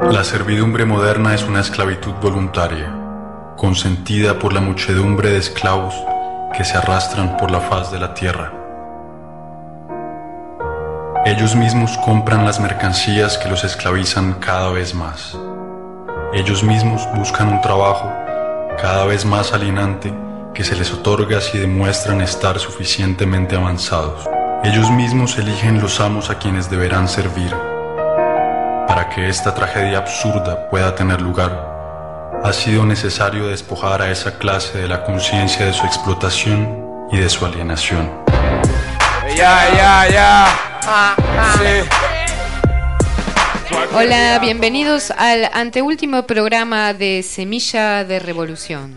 La 0.00 0.22
servidumbre 0.22 0.84
moderna 0.84 1.34
es 1.34 1.42
una 1.42 1.60
esclavitud 1.60 2.12
voluntaria, 2.22 2.94
consentida 3.56 4.38
por 4.38 4.52
la 4.52 4.60
muchedumbre 4.60 5.30
de 5.30 5.38
esclavos 5.38 5.92
que 6.56 6.64
se 6.64 6.78
arrastran 6.78 7.36
por 7.36 7.50
la 7.50 7.58
faz 7.58 7.90
de 7.90 7.98
la 7.98 8.14
tierra. 8.14 8.52
Ellos 11.26 11.56
mismos 11.56 11.98
compran 11.98 12.46
las 12.46 12.60
mercancías 12.60 13.36
que 13.38 13.50
los 13.50 13.64
esclavizan 13.64 14.34
cada 14.34 14.70
vez 14.70 14.94
más. 14.94 15.36
Ellos 16.32 16.62
mismos 16.62 17.06
buscan 17.16 17.48
un 17.48 17.60
trabajo 17.60 18.10
cada 18.80 19.04
vez 19.04 19.26
más 19.26 19.52
alienante 19.52 20.14
que 20.54 20.62
se 20.62 20.76
les 20.76 20.92
otorga 20.92 21.40
si 21.40 21.58
demuestran 21.58 22.20
estar 22.20 22.58
suficientemente 22.60 23.56
avanzados. 23.56 24.26
Ellos 24.62 24.90
mismos 24.90 25.36
eligen 25.38 25.82
los 25.82 26.00
amos 26.00 26.30
a 26.30 26.38
quienes 26.38 26.70
deberán 26.70 27.08
servir. 27.08 27.52
Para 28.98 29.10
que 29.10 29.28
esta 29.28 29.54
tragedia 29.54 29.98
absurda 29.98 30.68
pueda 30.70 30.92
tener 30.92 31.20
lugar, 31.20 31.52
ha 32.42 32.52
sido 32.52 32.84
necesario 32.84 33.46
despojar 33.46 34.02
a 34.02 34.10
esa 34.10 34.38
clase 34.38 34.76
de 34.76 34.88
la 34.88 35.04
conciencia 35.04 35.66
de 35.66 35.72
su 35.72 35.86
explotación 35.86 37.06
y 37.12 37.18
de 37.18 37.28
su 37.28 37.46
alienación. 37.46 38.10
Ya, 39.36 39.68
ya, 39.76 40.08
ya. 40.10 40.46
Hola, 43.94 44.40
bienvenidos 44.40 45.12
al 45.12 45.48
anteúltimo 45.52 46.24
programa 46.24 46.92
de 46.92 47.22
Semilla 47.22 48.02
de 48.02 48.18
Revolución. 48.18 48.96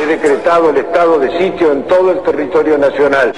He 0.00 0.06
decretado 0.06 0.70
el 0.70 0.78
estado 0.78 1.18
de 1.18 1.30
sitio 1.38 1.72
en 1.72 1.86
todo 1.86 2.12
el 2.12 2.22
territorio 2.22 2.78
nacional. 2.78 3.34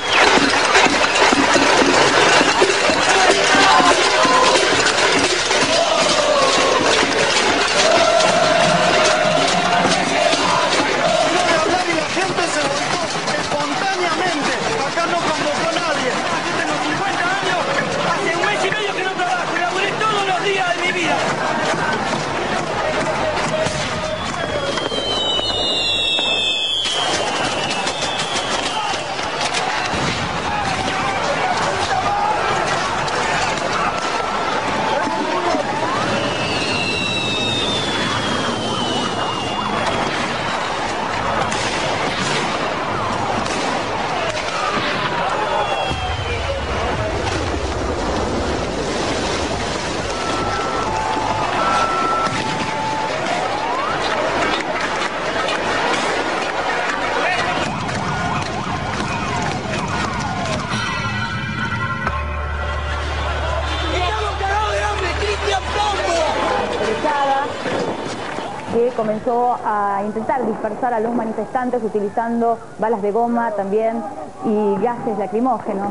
Comenzó 68.95 69.57
a 69.65 70.03
intentar 70.05 70.45
dispersar 70.45 70.93
a 70.93 71.01
los 71.01 71.15
manifestantes 71.15 71.83
utilizando 71.83 72.59
balas 72.79 73.01
de 73.03 73.11
goma 73.11 73.51
también 73.53 74.03
y 74.45 74.77
gases 74.83 75.19
lacrimógenos. 75.19 75.89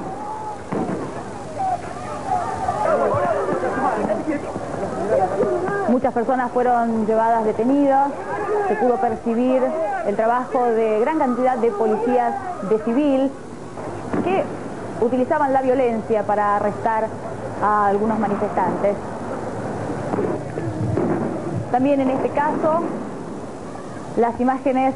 Muchas 5.90 6.14
personas 6.14 6.52
fueron 6.52 7.06
llevadas 7.08 7.46
detenidas, 7.46 8.10
se 8.68 8.76
pudo 8.76 8.96
percibir 8.98 9.64
el 10.06 10.16
trabajo 10.16 10.64
de 10.66 11.00
gran 11.00 11.18
cantidad 11.20 11.58
de 11.58 11.72
policías 11.72 12.34
de 12.70 12.80
civil 12.80 13.32
que 14.24 14.44
utilizaban 15.04 15.54
la 15.54 15.62
violencia 15.62 16.24
para 16.24 16.58
arrestar 16.58 17.08
a 17.64 17.88
algunos 17.88 18.20
manifestantes. 18.20 18.96
También 21.76 22.00
en 22.00 22.10
este 22.10 22.30
caso, 22.30 22.84
las 24.16 24.40
imágenes 24.40 24.96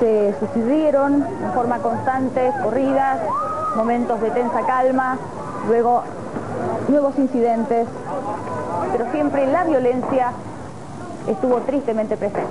se 0.00 0.34
sucedieron 0.40 1.22
en 1.22 1.52
forma 1.52 1.80
constante, 1.80 2.52
corridas, 2.62 3.18
momentos 3.76 4.18
de 4.22 4.30
tensa 4.30 4.62
calma, 4.64 5.18
luego 5.68 6.04
nuevos 6.88 7.18
incidentes, 7.18 7.86
pero 8.92 9.10
siempre 9.12 9.46
la 9.46 9.64
violencia 9.64 10.32
estuvo 11.28 11.58
tristemente 11.58 12.16
presente. 12.16 12.48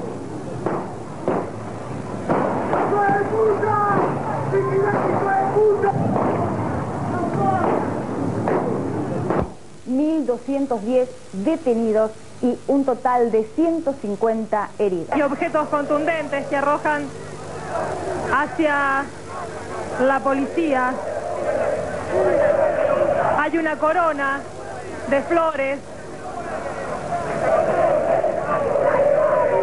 ...1.210 9.89 11.07
detenidos 11.43 12.11
y 12.43 12.59
un 12.67 12.83
total 12.83 13.31
de 13.31 13.45
150 13.55 14.69
heridos. 14.77 15.17
Y 15.17 15.21
objetos 15.21 15.69
contundentes 15.69 16.45
que 16.47 16.57
arrojan 16.57 17.07
hacia 18.33 19.05
la 20.01 20.19
policía. 20.19 20.93
Hay 23.39 23.57
una 23.57 23.77
corona 23.77 24.41
de 25.09 25.21
flores 25.21 25.79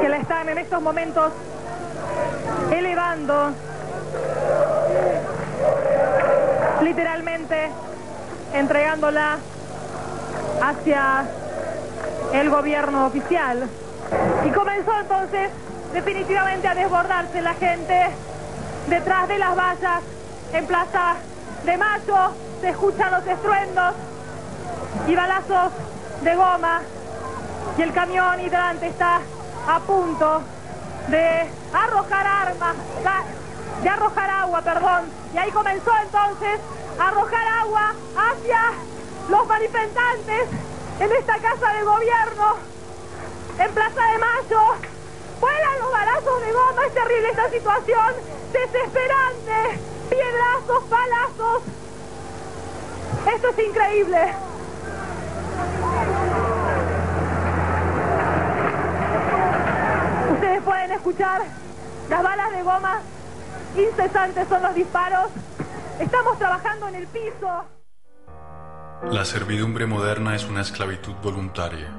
que 0.01 0.09
la 0.09 0.17
están 0.17 0.49
en 0.49 0.59
estos 0.59 0.81
momentos 0.81 1.33
elevando 2.71 3.51
literalmente 6.81 7.71
entregándola 8.55 9.37
hacia 10.63 11.27
el 12.33 12.51
gobierno 12.51 13.07
oficial. 13.07 13.69
Y 14.47 14.51
comenzó 14.51 14.93
entonces 14.99 15.51
definitivamente 15.93 16.69
a 16.69 16.75
desbordarse 16.75 17.43
la 17.43 17.55
gente 17.55 18.11
detrás 18.89 19.29
de 19.29 19.39
las 19.39 19.57
vallas 19.57 20.03
en 20.53 20.67
Plaza 20.67 21.17
de 21.65 21.77
Mayo. 21.77 22.33
Se 22.61 22.69
escuchan 22.71 23.11
los 23.13 23.27
estruendos 23.27 23.95
y 25.07 25.15
balazos 25.15 25.73
de 26.23 26.35
goma 26.35 26.83
y 27.79 27.83
el 27.83 27.93
camión 27.93 28.41
hidrante 28.41 28.89
está 28.89 29.21
a 29.69 29.81
punto 29.81 30.43
de 31.09 31.47
arrojar 31.73 32.27
armas, 32.27 32.77
de 33.83 33.89
arrojar 33.89 34.31
agua, 34.31 34.61
perdón. 34.63 35.05
Y 35.33 35.39
ahí 35.39 35.51
comenzó 35.51 35.91
entonces 36.03 36.61
a 36.99 37.09
arrojar 37.09 37.49
agua 37.63 37.95
hacia 38.17 38.61
los 39.29 39.47
manifestantes 39.47 40.49
en 41.01 41.13
esta 41.13 41.39
casa 41.39 41.73
de 41.73 41.83
gobierno, 41.83 42.57
en 43.59 43.73
Plaza 43.73 44.03
de 44.03 44.19
Mayo. 44.19 44.61
Fueran 45.41 45.79
los 45.81 45.91
balazos 45.91 46.41
de 46.43 46.53
goma, 46.53 46.87
es 46.87 46.95
terrible 46.95 47.31
esta 47.31 47.51
situación, 47.51 48.15
desesperante, 48.53 49.81
piedrazos, 50.11 50.85
palazos. 50.85 51.63
Esto 53.35 53.49
es 53.49 53.67
increíble. 53.67 54.35
Ustedes 60.33 60.63
pueden 60.63 60.93
escuchar 60.93 61.43
las 62.11 62.23
balas 62.23 62.51
de 62.51 62.63
goma, 62.63 63.01
incesantes 63.75 64.49
son 64.49 64.63
los 64.63 64.75
disparos. 64.75 65.31
Estamos 65.99 66.39
trabajando 66.39 66.89
en 66.89 66.95
el 66.97 67.07
piso. 67.07 67.80
La 69.09 69.25
servidumbre 69.25 69.87
moderna 69.87 70.37
es 70.37 70.45
una 70.45 70.61
esclavitud 70.61 71.15
voluntaria, 71.23 71.91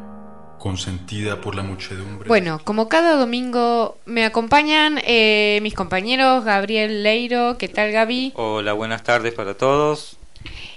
consentida 0.59 1.42
por 1.42 1.56
la 1.56 1.63
muchedumbre. 1.63 2.27
Bueno, 2.27 2.62
como 2.63 2.88
cada 2.88 3.15
domingo 3.15 3.98
me 4.06 4.24
acompañan 4.24 5.01
eh, 5.03 5.59
mis 5.63 5.74
compañeros 5.74 6.45
Gabriel 6.45 7.01
Leiro, 7.03 7.57
¿qué 7.57 7.68
tal 7.68 7.92
Gaby? 7.92 8.33
Hola, 8.36 8.74
buenas 8.74 9.03
tardes 9.03 9.33
para 9.33 9.56
todos. 9.56 10.18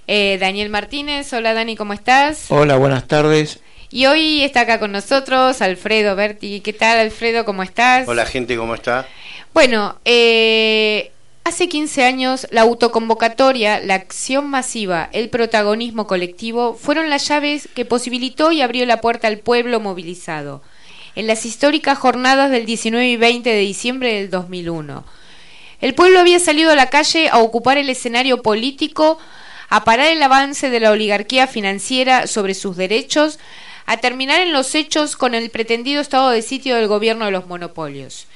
Eh, 0.08 0.38
Daniel 0.40 0.70
Martínez, 0.70 1.32
hola 1.34 1.54
Dani, 1.54 1.76
¿cómo 1.76 1.92
estás? 1.92 2.46
Hola, 2.48 2.76
buenas 2.76 3.06
tardes. 3.06 3.60
Y 3.90 4.06
hoy 4.06 4.42
está 4.42 4.62
acá 4.62 4.80
con 4.80 4.90
nosotros 4.90 5.62
Alfredo 5.62 6.16
Berti. 6.16 6.60
¿Qué 6.62 6.72
tal 6.72 6.98
Alfredo? 6.98 7.44
¿Cómo 7.44 7.62
estás? 7.62 8.08
Hola 8.08 8.26
gente, 8.26 8.56
¿cómo 8.56 8.74
está? 8.74 9.06
Bueno, 9.52 10.00
eh, 10.04 11.12
Hace 11.46 11.69
15 11.69 12.05
años, 12.05 12.46
la 12.52 12.62
autoconvocatoria, 12.62 13.79
la 13.79 13.96
acción 13.96 14.49
masiva, 14.49 15.11
el 15.12 15.29
protagonismo 15.29 16.06
colectivo 16.06 16.73
fueron 16.73 17.11
las 17.11 17.29
llaves 17.29 17.69
que 17.75 17.85
posibilitó 17.85 18.50
y 18.50 18.62
abrió 18.62 18.87
la 18.87 19.02
puerta 19.02 19.29
al 19.29 19.41
pueblo 19.41 19.79
movilizado. 19.79 20.62
En 21.14 21.26
las 21.26 21.44
históricas 21.44 21.99
jornadas 21.99 22.50
del 22.50 22.64
19 22.64 23.06
y 23.11 23.17
20 23.19 23.50
de 23.50 23.58
diciembre 23.58 24.14
del 24.14 24.31
2001. 24.31 25.05
El 25.82 25.94
pueblo 25.94 26.19
había 26.19 26.38
salido 26.38 26.70
a 26.70 26.76
la 26.76 26.88
calle 26.88 27.29
a 27.29 27.37
ocupar 27.37 27.76
el 27.76 27.91
escenario 27.91 28.41
político, 28.41 29.19
a 29.69 29.85
parar 29.85 30.06
el 30.06 30.23
avance 30.23 30.70
de 30.70 30.81
la 30.81 30.93
oligarquía 30.93 31.46
financiera 31.46 32.26
sobre 32.26 32.55
sus 32.55 32.75
derechos, 32.75 33.38
a 33.85 33.99
terminar 33.99 34.41
en 34.41 34.55
los 34.55 34.75
hechos 34.75 35.14
con 35.14 35.35
el 35.35 35.50
pretendido 35.50 36.00
estado 36.00 36.31
de 36.31 36.41
sitio 36.41 36.76
del 36.76 36.88
gobierno 36.88 37.26
de 37.26 37.32
los 37.32 37.46
monopolios. 37.49 38.29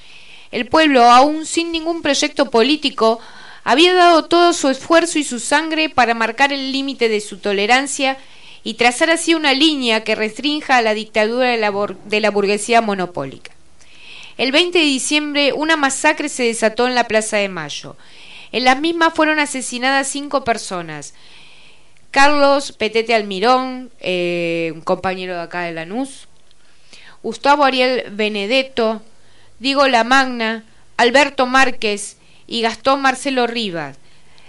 El 0.50 0.66
pueblo, 0.66 1.04
aún 1.04 1.44
sin 1.44 1.72
ningún 1.72 2.02
proyecto 2.02 2.50
político, 2.50 3.20
había 3.64 3.92
dado 3.92 4.24
todo 4.24 4.52
su 4.54 4.68
esfuerzo 4.68 5.18
y 5.18 5.24
su 5.24 5.40
sangre 5.40 5.90
para 5.90 6.14
marcar 6.14 6.52
el 6.52 6.72
límite 6.72 7.08
de 7.08 7.20
su 7.20 7.38
tolerancia 7.38 8.16
y 8.64 8.74
trazar 8.74 9.10
así 9.10 9.34
una 9.34 9.52
línea 9.52 10.04
que 10.04 10.14
restrinja 10.14 10.78
a 10.78 10.82
la 10.82 10.94
dictadura 10.94 11.50
de 11.50 12.20
la, 12.20 12.30
burguesía 12.30 12.80
monopólica. 12.80 13.52
El 14.36 14.52
20 14.52 14.78
de 14.78 14.84
diciembre 14.84 15.52
una 15.52 15.76
masacre 15.76 16.28
se 16.28 16.44
desató 16.44 16.86
en 16.86 16.94
la 16.94 17.04
Plaza 17.08 17.36
de 17.36 17.48
Mayo. 17.48 17.96
En 18.52 18.64
las 18.64 18.80
mismas 18.80 19.12
fueron 19.14 19.38
asesinadas 19.38 20.08
cinco 20.08 20.44
personas. 20.44 21.12
Carlos 22.10 22.72
Petete 22.72 23.14
Almirón, 23.14 23.90
eh, 24.00 24.72
un 24.74 24.80
compañero 24.80 25.34
de 25.34 25.42
acá 25.42 25.62
de 25.62 25.72
Lanús, 25.72 26.26
Gustavo 27.22 27.64
Ariel 27.64 28.04
Benedetto, 28.12 29.02
Diego 29.58 29.88
Lamagna, 29.88 30.64
Alberto 30.96 31.46
Márquez 31.46 32.16
y 32.46 32.62
Gastón 32.62 33.00
Marcelo 33.00 33.46
Rivas. 33.46 33.96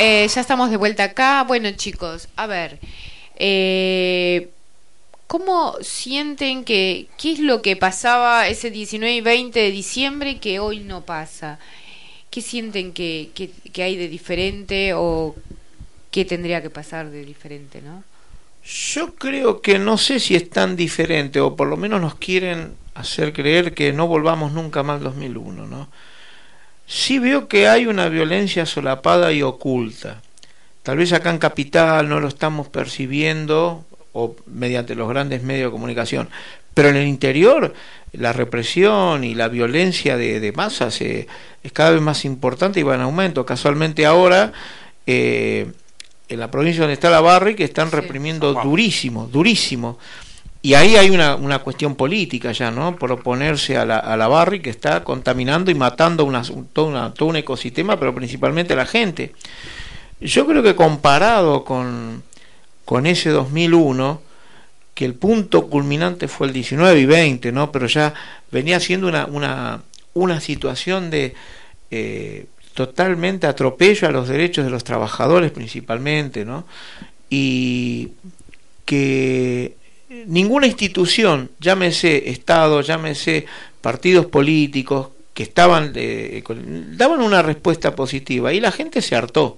eh, 0.03 0.27
ya 0.27 0.41
estamos 0.41 0.69
de 0.69 0.75
vuelta 0.75 1.05
acá. 1.05 1.43
Bueno, 1.43 1.71
chicos, 1.71 2.27
a 2.35 2.45
ver. 2.45 2.79
Eh, 3.37 4.49
¿Cómo 5.27 5.75
sienten 5.81 6.65
que, 6.65 7.07
qué 7.17 7.31
es 7.31 7.39
lo 7.39 7.61
que 7.61 7.77
pasaba 7.77 8.47
ese 8.49 8.69
19 8.69 9.15
y 9.15 9.21
20 9.21 9.59
de 9.59 9.71
diciembre 9.71 10.39
que 10.39 10.59
hoy 10.59 10.79
no 10.79 11.05
pasa? 11.05 11.57
¿Qué 12.29 12.41
sienten 12.41 12.91
que, 12.91 13.29
que, 13.33 13.49
que 13.71 13.83
hay 13.83 13.95
de 13.95 14.09
diferente 14.09 14.93
o 14.93 15.35
qué 16.11 16.25
tendría 16.25 16.61
que 16.61 16.69
pasar 16.69 17.09
de 17.09 17.23
diferente, 17.23 17.81
no? 17.81 18.03
Yo 18.65 19.15
creo 19.15 19.61
que 19.61 19.79
no 19.79 19.97
sé 19.97 20.19
si 20.19 20.35
es 20.35 20.49
tan 20.49 20.75
diferente, 20.75 21.39
o 21.39 21.55
por 21.55 21.67
lo 21.67 21.77
menos 21.77 22.01
nos 22.01 22.15
quieren 22.15 22.75
hacer 22.93 23.31
creer 23.31 23.73
que 23.73 23.93
no 23.93 24.07
volvamos 24.07 24.51
nunca 24.51 24.83
más 24.83 24.97
al 24.97 25.03
2001, 25.03 25.65
¿no? 25.65 25.87
Sí 26.85 27.19
veo 27.19 27.47
que 27.47 27.67
hay 27.67 27.87
una 27.87 28.09
violencia 28.09 28.65
solapada 28.65 29.31
y 29.31 29.41
oculta. 29.41 30.21
Tal 30.83 30.97
vez 30.97 31.13
acá 31.13 31.29
en 31.29 31.37
Capital 31.37 32.09
no 32.09 32.19
lo 32.19 32.27
estamos 32.27 32.67
percibiendo, 32.67 33.85
o 34.11 34.35
mediante 34.45 34.95
los 34.95 35.09
grandes 35.09 35.43
medios 35.43 35.67
de 35.67 35.71
comunicación, 35.71 36.29
pero 36.73 36.89
en 36.89 36.97
el 36.97 37.07
interior 37.07 37.73
la 38.11 38.33
represión 38.33 39.23
y 39.23 39.33
la 39.33 39.47
violencia 39.47 40.17
de, 40.17 40.39
de 40.39 40.51
masas 40.51 41.01
eh, 41.01 41.27
es 41.63 41.71
cada 41.71 41.91
vez 41.91 42.01
más 42.01 42.25
importante 42.25 42.79
y 42.79 42.83
va 42.83 42.95
en 42.95 43.01
aumento. 43.01 43.45
Casualmente 43.45 44.05
ahora... 44.05 44.53
Eh, 45.05 45.71
en 46.29 46.39
la 46.39 46.49
provincia 46.49 46.81
donde 46.81 46.93
está 46.93 47.09
la 47.09 47.21
Barri 47.21 47.55
que 47.55 47.63
están 47.63 47.91
reprimiendo 47.91 48.53
durísimo, 48.53 49.27
durísimo. 49.27 49.99
Y 50.65 50.75
ahí 50.75 50.95
hay 50.95 51.09
una, 51.09 51.35
una 51.35 51.59
cuestión 51.59 51.95
política 51.95 52.53
ya, 52.53 52.71
¿no? 52.71 52.95
Por 52.95 53.11
oponerse 53.11 53.75
a 53.75 53.85
la, 53.85 53.97
a 53.97 54.15
la 54.15 54.29
Barri 54.29 54.61
que 54.61 54.69
está 54.69 55.03
contaminando 55.03 55.69
y 55.71 55.75
matando 55.75 56.23
una, 56.23 56.41
todo, 56.71 56.85
una, 56.85 57.13
todo 57.13 57.27
un 57.27 57.35
ecosistema, 57.35 57.99
pero 57.99 58.15
principalmente 58.15 58.71
a 58.71 58.77
la 58.77 58.85
gente. 58.85 59.33
Yo 60.21 60.47
creo 60.47 60.63
que 60.63 60.73
comparado 60.73 61.65
con, 61.65 62.23
con 62.85 63.05
ese 63.05 63.31
2001, 63.31 64.21
que 64.95 65.03
el 65.03 65.15
punto 65.15 65.67
culminante 65.67 66.29
fue 66.29 66.47
el 66.47 66.53
19 66.53 66.97
y 66.97 67.05
20, 67.05 67.51
¿no? 67.51 67.69
Pero 67.69 67.87
ya 67.87 68.13
venía 68.49 68.79
siendo 68.79 69.07
una, 69.07 69.25
una, 69.25 69.83
una 70.13 70.39
situación 70.39 71.11
de... 71.11 71.35
Eh, 71.91 72.45
totalmente 72.73 73.45
atropello 73.45 74.07
a 74.07 74.11
los 74.11 74.27
derechos 74.27 74.65
de 74.65 74.71
los 74.71 74.83
trabajadores 74.83 75.51
principalmente, 75.51 76.43
¿no? 76.43 76.65
Y 77.29 78.13
que 78.85 79.75
ninguna 80.27 80.67
institución, 80.67 81.51
llámese 81.59 82.29
Estado, 82.29 82.81
llámese 82.81 83.45
partidos 83.81 84.25
políticos, 84.25 85.09
que 85.33 85.43
estaban 85.43 85.93
eh, 85.95 86.43
daban 86.91 87.21
una 87.21 87.41
respuesta 87.41 87.95
positiva 87.95 88.53
y 88.53 88.59
la 88.59 88.71
gente 88.71 89.01
se 89.01 89.15
hartó, 89.15 89.55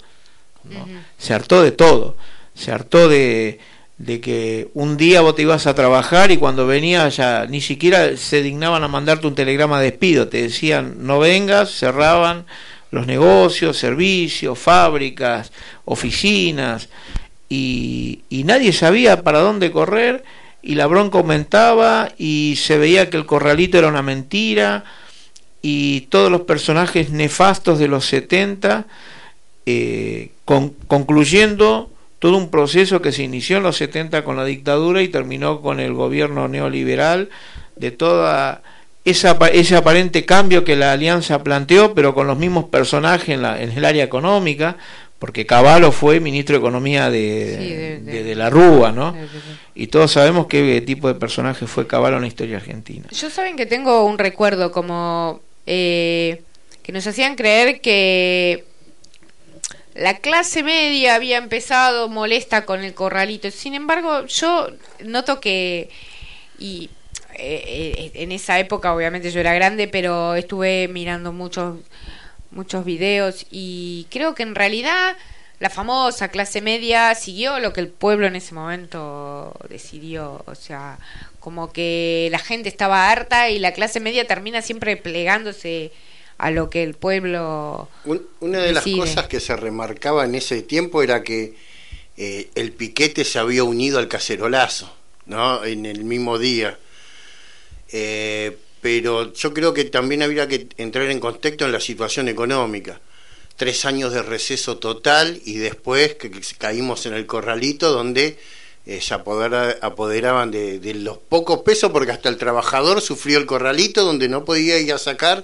¿no? 0.64 0.88
se 1.18 1.34
hartó 1.34 1.62
de 1.62 1.72
todo, 1.72 2.16
se 2.54 2.72
hartó 2.72 3.10
de, 3.10 3.60
de 3.98 4.22
que 4.22 4.70
un 4.74 4.96
día 4.96 5.22
vos 5.22 5.36
te 5.36 5.42
ibas 5.42 5.68
a 5.68 5.76
trabajar 5.76 6.32
y 6.32 6.38
cuando 6.38 6.66
venías 6.66 7.18
ya 7.18 7.46
ni 7.46 7.60
siquiera 7.60 8.16
se 8.16 8.42
dignaban 8.42 8.84
a 8.84 8.88
mandarte 8.88 9.28
un 9.28 9.36
telegrama 9.36 9.80
de 9.80 9.92
despido, 9.92 10.30
te 10.30 10.44
decían 10.44 11.06
no 11.06 11.20
vengas, 11.20 11.72
cerraban, 11.72 12.46
los 12.92 13.06
negocios, 13.06 13.78
servicios, 13.78 14.58
fábricas, 14.58 15.52
oficinas, 15.84 16.88
y, 17.50 18.44
nadie 18.46 18.74
sabía 18.74 19.22
para 19.24 19.40
dónde 19.40 19.72
correr, 19.72 20.24
y 20.66 20.76
la 20.76 20.88
bronca 20.88 21.20
aumentaba, 21.20 22.10
y 22.18 22.56
se 22.58 22.78
veía 22.78 23.10
que 23.10 23.18
el 23.18 23.28
corralito 23.28 23.78
era 23.78 23.88
una 23.88 24.02
mentira, 24.02 24.84
y 25.62 26.02
todos 26.10 26.32
los 26.32 26.42
personajes 26.42 27.12
nefastos 27.12 27.78
de 27.78 27.88
los 27.88 28.06
70, 28.06 28.88
eh, 29.68 30.32
concluyendo 30.88 31.92
todo 32.20 32.38
un 32.38 32.50
proceso 32.50 33.02
que 33.02 33.12
se 33.12 33.24
inició 33.24 33.58
en 33.58 33.64
los 33.64 33.78
70 33.78 34.24
con 34.24 34.38
la 34.38 34.46
dictadura 34.46 35.04
y 35.04 35.08
terminó 35.08 35.62
con 35.62 35.80
el 35.80 35.94
gobierno 35.94 36.48
neoliberal 36.48 37.30
de 37.76 37.92
toda 37.92 38.64
esa, 39.06 39.38
ese 39.54 39.76
aparente 39.76 40.26
cambio 40.26 40.64
que 40.64 40.76
la 40.76 40.92
alianza 40.92 41.44
planteó, 41.44 41.94
pero 41.94 42.16
con 42.16 42.26
los 42.26 42.38
mismos 42.38 42.66
personajes 42.66 43.30
en, 43.30 43.44
la, 43.44 43.62
en 43.62 43.72
el 43.72 43.86
área 43.86 44.04
económica, 44.04 44.78
porque 45.20 45.46
Caballo 45.46 45.92
fue 45.92 46.20
ministro 46.20 46.56
de 46.56 46.60
Economía 46.60 47.10
de, 47.10 48.00
de, 48.02 48.36
la 48.36 48.50
Rúa, 48.50 48.92
¿no? 48.92 49.16
Y 49.74 49.88
todos 49.88 50.12
sabemos 50.12 50.48
qué 50.48 50.82
tipo 50.82 51.08
de 51.08 51.16
personaje 51.16 51.68
fue 51.68 51.88
Caballo 51.88 52.18
en 52.18 52.24
la 52.24 52.28
historia 52.28 52.58
argentina. 52.58 53.08
Yo 53.12 53.30
saben 53.30 53.56
que 53.56 53.66
tengo 53.66 54.06
un 54.06 54.18
recuerdo 54.18 54.72
como 54.72 55.42
eh, 55.66 56.42
que 56.84 56.92
nos 56.92 57.08
hacían 57.08 57.36
creer 57.36 57.82
que 57.82 58.66
la 59.96 60.18
clase 60.18 60.62
media 60.62 61.16
había 61.16 61.38
empezado 61.38 62.10
molesta 62.10 62.66
con 62.66 62.84
el 62.84 62.94
corralito. 62.94 63.50
Sin 63.50 63.74
embargo, 63.74 64.26
yo 64.26 64.68
noto 65.04 65.40
que 65.40 65.90
y 66.60 66.90
eh, 67.38 67.64
eh, 67.98 68.12
en 68.16 68.32
esa 68.32 68.60
época 68.60 68.94
obviamente 68.94 69.32
yo 69.32 69.40
era 69.40 69.54
grande, 69.54 69.88
pero 69.88 70.36
estuve 70.36 70.88
mirando 70.90 71.32
muchos 71.32 71.78
muchos 72.56 72.86
videos 72.86 73.46
y 73.52 74.08
creo 74.10 74.34
que 74.34 74.44
en 74.44 74.56
realidad 74.56 75.16
la 75.60 75.70
famosa 75.70 76.30
clase 76.30 76.62
media 76.62 77.14
siguió 77.16 77.60
lo 77.60 77.72
que 77.74 77.82
el 77.82 77.88
pueblo 77.88 78.28
en 78.28 78.36
ese 78.36 78.54
momento 78.54 79.54
decidió, 79.70 80.44
o 80.48 80.56
sea, 80.56 80.98
como 81.40 81.72
que 81.72 82.28
la 82.32 82.40
gente 82.40 82.68
estaba 82.68 83.10
harta 83.10 83.50
y 83.50 83.60
la 83.60 83.74
clase 83.74 84.00
media 84.00 84.28
termina 84.28 84.62
siempre 84.62 84.98
plegándose 84.98 85.92
a 86.38 86.52
lo 86.52 86.70
que 86.70 86.84
el 86.84 86.96
pueblo 86.96 87.88
una 88.42 88.60
de 88.60 88.74
las 88.74 88.84
cosas 88.84 89.28
que 89.28 89.40
se 89.40 89.56
remarcaba 89.56 90.26
en 90.26 90.36
ese 90.36 90.62
tiempo 90.62 91.02
era 91.02 91.24
que 91.24 91.56
eh, 92.18 92.50
el 92.56 92.72
piquete 92.72 93.24
se 93.24 93.40
había 93.40 93.64
unido 93.64 94.00
al 94.00 94.08
cacerolazo, 94.08 94.94
¿no? 95.26 95.64
En 95.66 95.86
el 95.86 96.04
mismo 96.04 96.38
día. 96.38 96.78
Eh, 97.92 98.58
pero 98.86 99.34
yo 99.34 99.52
creo 99.52 99.74
que 99.74 99.86
también 99.86 100.22
habría 100.22 100.48
que 100.48 100.68
entrar 100.78 101.10
en 101.10 101.20
contexto 101.20 101.66
en 101.66 101.72
la 101.72 101.80
situación 101.80 102.28
económica. 102.28 103.02
Tres 103.56 103.84
años 103.84 104.14
de 104.14 104.22
receso 104.22 104.78
total 104.78 105.42
y 105.44 105.56
después 105.58 106.14
que, 106.14 106.30
caímos 106.60 107.08
en 107.08 107.16
el 107.16 107.26
corralito 107.26 107.92
donde 107.92 108.38
eh, 108.86 109.02
se 109.02 109.16
apoderaban 109.16 110.52
de, 110.52 110.94
los 111.00 111.18
pocos 111.18 111.62
pesos 111.62 111.92
porque 111.92 112.12
hasta 112.12 112.30
el 112.30 112.38
trabajador 112.38 113.02
sufrió 113.02 113.40
el 113.40 113.48
corralito 113.48 114.06
donde 114.06 114.30
no 114.30 114.46
podía 114.46 114.78
ir 114.78 114.94
a 114.94 115.00
sacar 115.00 115.44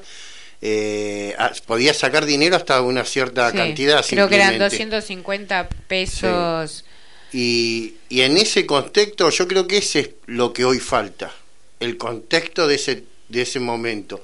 eh, 0.61 1.35
podía 1.65 1.95
sacar 1.95 2.27
dinero 2.27 2.55
hasta 2.55 2.79
una 2.83 3.05
cierta 3.05 3.51
cantidad. 3.51 4.05
Creo 4.07 4.29
que 4.29 4.35
eran 4.35 4.59
250 4.59 5.67
pesos. 5.87 6.85
Y, 7.33 7.95
y 8.07 8.21
en 8.21 8.37
ese 8.37 8.67
contexto 8.67 9.31
yo 9.31 9.47
creo 9.47 9.65
que 9.65 9.77
ese 9.77 9.99
es 9.99 10.09
lo 10.27 10.53
que 10.53 10.63
hoy 10.63 10.77
falta 10.77 11.33
el 11.81 11.97
contexto 11.97 12.67
de 12.67 12.75
ese, 12.75 13.03
de 13.31 13.41
ese 13.41 13.59
momento. 13.59 14.23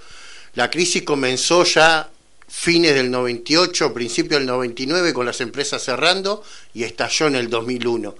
La 0.56 0.70
crisis 0.70 1.04
comenzó 1.04 1.64
ya 1.64 2.10
fines 2.48 2.96
del 2.96 3.12
98, 3.12 3.94
principio 3.94 4.38
del 4.38 4.48
99, 4.48 5.14
con 5.14 5.26
las 5.26 5.42
empresas 5.42 5.84
cerrando 5.84 6.44
y 6.74 6.84
estalló 6.84 7.28
en 7.28 7.36
el 7.36 7.50
2001. 7.50 8.16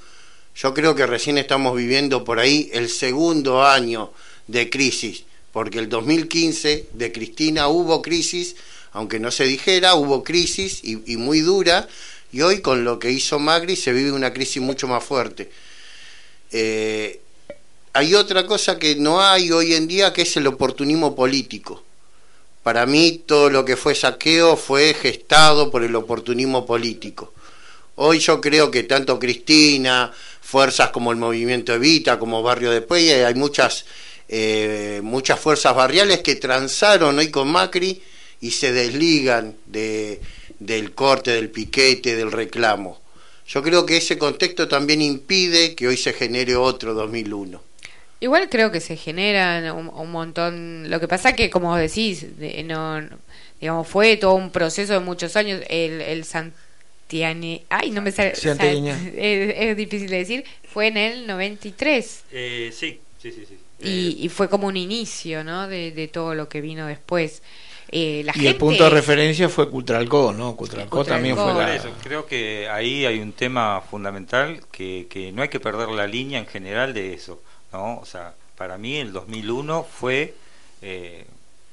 Yo 0.56 0.74
creo 0.74 0.96
que 0.96 1.06
recién 1.06 1.38
estamos 1.38 1.76
viviendo 1.76 2.24
por 2.24 2.40
ahí 2.40 2.70
el 2.74 2.90
segundo 2.90 3.66
año 3.66 4.12
de 4.48 4.70
crisis, 4.70 5.24
porque 5.52 5.80
el 5.80 5.90
2015 5.90 6.90
de 6.94 7.12
Cristina 7.12 7.68
hubo 7.68 8.02
crisis, 8.02 8.56
aunque 8.92 9.20
no 9.20 9.32
se 9.32 9.44
dijera, 9.44 9.96
hubo 9.96 10.24
crisis 10.24 10.82
y, 10.84 11.18
muy 11.18 11.42
dura, 11.42 11.88
y 12.32 12.42
hoy 12.42 12.62
con 12.62 12.84
lo 12.84 13.00
que 13.00 13.12
hizo 13.12 13.40
Magri 13.40 13.76
se 13.76 13.94
vive 13.94 14.12
una 14.12 14.34
crisis 14.34 14.62
mucho 14.62 14.88
más 14.88 15.04
fuerte. 15.04 15.50
Eh, 16.52 17.22
hay 17.98 18.14
otra 18.14 18.46
cosa 18.46 18.78
que 18.78 18.96
no 18.96 19.24
hay 19.24 19.52
hoy 19.52 19.74
en 19.74 19.88
día 19.88 20.14
que 20.14 20.22
es 20.22 20.38
el 20.38 20.46
oportunismo 20.46 21.16
político. 21.16 21.84
Para 22.62 22.86
mí 22.86 23.24
todo 23.26 23.50
lo 23.50 23.66
que 23.66 23.76
fue 23.76 23.96
saqueo 23.96 24.56
fue 24.56 24.94
gestado 24.94 25.72
por 25.72 25.84
el 25.84 25.96
oportunismo 25.96 26.64
político. 26.64 27.34
Hoy 27.96 28.20
yo 28.20 28.40
creo 28.40 28.70
que 28.70 28.84
tanto 28.84 29.18
Cristina, 29.18 30.14
fuerzas 30.42 30.92
como 30.92 31.12
el 31.12 31.18
movimiento 31.18 31.74
Evita, 31.74 32.20
como 32.20 32.44
Barrio 32.44 32.70
de 32.70 32.82
Puey, 32.82 33.10
hay 33.10 33.34
muchas, 33.34 33.86
eh, 34.30 35.00
muchas 35.02 35.40
fuerzas 35.40 35.76
barriales 35.76 36.20
que 36.20 36.36
transaron 36.36 37.18
hoy 37.18 37.32
con 37.32 37.48
Macri 37.48 38.00
y 38.42 38.52
se 38.52 38.74
desligan 38.74 39.56
de, 39.66 40.22
del 40.60 40.92
corte, 40.92 41.32
del 41.32 41.50
piquete, 41.50 42.16
del 42.16 42.32
reclamo. 42.32 43.02
Yo 43.48 43.64
creo 43.64 43.88
que 43.88 43.98
ese 43.98 44.20
contexto 44.20 44.68
también 44.68 45.02
impide 45.02 45.74
que 45.74 45.88
hoy 45.88 45.98
se 45.98 46.14
genere 46.14 46.56
otro 46.56 46.94
2001. 46.94 47.66
Igual 48.20 48.50
creo 48.50 48.72
que 48.72 48.80
se 48.80 48.98
generan 48.98 49.72
un, 49.72 50.12
montón. 50.12 50.90
Lo 50.90 51.00
que 51.00 51.08
pasa 51.08 51.34
que, 51.34 51.50
como 51.52 51.76
decís, 51.76 52.26
no, 52.66 53.02
digamos, 53.62 53.88
fue 53.88 54.18
todo 54.18 54.34
un 54.34 54.50
proceso 54.50 54.94
de 54.94 55.00
muchos 55.00 55.36
años. 55.36 55.62
El, 55.70 56.02
el 56.02 56.24
Santiane, 56.26 57.64
ay, 57.70 57.92
no 57.92 58.02
me 58.02 58.12
sale. 58.12 58.32
es, 58.34 59.78
difícil 59.78 60.10
de 60.10 60.18
decir. 60.18 60.46
Fue 60.64 60.88
en 60.88 60.98
el 60.98 61.28
93. 61.28 62.24
Eh, 62.32 62.72
sí, 62.74 63.00
sí, 63.22 63.32
sí. 63.32 63.46
sí. 63.48 63.58
Y, 63.80 64.26
y, 64.26 64.30
fue 64.30 64.50
como 64.50 64.66
un 64.66 64.78
inicio, 64.78 65.44
¿no? 65.44 65.68
De, 65.68 65.92
de 65.92 66.08
todo 66.08 66.34
lo 66.34 66.50
que 66.50 66.62
vino 66.62 66.88
después. 66.88 67.44
eh, 67.90 68.24
la 68.26 68.32
y 68.32 68.34
gente... 68.34 68.50
el 68.50 68.56
punto 68.56 68.84
de 68.86 68.90
referencia 68.90 69.48
fue 69.50 69.70
Cutralcó, 69.70 70.34
¿no? 70.34 70.56
Cutralcó 70.56 71.06
también 71.06 71.36
fue 71.36 71.54
la... 71.54 71.76
eso, 71.76 71.92
creo 72.02 72.26
que 72.26 72.68
ahí 72.68 73.06
hay 73.06 73.20
un 73.20 73.34
tema 73.34 73.82
fundamental 73.82 74.62
que, 74.72 75.06
que 75.08 75.32
no 75.32 75.44
hay 75.44 75.50
que 75.50 75.60
perder 75.60 75.90
la 75.90 76.08
línea 76.08 76.40
en 76.40 76.48
general 76.48 76.96
de 76.96 77.14
eso, 77.14 77.40
¿no? 77.72 77.98
O 78.00 78.06
sea, 78.06 78.34
para 78.58 78.78
mí 78.78 78.98
el 78.98 79.14
2001 79.14 79.84
fue, 79.84 80.34
eh, 80.82 81.26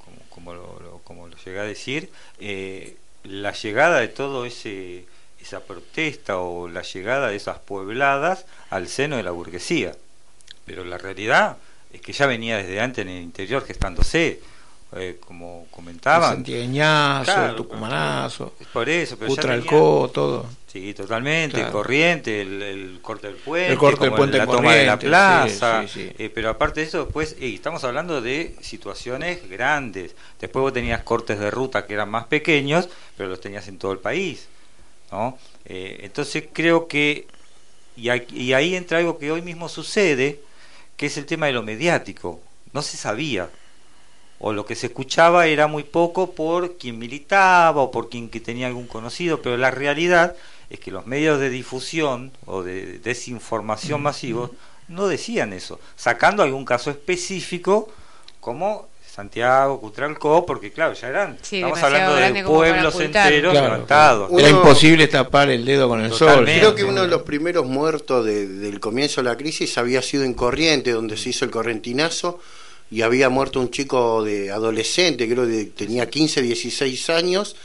como, 0.05 0.19
como, 0.31 0.55
lo, 0.55 0.81
lo- 0.81 0.99
como 1.05 1.29
lo 1.29 1.37
llegué 1.37 1.61
a 1.61 1.65
decir, 1.65 2.11
eh, 2.41 2.97
la 3.25 3.53
llegada 3.53 4.01
de 4.01 4.09
todo 4.09 4.45
ese 4.45 5.07
esa 5.41 5.61
protesta 5.61 6.39
o 6.39 6.69
la 6.69 6.81
llegada 6.81 7.29
de 7.29 7.37
esas 7.37 7.59
puebladas 7.59 8.47
al 8.71 8.89
seno 8.89 9.17
de 9.19 9.23
la 9.23 9.31
burguesía. 9.31 9.95
Pero 10.65 10.85
la 10.85 10.97
realidad 10.97 11.59
es 11.93 12.01
que 12.01 12.15
ya 12.15 12.27
venía 12.27 12.57
desde 12.57 12.81
antes 12.81 13.03
en 13.03 13.11
el 13.11 13.23
interior 13.23 13.63
gestándose, 13.67 14.41
eh, 14.97 15.19
como 15.27 15.67
comentaban. 15.71 16.37
santiagueñazo, 16.37 17.25
Claro, 17.25 17.57
tucumanazo, 17.57 18.53
por 18.73 18.89
eso, 18.89 19.17
pero 19.19 19.29
ya 19.29 19.37
Cutralcó, 19.37 20.11
todo. 20.13 20.47
Sí, 20.73 20.93
totalmente, 20.93 21.57
Claro. 21.57 21.73
corriente, 21.73 22.41
el, 22.41 22.61
el 22.63 22.99
corte 23.01 23.29
del 23.29 23.37
puente, 23.37 23.73
El 23.73 23.79
corte 23.79 24.05
del 24.07 24.13
puente 24.15 24.39
la 24.39 24.47
toma 24.47 24.75
de 24.75 24.87
la 24.87 24.99
plaza, 24.99 25.83
sí, 25.87 25.89
sí, 25.89 26.01
sí. 26.11 26.13
eh, 26.19 26.31
pero 26.35 26.51
aparte 26.51 26.81
de 26.81 26.87
eso, 26.87 27.05
después 27.05 27.37
eh, 27.39 27.55
estamos 27.55 27.85
hablando 27.85 28.21
de 28.21 28.57
situaciones 28.61 29.49
grandes. 29.49 30.17
Después 30.41 30.63
vos 30.63 30.73
tenías 30.73 31.03
cortes 31.05 31.39
de 31.39 31.51
ruta 31.53 31.87
que 31.87 31.95
eran 31.95 32.11
más 32.11 32.25
pequeños, 32.27 32.89
pero 33.17 33.29
los 33.29 33.41
tenías 33.41 33.69
en 33.69 33.79
todo 33.79 33.93
el 33.93 33.99
país, 33.99 34.49
¿no? 35.13 35.39
Eh, 35.67 36.01
entonces 36.03 36.45
creo 36.53 36.89
que 36.89 37.27
y, 37.97 38.09
aquí- 38.09 38.37
y 38.37 38.53
ahí 38.53 38.75
entra 38.75 38.99
algo 38.99 39.19
que 39.19 39.31
hoy 39.31 39.43
mismo 39.43 39.69
sucede, 39.69 40.41
que 40.97 41.07
es 41.07 41.17
el 41.17 41.27
tema 41.27 41.47
de 41.47 41.53
lo 41.53 41.63
mediático. 41.63 42.41
No 42.73 42.83
se 42.83 42.97
sabía 42.97 43.51
o 44.47 44.53
lo 44.53 44.67
que 44.67 44.75
se 44.75 44.89
escuchaba 44.89 45.47
era 45.47 45.69
muy 45.69 45.85
poco 45.85 46.33
por 46.33 46.77
quien 46.77 46.99
militaba 46.99 47.81
o 47.81 47.91
por 47.91 48.11
quien 48.11 48.29
que 48.29 48.41
tenía 48.41 48.67
algún 48.67 48.87
conocido, 48.87 49.41
pero 49.41 49.57
la 49.57 49.71
realidad 49.71 50.37
es 50.69 50.79
que 50.81 50.91
los 50.91 51.07
medios 51.07 51.41
de 51.41 51.49
difusión 51.49 52.31
o 52.45 52.63
de 52.63 52.99
desinformación 52.99 54.03
masivos 54.03 54.51
no 54.89 55.09
decían 55.09 55.55
eso, 55.55 55.81
sacando 55.97 56.43
algún 56.43 56.67
caso 56.67 56.91
específico 56.91 57.89
como 58.41 58.87
Santiago, 59.11 59.81
Cutralcó, 59.81 60.45
porque 60.45 60.73
claro, 60.73 60.93
ya 60.93 61.09
eran, 61.09 61.39
Sí, 61.41 61.57
estamos 61.63 61.83
hablando 61.83 62.17
de 62.17 62.45
pueblos 62.45 63.01
enteros 63.01 63.53
Claro, 63.53 63.67
levantados. 63.73 64.29
Uno- 64.31 64.41
Era 64.41 64.51
imposible 64.51 65.07
tapar 65.09 65.49
el 65.49 65.65
dedo 65.65 65.89
con 65.89 66.03
el 66.05 66.11
Totalmente. 66.11 66.51
sol. 66.53 66.59
Creo 66.61 66.75
que 66.75 66.85
uno 66.85 67.01
de 67.03 67.09
los 67.09 67.23
primeros 67.23 67.65
muertos 67.65 68.27
de- 68.27 68.47
del 68.47 68.79
comienzo 68.81 69.23
de 69.23 69.31
la 69.31 69.37
crisis 69.39 69.79
había 69.79 70.03
sido 70.03 70.25
en 70.25 70.35
Corriente, 70.35 70.91
donde 70.93 71.17
se 71.17 71.31
hizo 71.31 71.45
el 71.47 71.51
correntinazo, 71.51 72.41
y 72.91 73.03
había 73.03 73.29
muerto 73.29 73.61
un 73.61 73.71
chico 73.71 74.23
de 74.23 74.51
adolescente, 74.51 75.29
creo 75.29 75.47
que 75.47 75.65
tenía 75.67 76.09
15, 76.09 76.43
16 76.43 77.11
años, 77.11 77.57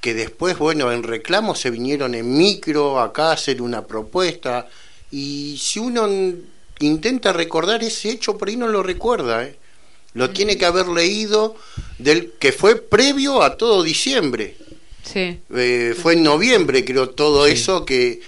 que 0.00 0.14
después, 0.14 0.58
bueno, 0.58 0.92
en 0.92 1.02
reclamo 1.02 1.54
se 1.54 1.70
vinieron 1.70 2.14
en 2.14 2.36
micro 2.36 3.00
acá 3.00 3.30
a 3.30 3.32
hacer 3.32 3.62
una 3.62 3.86
propuesta, 3.86 4.68
y 5.10 5.56
si 5.60 5.78
uno 5.78 6.08
intenta 6.80 7.32
recordar 7.32 7.82
ese 7.82 8.10
hecho, 8.10 8.36
por 8.36 8.48
ahí 8.48 8.56
no 8.56 8.68
lo 8.68 8.82
recuerda, 8.82 9.44
¿eh? 9.44 9.56
Lo 10.14 10.30
tiene 10.30 10.56
que 10.56 10.64
haber 10.64 10.86
leído 10.86 11.56
del 11.98 12.32
que 12.38 12.52
fue 12.52 12.76
previo 12.76 13.42
a 13.42 13.56
todo 13.56 13.82
diciembre. 13.82 14.56
Sí. 15.02 15.40
Eh, 15.54 15.94
fue 16.00 16.14
en 16.14 16.22
noviembre, 16.22 16.84
creo, 16.84 17.10
todo 17.10 17.46
eso 17.46 17.84
que 17.84 18.20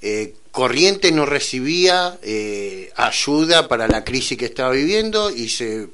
eh, 0.00 0.34
Corrientes 0.54 1.12
no 1.12 1.26
recibía 1.26 2.16
eh, 2.22 2.92
ayuda 2.94 3.66
para 3.66 3.88
la 3.88 4.04
crisis 4.04 4.38
que 4.38 4.44
estaba 4.44 4.70
viviendo 4.70 5.32
y 5.32 5.48
se 5.48 5.88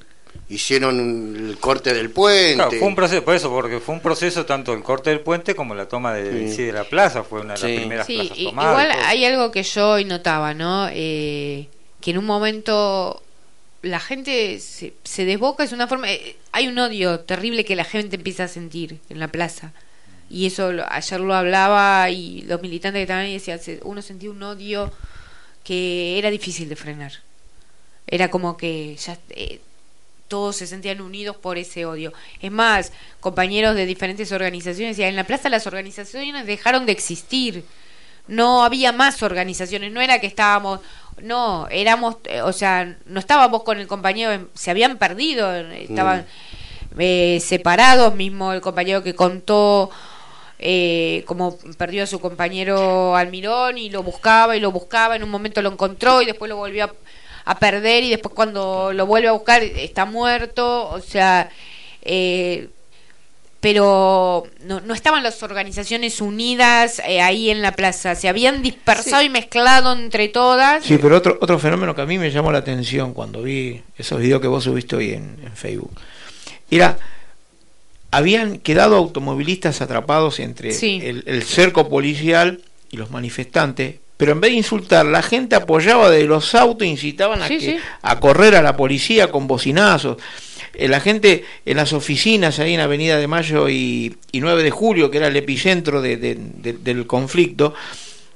hicieron 0.50 1.00
un- 1.00 1.46
el 1.48 1.56
corte 1.58 1.94
del 1.94 2.10
puente. 2.10 2.56
Claro, 2.56 2.70
fue 2.72 2.86
un 2.86 2.94
proceso, 2.94 3.24
por 3.24 3.34
eso, 3.34 3.48
porque 3.50 3.80
fue 3.80 3.94
un 3.94 4.02
proceso 4.02 4.44
tanto 4.44 4.74
el 4.74 4.82
corte 4.82 5.08
del 5.08 5.20
puente 5.20 5.54
como 5.54 5.74
la 5.74 5.88
toma 5.88 6.12
de, 6.12 6.52
Sí. 6.54 6.64
de 6.64 6.72
la 6.72 6.84
plaza, 6.84 7.22
fue 7.24 7.40
una 7.40 7.54
de 7.54 7.58
Sí. 7.60 7.66
las 7.68 7.76
primeras 7.80 8.06
Sí, 8.06 8.14
plazas 8.16 8.36
tomadas. 8.38 8.70
igual 8.84 8.98
hay 9.06 9.24
algo 9.24 9.50
que 9.50 9.62
yo 9.62 9.90
hoy 9.92 10.04
notaba, 10.04 10.52
¿no? 10.52 10.88
Eh, 10.92 11.68
que 12.02 12.10
en 12.10 12.18
un 12.18 12.26
momento 12.26 13.22
la 13.80 13.98
gente 13.98 14.60
se, 14.60 14.92
se 15.04 15.24
desboca, 15.24 15.64
es 15.64 15.72
una 15.72 15.86
forma... 15.88 16.12
eh, 16.12 16.36
hay 16.52 16.68
un 16.68 16.78
odio 16.78 17.20
terrible 17.20 17.64
que 17.64 17.76
la 17.76 17.84
gente 17.84 18.16
empieza 18.16 18.44
a 18.44 18.48
sentir 18.48 18.98
en 19.08 19.18
la 19.20 19.28
plaza. 19.28 19.72
Y 20.30 20.46
eso 20.46 20.70
ayer 20.88 21.20
lo 21.20 21.34
hablaba 21.34 22.08
y 22.08 22.42
los 22.42 22.62
militantes 22.62 23.00
que 23.00 23.02
estaban 23.02 23.24
ahí 23.24 23.32
decían, 23.34 23.60
uno 23.82 24.00
sentía 24.00 24.30
un 24.30 24.40
odio 24.42 24.92
que 25.64 26.18
era 26.18 26.30
difícil 26.30 26.68
de 26.68 26.76
frenar. 26.76 27.12
Era 28.06 28.30
como 28.30 28.56
que 28.56 28.94
ya 28.96 29.18
eh, 29.30 29.60
todos 30.28 30.54
se 30.54 30.68
sentían 30.68 31.00
unidos 31.00 31.36
por 31.36 31.58
ese 31.58 31.84
odio. 31.84 32.12
Es 32.40 32.52
más, 32.52 32.92
compañeros 33.18 33.74
de 33.74 33.86
diferentes 33.86 34.30
organizaciones 34.30 34.96
decían, 34.96 35.10
en 35.10 35.16
la 35.16 35.24
plaza 35.24 35.48
las 35.48 35.66
organizaciones 35.66 36.46
dejaron 36.46 36.86
de 36.86 36.92
existir. 36.92 37.64
No 38.28 38.62
había 38.62 38.92
más 38.92 39.24
organizaciones, 39.24 39.90
no 39.90 40.00
era 40.00 40.20
que 40.20 40.28
estábamos, 40.28 40.78
no, 41.20 41.66
éramos, 41.70 42.18
eh, 42.24 42.42
o 42.42 42.52
sea, 42.52 42.96
no 43.06 43.18
estábamos 43.18 43.64
con 43.64 43.80
el 43.80 43.88
compañero, 43.88 44.48
se 44.54 44.70
habían 44.70 44.98
perdido, 44.98 45.52
estaban 45.56 46.24
eh, 46.96 47.40
separados, 47.40 48.14
mismo 48.14 48.52
el 48.52 48.60
compañero 48.60 49.02
que 49.02 49.16
contó 49.16 49.90
eh, 50.62 51.24
como 51.24 51.56
perdió 51.78 52.02
a 52.02 52.06
su 52.06 52.20
compañero 52.20 53.16
Almirón 53.16 53.78
y 53.78 53.88
lo 53.88 54.02
buscaba 54.02 54.56
y 54.56 54.60
lo 54.60 54.70
buscaba, 54.70 55.16
en 55.16 55.22
un 55.22 55.30
momento 55.30 55.62
lo 55.62 55.72
encontró 55.72 56.20
y 56.20 56.26
después 56.26 56.50
lo 56.50 56.56
volvió 56.56 56.84
a, 56.84 56.92
a 57.46 57.58
perder 57.58 58.04
y 58.04 58.10
después 58.10 58.34
cuando 58.34 58.92
lo 58.92 59.06
vuelve 59.06 59.28
a 59.28 59.32
buscar 59.32 59.62
está 59.62 60.04
muerto, 60.04 60.90
o 60.90 61.00
sea, 61.00 61.48
eh, 62.02 62.68
pero 63.60 64.44
no, 64.64 64.80
no 64.80 64.92
estaban 64.92 65.22
las 65.22 65.42
organizaciones 65.42 66.20
unidas 66.20 67.00
eh, 67.06 67.22
ahí 67.22 67.48
en 67.48 67.62
la 67.62 67.72
plaza, 67.72 68.14
se 68.14 68.28
habían 68.28 68.60
dispersado 68.60 69.22
y 69.22 69.30
mezclado 69.30 69.94
entre 69.94 70.28
todas. 70.28 70.84
Sí, 70.84 70.98
pero 71.00 71.16
otro, 71.16 71.38
otro 71.40 71.58
fenómeno 71.58 71.94
que 71.94 72.02
a 72.02 72.06
mí 72.06 72.18
me 72.18 72.30
llamó 72.30 72.52
la 72.52 72.58
atención 72.58 73.14
cuando 73.14 73.42
vi 73.42 73.82
esos 73.96 74.20
videos 74.20 74.42
que 74.42 74.48
vos 74.48 74.64
subiste 74.64 74.96
hoy 74.96 75.14
en, 75.14 75.38
en 75.42 75.56
Facebook, 75.56 75.98
era, 76.70 76.98
habían 78.10 78.58
quedado 78.58 78.96
automovilistas 78.96 79.80
atrapados 79.80 80.40
entre 80.40 80.72
Sí. 80.72 81.00
el, 81.02 81.22
el 81.26 81.42
cerco 81.42 81.88
policial 81.88 82.60
y 82.90 82.96
los 82.96 83.10
manifestantes, 83.10 83.96
pero 84.16 84.32
en 84.32 84.40
vez 84.40 84.50
de 84.50 84.56
insultar, 84.58 85.06
la 85.06 85.22
gente 85.22 85.56
apoyaba 85.56 86.10
de 86.10 86.24
los 86.24 86.54
autos, 86.54 86.86
incitaban 86.86 87.40
a, 87.42 87.48
Sí, 87.48 87.58
que, 87.58 87.64
sí. 87.72 87.76
a 88.02 88.20
correr 88.20 88.54
a 88.56 88.62
la 88.62 88.76
policía 88.76 89.30
con 89.30 89.46
bocinazos. 89.46 90.16
Eh, 90.74 90.88
La 90.88 91.00
gente 91.00 91.44
en 91.64 91.76
las 91.76 91.92
oficinas 91.92 92.58
ahí 92.58 92.74
en 92.74 92.80
Avenida 92.80 93.16
de 93.18 93.26
Mayo 93.26 93.68
y, 93.68 94.16
y 94.32 94.40
9 94.40 94.62
de 94.62 94.70
Julio, 94.70 95.10
que 95.10 95.18
era 95.18 95.28
el 95.28 95.36
epicentro 95.36 96.02
de- 96.02 96.16
de- 96.16 96.36
de- 96.38 96.72
del 96.74 97.06
conflicto, 97.06 97.74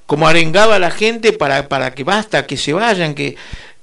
como 0.06 0.26
arengaba 0.28 0.76
a 0.76 0.78
la 0.78 0.90
gente 0.90 1.32
para, 1.32 1.68
para 1.68 1.94
que 1.94 2.04
basta, 2.04 2.46
que 2.46 2.56
se 2.56 2.72
vayan, 2.72 3.14
que 3.14 3.36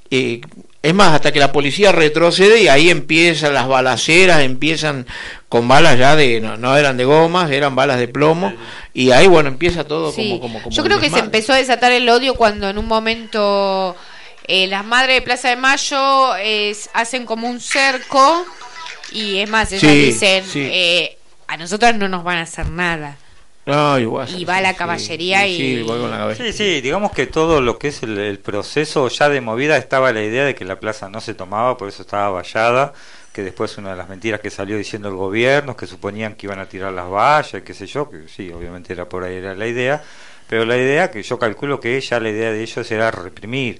eh, 0.09 0.41
es 0.83 0.93
más, 0.93 1.13
hasta 1.13 1.31
que 1.31 1.39
la 1.39 1.51
policía 1.51 1.91
retrocede 1.91 2.61
y 2.63 2.67
ahí 2.67 2.89
empiezan 2.89 3.53
las 3.53 3.67
balaceras, 3.67 4.41
empiezan 4.41 5.05
con 5.47 5.67
balas 5.67 5.97
ya 5.99 6.15
de, 6.15 6.41
no, 6.41 6.57
no 6.57 6.75
eran 6.75 6.97
de 6.97 7.05
gomas, 7.05 7.51
eran 7.51 7.75
balas 7.75 7.99
de 7.99 8.07
plomo, 8.07 8.51
y 8.93 9.11
ahí 9.11 9.27
bueno, 9.27 9.49
empieza 9.49 9.83
todo 9.83 10.11
Sí. 10.11 10.29
como, 10.29 10.39
como, 10.41 10.61
como 10.63 10.75
Yo 10.75 10.83
creo 10.83 10.99
que 10.99 11.09
se 11.09 11.19
empezó 11.19 11.53
a 11.53 11.57
desatar 11.57 11.91
el 11.91 12.09
odio 12.09 12.33
cuando 12.35 12.67
en 12.69 12.77
un 12.79 12.87
momento 12.87 13.95
eh, 14.47 14.65
las 14.67 14.83
madres 14.83 15.15
de 15.17 15.21
Plaza 15.21 15.49
de 15.49 15.55
Mayo 15.55 16.35
es- 16.37 16.89
hacen 16.93 17.25
como 17.25 17.47
un 17.47 17.59
cerco 17.61 18.45
y 19.11 19.37
es 19.37 19.49
más, 19.49 19.71
ellas 19.71 19.81
Sí, 19.91 20.01
dicen, 20.05 20.43
sí. 20.45 20.67
eh, 20.71 21.17
a 21.47 21.57
nosotras 21.57 21.95
no 21.95 22.07
nos 22.07 22.23
van 22.23 22.37
a 22.39 22.41
hacer 22.41 22.69
nada. 22.69 23.17
Y 24.27 24.45
va 24.45 24.61
la 24.61 24.71
sí, 24.71 24.77
caballería 24.77 25.47
y- 25.47 25.55
sí, 25.55 25.83
voy 25.83 25.99
con 25.99 26.11
la 26.11 26.17
caballería. 26.17 26.51
Sí, 26.51 26.57
sí, 26.57 26.81
digamos 26.81 27.11
que 27.11 27.27
todo 27.27 27.61
lo 27.61 27.77
que 27.77 27.89
es 27.89 28.01
el, 28.03 28.17
el 28.17 28.39
proceso 28.39 29.07
ya 29.07 29.29
de 29.29 29.41
movida 29.41 29.77
estaba 29.77 30.11
la 30.11 30.23
idea 30.23 30.45
de 30.45 30.55
que 30.55 30.65
la 30.65 30.79
plaza 30.79 31.09
no 31.09 31.21
se 31.21 31.33
tomaba, 31.33 31.77
por 31.77 31.87
eso 31.89 32.01
estaba 32.01 32.29
vallada, 32.29 32.93
que 33.33 33.43
después 33.43 33.77
una 33.77 33.91
de 33.91 33.97
las 33.97 34.09
mentiras 34.09 34.39
que 34.41 34.49
salió 34.49 34.77
diciendo 34.77 35.09
el 35.09 35.15
gobierno, 35.15 35.75
que 35.77 35.85
suponían 35.87 36.35
que 36.35 36.47
iban 36.47 36.59
a 36.59 36.67
tirar 36.67 36.91
las 36.93 37.09
vallas, 37.09 37.61
qué 37.63 37.73
sé 37.73 37.85
yo, 37.85 38.09
que 38.09 38.27
sí, 38.27 38.51
obviamente 38.51 38.93
era 38.93 39.07
por 39.07 39.23
ahí 39.23 39.35
era 39.35 39.53
la 39.55 39.67
idea, 39.67 40.01
pero 40.47 40.65
la 40.65 40.77
idea 40.77 41.11
que 41.11 41.23
yo 41.23 41.37
calculo 41.39 41.79
que 41.79 41.99
ya 42.01 42.19
la 42.19 42.29
idea 42.29 42.51
de 42.51 42.61
ellos 42.61 42.89
era 42.91 43.11
reprimir, 43.11 43.79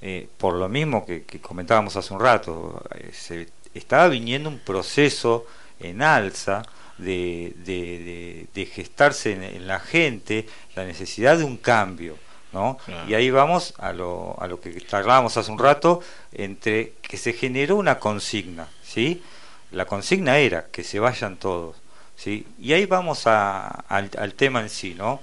eh, 0.00 0.28
por 0.38 0.54
lo 0.54 0.68
mismo 0.68 1.04
que, 1.06 1.22
que 1.24 1.40
comentábamos 1.40 1.96
hace 1.96 2.12
un 2.14 2.20
rato, 2.20 2.82
eh, 2.94 3.10
se 3.12 3.48
estaba 3.74 4.08
viniendo 4.08 4.48
un 4.48 4.58
proceso 4.58 5.46
en 5.82 6.02
alza, 6.02 6.62
de, 6.98 7.52
de, 7.56 7.74
de- 7.74 8.46
de 8.54 8.66
gestarse 8.66 9.32
en, 9.32 9.42
en 9.42 9.66
la 9.66 9.80
gente 9.80 10.46
la 10.76 10.84
necesidad 10.84 11.38
de 11.38 11.44
un 11.44 11.56
cambio. 11.56 12.16
¿no? 12.52 12.76
Claro. 12.84 13.08
Y 13.08 13.14
ahí 13.14 13.30
vamos 13.30 13.72
a 13.78 13.92
lo, 13.94 14.36
a 14.40 14.46
lo 14.46 14.60
que 14.60 14.84
hablábamos 14.92 15.36
hace 15.38 15.50
un 15.50 15.58
rato, 15.58 16.00
entre 16.32 16.92
que 17.00 17.16
se 17.16 17.32
generó 17.32 17.76
una 17.76 17.98
consigna. 17.98 18.68
¿sí? 18.84 19.22
La 19.70 19.86
consigna 19.86 20.36
era 20.38 20.66
que 20.70 20.84
se 20.84 21.00
vayan 21.00 21.36
todos. 21.38 21.76
¿sí? 22.14 22.46
Y 22.60 22.74
ahí 22.74 22.84
vamos 22.86 23.26
a- 23.26 23.68
al, 23.88 24.10
al 24.18 24.34
tema 24.34 24.60
en 24.60 24.68
sí. 24.68 24.94
¿no? 24.96 25.22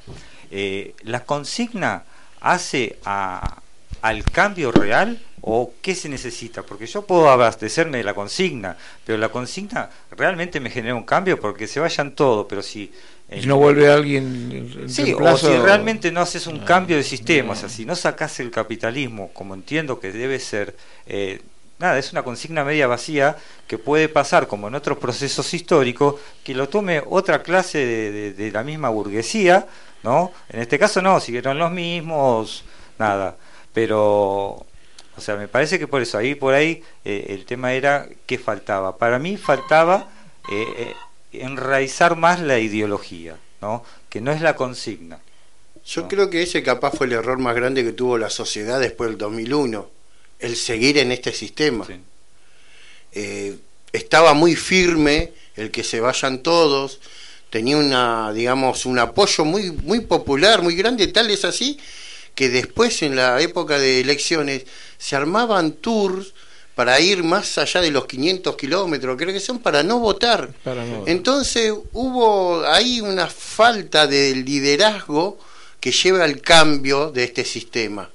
Eh, 0.51 0.95
la 1.03 1.23
consigna 1.23 2.03
hace 2.41 2.97
a, 3.05 3.61
al 4.01 4.23
cambio 4.23 4.71
real 4.71 5.21
o 5.41 5.73
qué 5.81 5.95
se 5.95 6.09
necesita? 6.09 6.63
Porque 6.63 6.85
yo 6.87 7.03
puedo 7.05 7.29
abastecerme 7.29 7.97
de 7.99 8.03
la 8.03 8.13
consigna, 8.13 8.77
pero 9.05 9.17
la 9.17 9.29
consigna 9.29 9.89
realmente 10.11 10.59
me 10.59 10.69
genera 10.69 10.95
un 10.95 11.03
cambio 11.03 11.39
porque 11.39 11.67
se 11.67 11.79
vayan 11.79 12.15
todos, 12.15 12.45
pero 12.49 12.61
si... 12.61 12.91
Si 13.37 13.45
no 13.45 13.57
vuelve 13.57 13.89
alguien... 13.91 14.51
en 14.51 14.89
Sí, 14.89 15.13
o 15.13 15.37
si 15.37 15.55
realmente 15.55 16.11
no 16.11 16.21
haces 16.21 16.47
un 16.47 16.59
cambio 16.59 16.97
de 16.97 17.03
sistema, 17.03 17.53
o 17.53 17.55
sea, 17.55 17.69
si 17.69 17.85
no 17.85 17.95
sacas 17.95 18.39
el 18.39 18.49
capitalismo 18.51 19.29
como 19.33 19.53
entiendo 19.53 19.99
que 19.99 20.11
debe 20.11 20.39
ser, 20.39 20.75
eh, 21.05 21.39
nada, 21.77 21.97
es 21.99 22.11
una 22.11 22.23
consigna 22.23 22.63
media 22.63 22.87
vacía 22.87 23.37
que 23.67 23.77
puede 23.77 24.09
pasar 24.09 24.47
como 24.47 24.67
en 24.67 24.75
otros 24.75 24.97
procesos 24.97 25.53
históricos, 25.53 26.15
que 26.43 26.55
lo 26.55 26.69
tome 26.69 27.03
otra 27.07 27.43
clase 27.43 27.77
de, 27.85 28.11
de- 28.11 28.33
de 28.33 28.51
la 28.51 28.63
misma 28.63 28.89
burguesía, 28.89 29.67
¿no? 30.03 30.31
En 30.49 30.61
este 30.61 30.79
caso 30.79 31.01
no, 31.01 31.19
siguieron 31.19 31.57
los 31.59 31.71
mismos, 31.71 32.63
nada, 32.97 33.37
pero... 33.73 34.65
O 35.19 35.21
sea, 35.21 35.35
me 35.35 35.49
parece 35.49 35.77
que 35.77 35.85
por 35.85 36.01
eso, 36.01 36.17
ahí 36.17 36.33
por 36.33 36.53
ahí 36.53 36.81
eh, 37.03 37.25
el 37.27 37.43
tema 37.45 37.73
era 37.73 38.07
qué 38.25 38.37
faltaba. 38.37 38.97
Para 38.97 39.19
mí 39.19 39.35
faltaba 39.35 40.09
eh, 40.49 40.65
eh, 40.77 40.95
enraizar 41.33 42.15
más 42.15 42.39
la 42.39 42.57
ideología, 42.57 43.37
¿no? 43.61 43.83
Que 44.09 44.21
no 44.21 44.31
es 44.31 44.39
la 44.39 44.55
consigna. 44.55 45.19
Yo 45.85 46.07
creo 46.07 46.29
que 46.29 46.41
ese 46.41 46.63
capaz 46.63 46.91
fue 46.91 47.07
el 47.07 47.13
error 47.13 47.37
más 47.37 47.53
grande 47.53 47.83
que 47.83 47.91
tuvo 47.91 48.17
la 48.17 48.29
sociedad 48.29 48.79
después 48.79 49.09
del 49.09 49.17
2001, 49.17 49.89
el 50.39 50.55
seguir 50.55 50.97
en 50.99 51.11
este 51.11 51.33
sistema. 51.33 51.85
Eh, 53.11 53.57
estaba 53.91 54.33
muy 54.33 54.55
firme 54.55 55.33
el 55.57 55.69
que 55.69 55.83
se 55.83 55.99
vayan 55.99 56.43
todos, 56.43 57.01
tenía 57.49 57.75
una, 57.75 58.31
digamos, 58.31 58.85
un 58.85 58.99
apoyo 58.99 59.43
muy, 59.43 59.71
muy 59.71 59.99
popular, 59.99 60.61
muy 60.61 60.75
grande, 60.75 61.07
tal 61.07 61.29
es 61.29 61.43
así 61.43 61.77
que 62.39 62.47
después 62.47 63.01
en 63.01 63.17
la 63.17 63.41
época 63.41 63.77
de 63.77 63.99
elecciones 63.99 64.63
se 64.99 65.15
armaban 65.15 65.71
tours 65.71 66.33
para 66.75 66.99
ir 66.99 67.23
más 67.23 67.57
allá 67.57 67.81
de 67.81 67.89
los 67.91 68.05
500 68.05 68.55
kilómetros, 68.55 69.17
creo 69.17 69.33
que 69.33 69.39
son 69.39 69.57
para 69.59 69.81
no 69.81 69.97
votar. 69.99 70.49
Para 70.63 70.85
no- 70.85 71.03
Entonces 71.07 71.73
hubo 71.93 72.63
ahí 72.67 73.01
una 73.01 73.25
falta 73.27 74.05
de 74.07 74.35
liderazgo 74.35 75.39
que 75.79 75.91
lleva 75.91 76.23
al 76.23 76.39
cambio 76.41 77.11
de 77.11 77.23
este 77.23 77.43
sistema. 77.43 78.09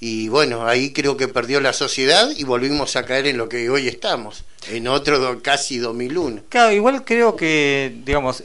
Y 0.00 0.28
bueno, 0.28 0.66
ahí 0.66 0.92
creo 0.92 1.16
que 1.16 1.28
perdió 1.28 1.60
la 1.60 1.72
sociedad 1.72 2.28
y 2.36 2.44
volvimos 2.44 2.94
a 2.96 3.04
caer 3.04 3.26
en 3.26 3.36
lo 3.38 3.48
que 3.48 3.70
hoy 3.70 3.88
estamos, 3.88 4.44
en 4.68 4.86
otro 4.88 5.18
do- 5.18 5.40
casi 5.40 5.78
2001. 5.78 6.42
Claro, 6.48 6.72
igual 6.72 7.04
creo 7.04 7.36
que, 7.36 7.94
digamos, 8.04 8.40
eh, 8.40 8.44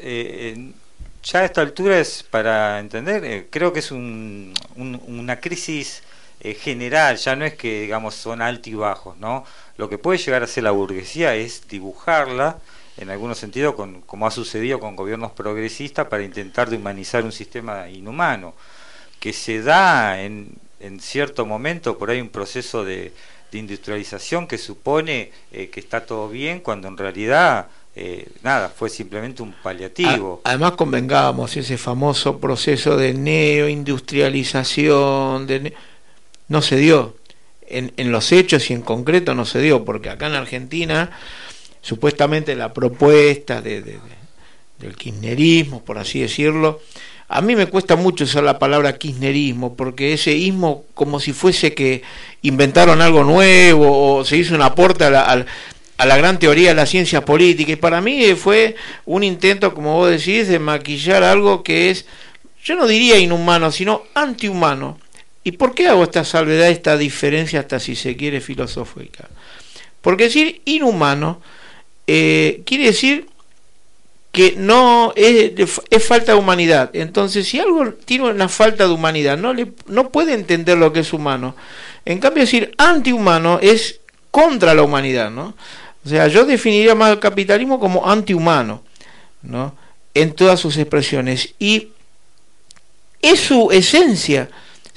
eh, 0.55 0.71
ya 1.23 1.39
a 1.39 1.45
esta 1.45 1.61
altura 1.61 1.99
es 1.99 2.23
para 2.29 2.79
entender, 2.79 3.25
eh, 3.25 3.47
creo 3.49 3.73
que 3.73 3.79
es 3.79 3.91
un, 3.91 4.53
un- 4.75 5.01
una 5.07 5.39
crisis 5.41 6.01
eh, 6.41 6.53
general, 6.53 7.17
ya 7.17 7.35
no 7.35 7.45
es 7.45 7.55
que, 7.55 7.81
digamos, 7.81 8.15
son 8.15 8.41
altos 8.41 8.67
y 8.67 8.75
bajos, 8.75 9.17
¿no? 9.17 9.43
Lo 9.77 9.89
que 9.89 9.97
puede 9.97 10.19
llegar 10.19 10.43
a 10.43 10.47
ser 10.47 10.63
la 10.63 10.71
burguesía 10.71 11.35
es 11.35 11.67
dibujarla, 11.67 12.59
en 12.97 13.09
algunos 13.09 13.37
sentidos, 13.37 13.75
con, 13.75 14.01
como 14.01 14.27
ha 14.27 14.31
sucedido 14.31 14.79
con 14.79 14.95
gobiernos 14.95 15.31
progresistas, 15.31 16.07
para 16.07 16.23
intentar 16.23 16.69
de 16.69 16.77
humanizar 16.77 17.23
un 17.23 17.31
sistema 17.31 17.89
inhumano, 17.89 18.53
que 19.19 19.33
se 19.33 19.61
da 19.61 20.21
en, 20.21 20.49
en 20.79 20.99
cierto 20.99 21.45
momento, 21.45 21.97
por 21.97 22.09
ahí 22.09 22.21
un 22.21 22.29
proceso 22.29 22.83
de, 22.83 23.13
industrialización 23.51 24.47
que 24.47 24.59
supone 24.59 25.31
eh, 25.51 25.69
que 25.69 25.79
está 25.79 26.05
todo 26.05 26.29
bien, 26.29 26.59
cuando 26.59 26.87
en 26.87 26.97
realidad, 26.97 27.67
eh, 27.95 28.27
nada, 28.43 28.69
fue 28.69 28.89
simplemente 28.89 29.41
un 29.41 29.53
paliativo. 29.53 30.41
Además 30.43 30.73
convengamos 30.73 31.57
ese 31.57 31.77
famoso 31.77 32.37
proceso 32.37 32.95
de 32.95 33.15
neoindustrialización, 33.15 35.47
de 35.47 35.59
ne- 35.61 35.73
no 36.49 36.61
se 36.61 36.75
dio. 36.75 37.15
En, 37.71 37.93
en 37.97 38.11
los 38.11 38.31
hechos 38.31 38.69
y 38.71 38.73
en 38.73 38.81
concreto 38.81 39.35
no 39.35 39.45
se 39.45 39.61
dio, 39.61 39.85
porque 39.85 40.09
acá 40.09 40.25
en 40.25 40.33
Argentina 40.33 41.11
supuestamente 41.81 42.55
la 42.55 42.73
propuesta 42.73 43.61
de, 43.61 43.81
de- 43.81 43.93
de- 43.93 44.19
del 44.79 44.95
kirchnerismo, 44.95 45.83
por 45.85 45.97
así 45.99 46.19
decirlo, 46.19 46.81
a 47.27 47.41
mí 47.41 47.55
me 47.55 47.67
cuesta 47.67 47.95
mucho 47.95 48.23
usar 48.23 48.43
la 48.43 48.57
palabra 48.57 48.97
kirchnerismo, 48.97 49.75
porque 49.75 50.13
ese 50.13 50.31
ismo 50.33 50.85
como 50.95 51.19
si 51.19 51.31
fuese 51.31 51.73
que 51.75 52.01
inventaron 52.41 53.01
algo 53.01 53.23
nuevo 53.23 54.15
o 54.15 54.25
se 54.25 54.37
hizo 54.37 54.55
un 54.55 54.61
aporte 54.63 55.03
a 55.03 55.09
la, 55.11 55.45
a 55.97 56.05
la 56.05 56.17
gran 56.17 56.39
teoría 56.39 56.69
de 56.69 56.75
la 56.75 56.85
ciencia 56.87 57.23
política, 57.23 57.71
y 57.73 57.75
para 57.75 58.01
mí 58.01 58.33
fue 58.35 58.75
un 59.05 59.23
intento, 59.23 59.75
como 59.75 59.95
vos 59.95 60.09
decís, 60.09 60.47
de 60.47 60.57
maquillar 60.57 61.21
algo 61.23 61.61
que 61.61 61.91
es, 61.91 62.05
yo 62.63 62.75
no 62.75 62.87
diría 62.87 63.19
inhumano, 63.19 63.71
sino 63.71 64.01
antihumano. 64.15 64.97
¿Y 65.43 65.53
por 65.53 65.73
qué 65.73 65.87
hago 65.87 66.03
esta 66.03 66.23
salvedad, 66.25 66.69
esta 66.69 66.97
diferencia, 66.97 67.61
hasta 67.61 67.79
si 67.79 67.95
se 67.95 68.15
quiere 68.15 68.41
filosófica? 68.41 69.29
Porque 70.01 70.25
decir 70.25 70.61
inhumano 70.65 71.41
eh, 72.07 72.61
quiere 72.65 72.85
decir 72.85 73.27
que 74.31 74.55
no 74.57 75.13
es, 75.15 75.53
es 75.89 76.05
falta 76.05 76.33
de 76.33 76.37
humanidad. 76.37 76.91
Entonces, 76.93 77.47
si 77.47 77.59
algo 77.59 77.93
tiene 77.93 78.29
una 78.29 78.49
falta 78.49 78.87
de 78.87 78.93
humanidad, 78.93 79.37
no, 79.37 79.53
le, 79.53 79.71
no 79.87 80.09
puede 80.09 80.33
entender 80.33 80.77
lo 80.77 80.93
que 80.93 81.01
es 81.01 81.13
humano. 81.13 81.55
En 82.05 82.19
cambio, 82.19 82.43
decir 82.43 82.73
antihumano 82.77 83.59
es 83.61 83.99
contra 84.31 84.73
la 84.73 84.83
humanidad, 84.83 85.31
¿no? 85.31 85.55
O 86.05 86.09
sea, 86.09 86.27
yo 86.27 86.45
definiría 86.45 86.95
más 86.95 87.11
el 87.11 87.19
capitalismo 87.19 87.79
como 87.79 88.09
antihumano, 88.09 88.83
¿no? 89.41 89.75
En 90.13 90.33
todas 90.33 90.59
sus 90.59 90.77
expresiones. 90.77 91.53
Y 91.59 91.89
es 93.21 93.39
su 93.39 93.69
esencia 93.71 94.49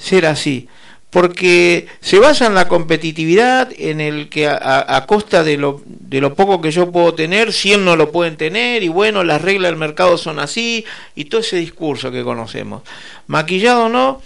ser 0.03 0.25
así, 0.25 0.67
porque 1.09 1.85
se 2.01 2.19
basa 2.19 2.47
en 2.47 2.55
la 2.55 2.67
competitividad, 2.67 3.69
en 3.77 4.01
el 4.01 4.29
que 4.29 4.47
a, 4.47 4.57
a- 4.87 5.05
costa 5.05 5.43
de 5.43 5.57
lo, 5.57 5.81
de 5.85 6.19
lo 6.19 6.33
poco 6.33 6.59
que 6.59 6.71
yo 6.71 6.91
puedo 6.91 7.13
tener, 7.13 7.53
100 7.53 7.85
no 7.85 7.95
lo 7.95 8.11
pueden 8.11 8.35
tener, 8.35 8.83
y 8.83 8.87
bueno, 8.89 9.23
las 9.23 9.41
reglas 9.41 9.71
del 9.71 9.79
mercado 9.79 10.17
son 10.17 10.39
así, 10.39 10.83
y 11.15 11.25
todo 11.25 11.41
ese 11.41 11.57
discurso 11.57 12.11
que 12.11 12.23
conocemos. 12.23 12.81
Maquillado 13.27 13.85
o 13.85 13.89
no, 13.89 14.21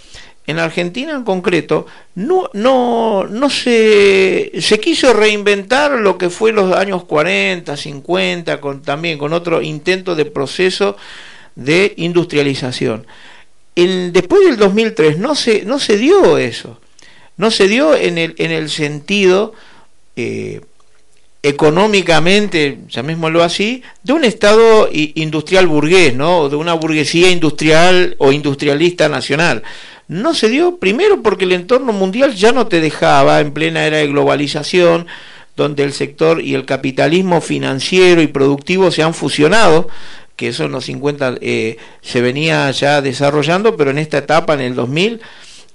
en 0.46 0.58
Argentina 0.58 1.12
en 1.12 1.24
concreto, 1.24 1.86
no, 2.14 2.48
no, 2.54 3.26
no 3.28 3.50
se, 3.50 4.50
se 4.58 4.80
quiso 4.80 5.12
reinventar 5.12 5.90
lo 5.92 6.16
que 6.16 6.30
fue 6.30 6.52
los 6.52 6.74
años 6.74 7.04
40, 7.04 7.76
50, 7.76 8.60
con, 8.62 8.80
también 8.80 9.18
con 9.18 9.34
otro 9.34 9.60
intento 9.60 10.14
de 10.16 10.24
proceso 10.24 10.96
de 11.54 11.92
industrialización. 11.98 13.06
Después 13.86 14.44
del 14.44 14.56
2003 14.56 15.18
no 15.18 15.36
se, 15.36 15.64
no 15.64 15.78
se 15.78 15.96
dio 15.96 16.36
eso, 16.36 16.80
no 17.36 17.52
se 17.52 17.68
dio 17.68 17.94
en 17.94 18.18
el, 18.18 18.34
en 18.38 18.50
el 18.50 18.70
sentido 18.70 19.54
eh, 20.16 20.60
económicamente, 21.44 22.78
llamémoslo 22.88 23.44
así, 23.44 23.84
de 24.02 24.12
un 24.14 24.24
Estado 24.24 24.88
industrial 24.92 25.68
burgués, 25.68 26.12
¿no? 26.16 26.48
De 26.48 26.56
una 26.56 26.74
burguesía 26.74 27.30
industrial 27.30 28.16
o 28.18 28.32
industrialista 28.32 29.08
nacional. 29.08 29.62
No 30.08 30.34
se 30.34 30.48
dio 30.48 30.78
primero 30.78 31.22
porque 31.22 31.44
el 31.44 31.52
entorno 31.52 31.92
mundial 31.92 32.34
ya 32.34 32.50
no 32.50 32.66
te 32.66 32.80
dejaba 32.80 33.38
en 33.40 33.52
plena 33.52 33.86
era 33.86 33.98
de 33.98 34.08
globalización, 34.08 35.06
donde 35.56 35.84
el 35.84 35.92
sector 35.92 36.42
y 36.42 36.54
el 36.54 36.64
capitalismo 36.64 37.40
financiero 37.40 38.22
y 38.22 38.26
productivo 38.26 38.90
se 38.90 39.04
han 39.04 39.14
fusionado, 39.14 39.88
que 40.38 40.48
eso 40.48 40.64
en 40.64 40.72
los 40.72 40.84
50 40.84 41.38
eh, 41.40 41.78
se 42.00 42.20
venía 42.20 42.70
ya 42.70 43.02
desarrollando, 43.02 43.76
pero 43.76 43.90
en 43.90 43.98
esta 43.98 44.18
etapa, 44.18 44.54
en 44.54 44.60
el 44.60 44.76
2000, 44.76 45.20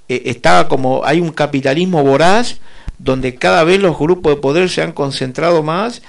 eh, 0.08 0.22
estaba 0.26 0.70
como 0.70 1.04
hay 1.04 1.20
un 1.20 1.32
capitalismo 1.32 2.02
voraz 2.02 2.60
donde 2.98 3.36
cada 3.36 3.66
vez 3.66 3.82
los 3.82 4.00
grupos 4.00 4.36
de 4.36 4.42
poder 4.42 4.70
se 4.70 4.82
han 4.82 4.94
concentrado 4.94 5.64
más 5.64 6.02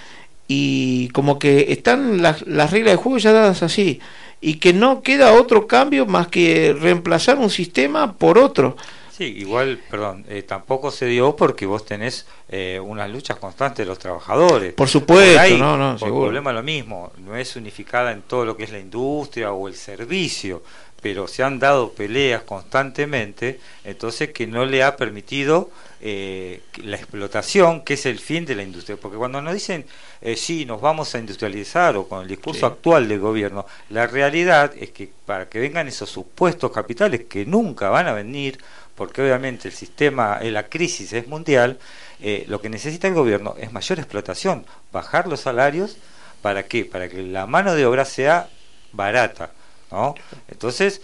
y 0.46 1.08
como 1.08 1.40
que 1.40 1.72
están 1.72 2.22
las, 2.22 2.46
las 2.46 2.70
reglas 2.70 2.92
de 2.92 3.02
juego 3.02 3.18
ya 3.18 3.32
dadas 3.32 3.64
así 3.64 4.00
y 4.40 4.54
que 4.54 4.72
no 4.72 5.02
queda 5.02 5.32
otro 5.32 5.66
cambio 5.66 6.06
más 6.06 6.28
que 6.28 6.76
reemplazar 6.78 7.38
un 7.38 7.50
sistema 7.50 8.12
por 8.12 8.38
otro. 8.38 8.76
Sí, 9.16 9.24
igual, 9.38 9.78
perdón, 9.90 10.24
eh, 10.28 10.42
tampoco 10.42 10.90
se 10.90 11.06
dio 11.06 11.36
porque 11.36 11.66
vos 11.66 11.84
tenés 11.86 12.26
eh, 12.48 12.80
unas 12.82 13.08
luchas 13.08 13.36
constantes 13.36 13.78
de 13.78 13.84
los 13.86 13.98
trabajadores. 14.00 14.72
Por 14.74 14.88
supuesto, 14.88 15.38
ahí, 15.38 15.56
no, 15.56 15.76
no, 15.76 15.92
por 15.92 16.08
seguro. 16.08 16.24
problema 16.26 16.52
lo 16.52 16.64
mismo, 16.64 17.12
no 17.18 17.36
es 17.36 17.54
unificada 17.54 18.10
en 18.10 18.22
todo 18.22 18.44
lo 18.44 18.56
que 18.56 18.64
es 18.64 18.72
la 18.72 18.80
industria 18.80 19.52
o 19.52 19.68
el 19.68 19.76
servicio, 19.76 20.64
pero 21.00 21.28
se 21.28 21.44
han 21.44 21.60
dado 21.60 21.92
peleas 21.92 22.42
constantemente, 22.42 23.60
entonces 23.84 24.30
que 24.30 24.46
no 24.48 24.64
le 24.64 24.82
ha 24.82 24.96
permitido 24.96 25.70
eh, 26.00 26.62
la 26.82 26.96
explotación, 26.96 27.82
que 27.82 27.94
es 27.94 28.06
el 28.06 28.18
fin 28.18 28.44
de 28.46 28.54
la 28.56 28.62
industria. 28.62 28.96
Porque 29.00 29.16
cuando 29.16 29.40
nos 29.40 29.54
dicen, 29.54 29.86
eh, 30.22 30.34
sí, 30.34 30.64
nos 30.64 30.80
vamos 30.80 31.14
a 31.14 31.18
industrializar 31.18 31.96
o 31.96 32.08
con 32.08 32.22
el 32.22 32.28
discurso 32.28 32.60
Sí. 32.60 32.66
actual 32.66 33.06
del 33.08 33.20
gobierno, 33.20 33.64
la 33.90 34.06
realidad 34.06 34.72
es 34.78 34.90
que 34.90 35.10
para 35.24 35.48
que 35.48 35.60
vengan 35.60 35.86
esos 35.88 36.10
supuestos 36.10 36.72
capitales 36.72 37.24
que 37.28 37.46
nunca 37.46 37.90
van 37.90 38.06
a 38.08 38.12
venir, 38.12 38.58
porque 38.94 39.22
obviamente 39.22 39.68
el 39.68 39.74
sistema, 39.74 40.38
eh, 40.40 40.50
la 40.50 40.68
crisis 40.68 41.12
es 41.12 41.26
mundial, 41.26 41.78
eh, 42.20 42.44
lo 42.48 42.60
que 42.60 42.68
necesita 42.68 43.08
el 43.08 43.14
gobierno 43.14 43.54
es 43.58 43.72
mayor 43.72 43.98
explotación, 43.98 44.64
bajar 44.92 45.26
los 45.26 45.40
salarios, 45.40 45.96
¿para 46.42 46.64
qué? 46.64 46.84
Para 46.84 47.08
que 47.08 47.22
la 47.22 47.46
mano 47.46 47.74
de 47.74 47.86
obra 47.86 48.04
sea 48.04 48.48
barata, 48.92 49.50
¿no? 49.90 50.14
Entonces, 50.48 51.02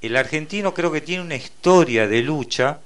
el 0.00 0.16
argentino 0.16 0.72
creo 0.72 0.90
que 0.90 1.00
tiene 1.00 1.22
una 1.22 1.36
historia 1.36 2.08
de 2.08 2.22
lucha 2.22 2.80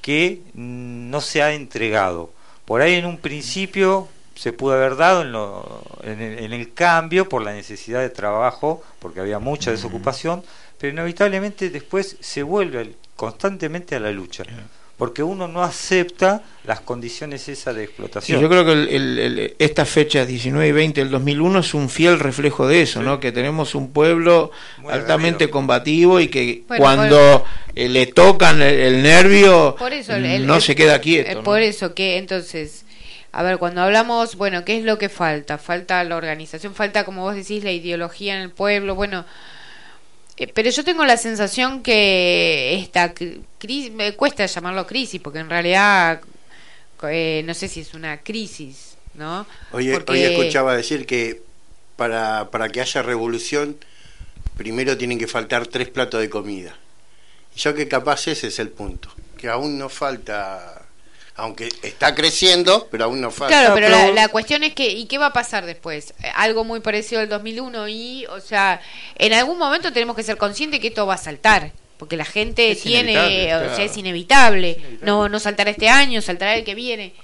que 0.00 0.42
no 0.54 1.20
se 1.20 1.42
ha 1.42 1.52
entregado. 1.52 2.32
Por 2.64 2.82
ahí 2.82 2.94
en 2.94 3.06
un 3.06 3.18
principio 3.18 4.08
se 4.34 4.52
pudo 4.52 4.74
haber 4.74 4.96
dado 4.96 5.22
en, 5.22 5.32
lo, 5.32 5.82
en, 6.02 6.20
el, 6.20 6.38
en, 6.40 6.52
el, 6.52 6.72
cambio 6.72 7.28
por 7.28 7.42
la 7.42 7.52
necesidad 7.52 8.00
de 8.00 8.10
trabajo, 8.10 8.82
porque 8.98 9.20
había 9.20 9.38
mucha 9.38 9.70
desocupación, 9.70 10.42
pero 10.82 10.94
inevitablemente 10.94 11.70
después 11.70 12.16
se 12.18 12.42
vuelve 12.42 12.94
constantemente 13.14 13.94
a 13.94 14.00
la 14.00 14.10
lucha. 14.10 14.42
Porque 14.96 15.22
uno 15.22 15.46
no 15.46 15.62
acepta 15.62 16.42
las 16.64 16.80
condiciones 16.80 17.48
esas 17.48 17.76
de 17.76 17.84
explotación. 17.84 18.38
Sí, 18.38 18.42
yo 18.42 18.48
creo 18.48 18.64
que 18.64 18.72
el, 18.72 19.18
el, 19.20 19.54
esta 19.60 19.84
fecha 19.84 20.26
19 20.26 20.66
y 20.66 20.72
20 20.72 21.00
del 21.02 21.10
2001 21.12 21.60
es 21.60 21.74
un 21.74 21.88
fiel 21.88 22.18
reflejo 22.18 22.66
de 22.66 22.82
eso, 22.82 22.98
sí. 22.98 23.06
¿no? 23.06 23.20
Que 23.20 23.30
tenemos 23.30 23.76
un 23.76 23.92
pueblo 23.92 24.50
Muy 24.78 24.92
altamente 24.92 25.44
agarrido. 25.44 25.50
combativo 25.52 26.18
y 26.18 26.26
que 26.26 26.64
bueno, 26.66 26.82
cuando 26.82 27.44
por... 27.44 27.80
le 27.80 28.06
tocan 28.08 28.60
el, 28.60 29.04
nervio 29.04 29.76
eso, 29.88 30.18
no 30.18 30.60
se 30.60 30.74
queda 30.74 30.98
quieto. 31.00 31.32
¿no? 31.32 31.42
Por 31.44 31.60
eso 31.60 31.94
que 31.94 32.18
entonces 32.18 32.84
a 33.30 33.44
ver, 33.44 33.58
cuando 33.58 33.82
hablamos, 33.82 34.36
bueno, 34.36 34.64
¿qué 34.64 34.76
es 34.76 34.84
lo 34.84 34.98
que 34.98 35.08
falta? 35.08 35.56
Falta 35.58 36.02
la 36.04 36.16
organización, 36.16 36.74
falta, 36.74 37.04
como 37.04 37.22
vos 37.22 37.34
decís, 37.34 37.64
la 37.64 37.70
ideología 37.70 38.34
en 38.34 38.42
el 38.42 38.50
pueblo, 38.50 38.94
bueno, 38.94 39.20
eh, 39.20 39.24
pero 40.54 40.70
yo 40.70 40.84
tengo 40.84 41.04
la 41.04 41.16
sensación 41.16 41.82
que 41.82 42.74
esta 42.74 43.12
crisis, 43.58 43.92
me 43.92 44.14
cuesta 44.14 44.46
llamarlo 44.46 44.86
crisis, 44.86 45.20
porque 45.20 45.40
en 45.40 45.50
realidad 45.50 46.20
eh, 47.10 47.42
no 47.44 47.54
sé 47.54 47.68
si 47.68 47.80
es 47.80 47.94
una 47.94 48.18
crisis, 48.18 48.96
¿no? 49.14 49.46
Hoy, 49.72 49.92
porque... 49.92 50.12
hoy 50.12 50.22
escuchaba 50.22 50.76
decir 50.76 51.06
que 51.06 51.42
para, 51.96 52.50
para 52.50 52.68
que 52.68 52.80
haya 52.80 53.02
revolución, 53.02 53.76
primero 54.56 54.96
tienen 54.96 55.18
que 55.18 55.26
faltar 55.26 55.66
tres 55.66 55.88
platos 55.88 56.20
de 56.20 56.30
comida. 56.30 56.76
Y 57.54 57.60
yo 57.60 57.74
que 57.74 57.88
capaz 57.88 58.28
ese 58.28 58.48
es 58.48 58.58
el 58.58 58.70
punto, 58.70 59.10
que 59.36 59.48
aún 59.48 59.78
no 59.78 59.88
falta 59.88 60.81
aunque 61.34 61.68
está 61.82 62.14
creciendo, 62.14 62.88
pero 62.90 63.04
aún 63.04 63.20
no 63.20 63.30
falta. 63.30 63.58
Claro, 63.58 63.74
pero 63.74 63.88
la, 63.88 64.10
la, 64.12 64.28
cuestión 64.28 64.62
es 64.64 64.74
que, 64.74 64.90
¿y 64.90 65.06
qué 65.06 65.18
va 65.18 65.26
a 65.26 65.32
pasar 65.32 65.64
después? 65.64 66.14
Algo 66.34 66.64
muy 66.64 66.80
parecido 66.80 67.20
al 67.20 67.28
2001 67.28 67.88
y, 67.88 68.26
o 68.26 68.40
sea, 68.40 68.80
en 69.16 69.32
algún 69.32 69.58
momento 69.58 69.92
tenemos 69.92 70.14
que 70.14 70.22
ser 70.22 70.36
conscientes 70.36 70.80
que 70.80 70.88
esto 70.88 71.06
va 71.06 71.14
a 71.14 71.18
saltar, 71.18 71.72
porque 71.96 72.16
la 72.16 72.24
gente 72.24 72.72
Es 72.72 72.82
tiene, 72.82 73.12
inevitable, 73.12 73.54
o 73.54 73.76
sea, 73.76 73.84
es 73.84 73.96
inevitable. 73.96 74.70
Es 74.70 74.76
inevitable. 74.78 75.04
No, 75.06 75.28
no 75.28 75.38
saltará 75.38 75.70
este 75.70 75.88
año, 75.88 76.20
saltará 76.20 76.54
el 76.54 76.64
que 76.64 76.74
viene. 76.74 77.14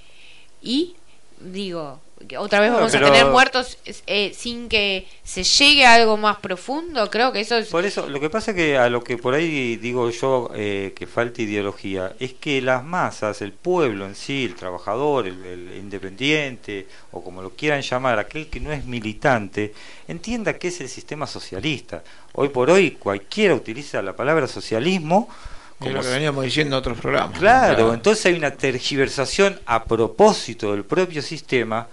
Y, 0.62 0.94
digo, 1.40 2.00
otra 2.38 2.60
vez 2.60 2.72
vamos 2.72 2.92
pero- 2.92 3.06
a 3.06 3.12
tener 3.12 3.26
muertos 3.26 3.78
eh, 4.06 4.32
sin 4.36 4.68
que 4.68 5.06
se 5.22 5.44
llegue 5.44 5.86
a 5.86 5.94
algo 5.94 6.16
más 6.16 6.38
profundo, 6.38 7.08
creo 7.10 7.32
que 7.32 7.40
eso 7.40 7.56
es... 7.56 7.68
Por 7.68 7.84
eso, 7.84 8.08
lo 8.08 8.20
que 8.20 8.30
pasa 8.30 8.54
que 8.54 8.76
a 8.76 8.88
lo 8.88 9.02
que 9.02 9.16
por 9.16 9.34
ahí 9.34 9.76
digo 9.76 10.10
yo 10.10 10.50
eh, 10.54 10.92
que 10.96 11.06
falta 11.06 11.42
ideología 11.42 12.12
es 12.18 12.34
que 12.34 12.60
las 12.60 12.84
masas, 12.84 13.40
el 13.42 13.52
pueblo 13.52 14.06
en 14.06 14.14
sí, 14.14 14.44
el 14.44 14.54
trabajador, 14.54 15.26
el, 15.26 15.44
el 15.44 15.76
independiente 15.76 16.86
o 17.12 17.22
como 17.22 17.42
lo 17.42 17.50
quieran 17.50 17.82
llamar, 17.82 18.18
aquel 18.18 18.48
que 18.48 18.60
no 18.60 18.72
es 18.72 18.84
militante, 18.84 19.72
entienda 20.06 20.54
que 20.58 20.68
es 20.68 20.80
el 20.80 20.88
sistema 20.88 21.26
socialista. 21.26 22.02
Hoy 22.34 22.48
por 22.48 22.70
hoy 22.70 22.92
cualquiera 22.92 23.54
utiliza 23.54 24.02
la 24.02 24.14
palabra 24.14 24.46
socialismo 24.46 25.28
Es 25.30 25.78
como 25.78 25.92
lo 25.92 26.02
que 26.02 26.08
veníamos 26.08 26.44
diciendo 26.44 26.76
en 26.76 26.80
otros 26.80 26.98
programas. 26.98 27.38
Claro, 27.38 27.94
entonces 27.94 28.26
hay 28.26 28.34
una 28.34 28.50
tergiversación 28.50 29.58
a 29.66 29.84
propósito 29.84 30.72
del 30.72 30.84
propio 30.84 31.22
sistema, 31.22 31.86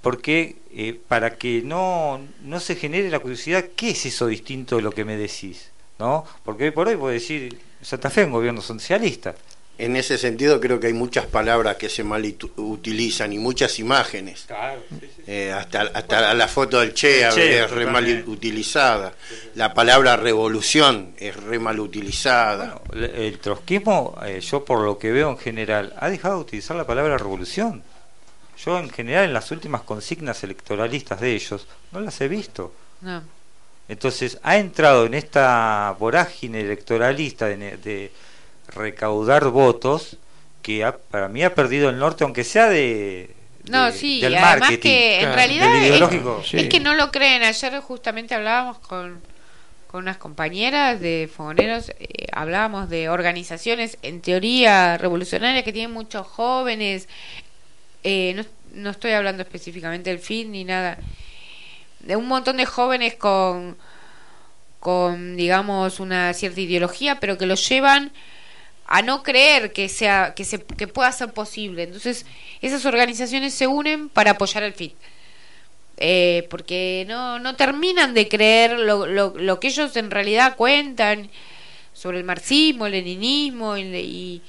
porque 0.00 0.56
eh, 0.74 0.98
para 1.08 1.36
que 1.36 1.62
no, 1.62 2.20
no 2.44 2.60
se 2.60 2.76
genere 2.76 3.10
la 3.10 3.18
curiosidad, 3.18 3.64
¿qué 3.76 3.90
es 3.90 4.06
eso 4.06 4.26
distinto 4.26 4.76
de 4.76 4.82
lo 4.82 4.92
que 4.92 5.04
me 5.04 5.16
decís? 5.16 5.70
¿No? 5.98 6.24
Porque 6.44 6.64
hoy 6.64 6.70
por 6.70 6.88
hoy 6.88 6.96
puedo 6.96 7.12
decir, 7.12 7.58
Santa 7.82 8.10
Fe 8.10 8.22
es 8.22 8.26
un 8.26 8.32
gobierno 8.32 8.60
socialista. 8.62 9.34
En 9.78 9.94
ese 9.94 10.18
sentido 10.18 10.60
creo 10.60 10.80
que 10.80 10.88
hay 10.88 10.92
muchas 10.92 11.26
palabras 11.26 11.76
que 11.76 11.88
se 11.88 12.02
mal 12.02 12.24
utilizan 12.56 13.32
y 13.32 13.38
muchas 13.38 13.78
imágenes. 13.78 14.44
Claro, 14.46 14.82
Eh, 15.24 15.52
hasta 15.52 15.82
hasta 15.82 16.34
la 16.34 16.48
foto 16.48 16.80
del 16.80 16.94
Che, 16.94 17.28
es 17.28 17.70
re 17.70 17.86
mal 17.86 18.24
utilizada. 18.26 19.14
La 19.54 19.74
palabra 19.74 20.16
revolución 20.16 21.14
es 21.16 21.36
re 21.36 21.60
mal 21.60 21.78
utilizada. 21.78 22.80
El 22.92 23.38
trotskismo, 23.38 24.18
eh, 24.26 24.40
yo 24.40 24.64
por 24.64 24.80
lo 24.80 24.98
que 24.98 25.12
veo 25.12 25.30
en 25.30 25.38
general, 25.38 25.94
ha 25.98 26.08
dejado 26.08 26.36
de 26.36 26.40
utilizar 26.40 26.76
la 26.76 26.86
palabra 26.86 27.16
revolución. 27.16 27.84
Yo 28.64 28.78
en 28.78 28.90
general 28.90 29.24
en 29.24 29.32
las 29.32 29.50
últimas 29.50 29.82
consignas 29.82 30.42
electoralistas 30.42 31.20
de 31.20 31.34
ellos 31.34 31.66
no 31.92 32.00
las 32.00 32.20
he 32.20 32.28
visto. 32.28 32.72
No. 33.00 33.22
Entonces 33.88 34.38
ha 34.42 34.56
entrado 34.58 35.06
en 35.06 35.14
esta 35.14 35.94
vorágine 35.98 36.60
electoralista 36.60 37.46
de, 37.46 37.56
ne- 37.56 37.76
de 37.76 38.12
recaudar 38.74 39.46
votos 39.48 40.16
que 40.62 40.84
ha- 40.84 40.96
para 40.96 41.28
mí 41.28 41.42
ha 41.42 41.54
perdido 41.54 41.88
el 41.88 41.98
norte, 41.98 42.24
aunque 42.24 42.44
sea 42.44 42.68
de, 42.68 43.30
No, 43.70 43.86
de- 43.86 43.92
sí, 43.92 44.20
del 44.20 44.34
además 44.34 44.60
marketing, 44.60 44.82
que 44.82 45.14
en 45.14 45.20
Claro, 45.20 45.34
realidad. 45.36 46.10
Sí. 46.44 46.58
es 46.58 46.68
que 46.68 46.80
no 46.80 46.94
lo 46.94 47.10
creen. 47.10 47.42
Ayer 47.44 47.80
justamente 47.80 48.34
hablábamos 48.34 48.78
con, 48.80 49.22
con 49.86 50.02
unas 50.02 50.18
compañeras 50.18 51.00
de 51.00 51.30
fogoneros, 51.34 51.90
eh, 51.98 52.26
hablábamos 52.32 52.90
de 52.90 53.08
organizaciones 53.08 53.96
en 54.02 54.20
teoría 54.20 54.98
revolucionarias 54.98 55.64
que 55.64 55.72
tienen 55.72 55.92
muchos 55.92 56.26
jóvenes. 56.26 57.08
Eh, 58.04 58.34
no, 58.34 58.44
no 58.72 58.90
estoy 58.90 59.12
hablando 59.12 59.42
específicamente 59.42 60.10
del 60.10 60.18
fin 60.20 60.52
ni 60.52 60.64
nada. 60.64 60.98
De 62.00 62.16
un 62.16 62.26
montón 62.28 62.56
de 62.58 62.66
jóvenes 62.66 63.14
con, 63.16 63.76
con 64.80 65.36
digamos, 65.36 66.00
una 66.00 66.32
cierta 66.34 66.60
ideología, 66.60 67.18
pero 67.20 67.36
que 67.38 67.46
lo 67.46 67.54
llevan 67.56 68.12
a 68.86 69.02
no 69.02 69.22
creer 69.22 69.72
que 69.72 69.88
sea 69.88 70.34
que 70.36 70.44
se 70.44 70.62
que 70.64 70.88
pueda 70.88 71.12
ser 71.12 71.32
posible 71.32 71.84
entonces 71.84 72.26
esas 72.62 72.84
organizaciones 72.86 73.54
se 73.54 73.66
unen 73.68 74.08
para 74.08 74.32
apoyar 74.32 74.64
al 74.64 74.74
FIT 74.74 74.94
Eh, 76.00 76.46
porque 76.50 77.04
no 77.08 77.40
no 77.40 77.56
terminan 77.56 78.14
de 78.14 78.28
creer 78.28 78.78
lo, 78.78 79.06
lo, 79.06 79.34
lo 79.36 79.58
que 79.60 79.66
ellos 79.68 79.96
en 79.96 80.10
realidad 80.12 80.54
cuentan 80.56 81.28
sobre 81.92 82.18
el 82.18 82.24
marxismo 82.24 82.86
el 82.86 82.92
leninismo 82.92 83.76
y, 83.76 84.42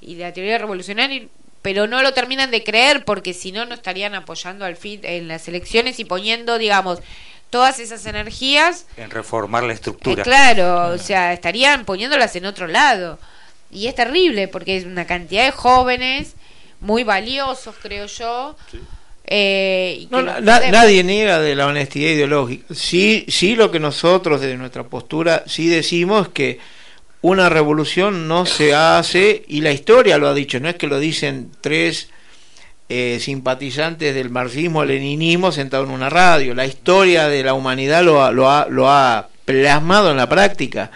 y 0.00 0.16
la 0.16 0.32
teoría 0.32 0.58
revolucionaria 0.58 1.22
pero 1.62 1.86
no 1.86 2.02
lo 2.02 2.12
terminan 2.14 2.50
de 2.50 2.62
creer 2.64 3.04
porque 3.04 3.34
si 3.34 3.52
no 3.52 3.66
no 3.66 3.74
estarían 3.74 4.14
apoyando 4.14 4.64
al 4.64 4.76
FIT 4.76 5.04
en 5.04 5.28
las 5.28 5.48
elecciones 5.48 5.98
y 5.98 6.04
poniendo 6.04 6.56
digamos 6.58 7.00
todas 7.50 7.78
esas 7.80 8.04
energías 8.06 8.86
en 8.96 9.10
reformar 9.10 9.62
la 9.64 9.72
eh, 9.72 9.74
estructura. 9.74 10.22
claro, 10.22 10.88
o 10.94 10.98
sea, 10.98 11.32
estarían 11.32 11.84
poniéndolas 11.84 12.36
en 12.36 12.44
otro 12.46 12.66
lado. 12.66 13.18
Y 13.70 13.86
es 13.86 13.94
terrible 13.94 14.48
porque 14.48 14.76
es 14.78 14.84
una 14.84 15.06
cantidad 15.06 15.44
de 15.44 15.50
jóvenes 15.52 16.34
muy 16.80 17.04
valiosos, 17.04 17.74
creo 17.82 18.06
yo. 18.06 18.56
eh, 19.30 19.96
y 20.00 20.06
que 20.06 20.10
No, 20.16 20.22
lo 20.22 20.40
na- 20.40 20.56
podemos- 20.58 20.72
nadie 20.72 21.04
niega 21.04 21.38
de 21.38 21.54
la 21.54 21.66
honestidad 21.66 22.10
ideológica. 22.12 22.74
Sí, 22.74 23.26
sí 23.28 23.56
lo 23.56 23.70
que 23.70 23.78
nosotros 23.80 24.40
desde 24.40 24.56
nuestra 24.56 24.84
postura 24.84 25.44
sí 25.46 25.68
decimos 25.68 26.28
que 26.28 26.58
una 27.20 27.48
revolución 27.48 28.28
no 28.28 28.46
se 28.46 28.74
hace, 28.74 29.44
y 29.48 29.60
la 29.60 29.72
historia 29.72 30.18
lo 30.18 30.28
ha 30.28 30.34
dicho, 30.34 30.60
no 30.60 30.68
es 30.68 30.76
que 30.76 30.86
lo 30.86 30.98
dicen 31.00 31.50
tres 31.60 32.10
eh, 32.88 33.18
simpatizantes 33.20 34.14
del 34.14 34.30
marxismo-leninismo 34.30 35.52
sentados 35.52 35.88
en 35.88 35.94
una 35.94 36.10
radio, 36.10 36.54
la 36.54 36.66
historia 36.66 37.28
de 37.28 37.42
la 37.42 37.54
humanidad 37.54 38.02
lo 38.02 38.22
ha, 38.22 38.30
lo 38.30 38.50
ha, 38.50 38.66
lo 38.70 38.88
ha 38.88 39.28
plasmado 39.44 40.10
en 40.10 40.16
la 40.16 40.28
práctica. 40.28 40.90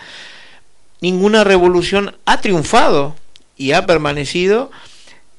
Ninguna 1.01 1.43
revolución 1.43 2.17
ha 2.25 2.41
triunfado 2.41 3.17
y 3.57 3.73
ha 3.73 3.85
permanecido 3.87 4.71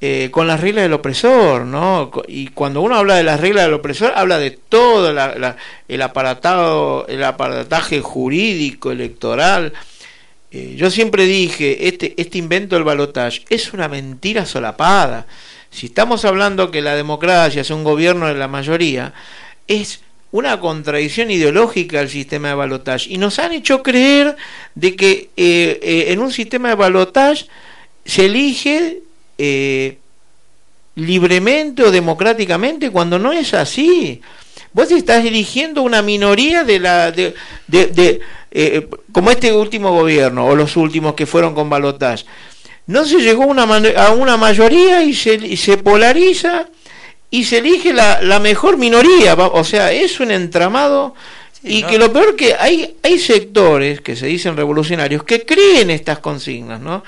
eh, 0.02 0.28
con 0.32 0.48
las 0.48 0.60
reglas 0.60 0.84
del 0.84 0.94
opresor, 0.94 1.62
¿no? 1.64 2.12
Y 2.28 2.48
cuando 2.50 2.82
uno 2.82 2.98
habla 2.98 3.16
de 3.16 3.24
las 3.24 3.40
reglas 3.40 3.64
del 3.66 3.76
opresor, 3.76 4.12
habla 4.16 4.38
de 4.38 4.52
todo 4.52 5.14
la- 5.14 5.56
el 5.88 6.02
aparatado, 6.02 7.08
el 7.08 7.24
aparataje 7.24 8.02
jurídico, 8.02 8.92
electoral. 8.92 9.72
Eh, 10.54 10.76
yo 10.78 10.92
siempre 10.92 11.26
dije, 11.26 11.88
este, 11.88 12.14
este 12.16 12.38
invento 12.38 12.76
del 12.76 12.84
balotaje 12.84 13.42
es 13.50 13.74
una 13.74 13.88
mentira 13.88 14.46
solapada. 14.46 15.26
Si 15.72 15.88
estamos 15.88 16.26
hablando 16.26 16.70
que 16.70 16.84
la 16.84 16.96
democracia 16.96 17.62
es 17.62 17.72
un 17.72 17.84
gobierno 17.84 18.28
de 18.28 18.36
la 18.36 18.48
mayoría, 18.48 19.14
es 19.68 20.02
una 20.32 20.60
contradicción 20.60 21.32
ideológica 21.32 22.00
al 22.00 22.10
sistema 22.10 22.50
de 22.50 22.54
balotaje. 22.54 23.12
Y 23.12 23.18
nos 23.18 23.40
han 23.40 23.52
hecho 23.54 23.82
creer 23.82 24.36
de 24.76 24.96
que 24.96 25.30
eh, 25.36 25.80
eh, 25.82 26.06
en 26.10 26.20
un 26.20 26.32
sistema 26.32 26.70
de 26.70 26.76
balotaje 26.76 27.48
se 28.06 28.26
elige 28.26 29.00
libremente 30.96 31.82
o 31.82 31.90
democráticamente 31.90 32.92
cuando 32.92 33.18
no 33.18 33.34
es 33.34 33.56
así. 33.56 34.22
Vos 34.74 34.92
estás 34.92 35.24
eligiendo 35.26 35.82
una 35.84 36.02
minoría 36.02 36.64
de 36.64 36.80
la 36.80 37.12
de, 37.12 38.22
eh, 38.56 38.88
como 39.12 39.32
este 39.32 39.52
último 39.52 39.92
gobierno 39.92 40.46
o 40.46 40.56
los 40.56 40.78
últimos 40.78 41.16
que 41.16 41.26
fueron 41.26 41.54
con 41.56 41.70
balotaje. 41.70 42.26
No 42.88 43.04
se 43.06 43.20
llegó 43.20 43.44
a 43.44 43.48
una, 43.48 43.66
man- 43.66 43.94
a 43.98 44.12
una 44.12 44.38
mayoría 44.38 45.04
y 45.04 45.14
se, 45.14 45.34
y 45.36 45.58
se 45.58 45.78
polariza 45.78 46.68
y 47.32 47.46
se 47.46 47.58
elige 47.58 47.94
la, 47.94 48.22
la 48.22 48.40
mejor 48.40 48.78
minoría. 48.78 49.34
O 49.36 49.64
sea, 49.64 49.92
es 49.92 50.20
un 50.20 50.32
entramado 50.32 51.16
y 51.64 51.82
no- 51.82 51.88
que 51.88 51.98
lo 51.98 52.12
peor 52.14 52.36
que 52.36 52.54
hay, 52.60 52.96
hay 53.02 53.18
sectores 53.20 54.02
que 54.02 54.16
se 54.16 54.28
dicen 54.28 54.56
revolucionarios 54.56 55.24
que 55.24 55.46
creen 55.46 55.90
estas 55.90 56.20
consignas, 56.20 56.80
¿no? 56.80 57.04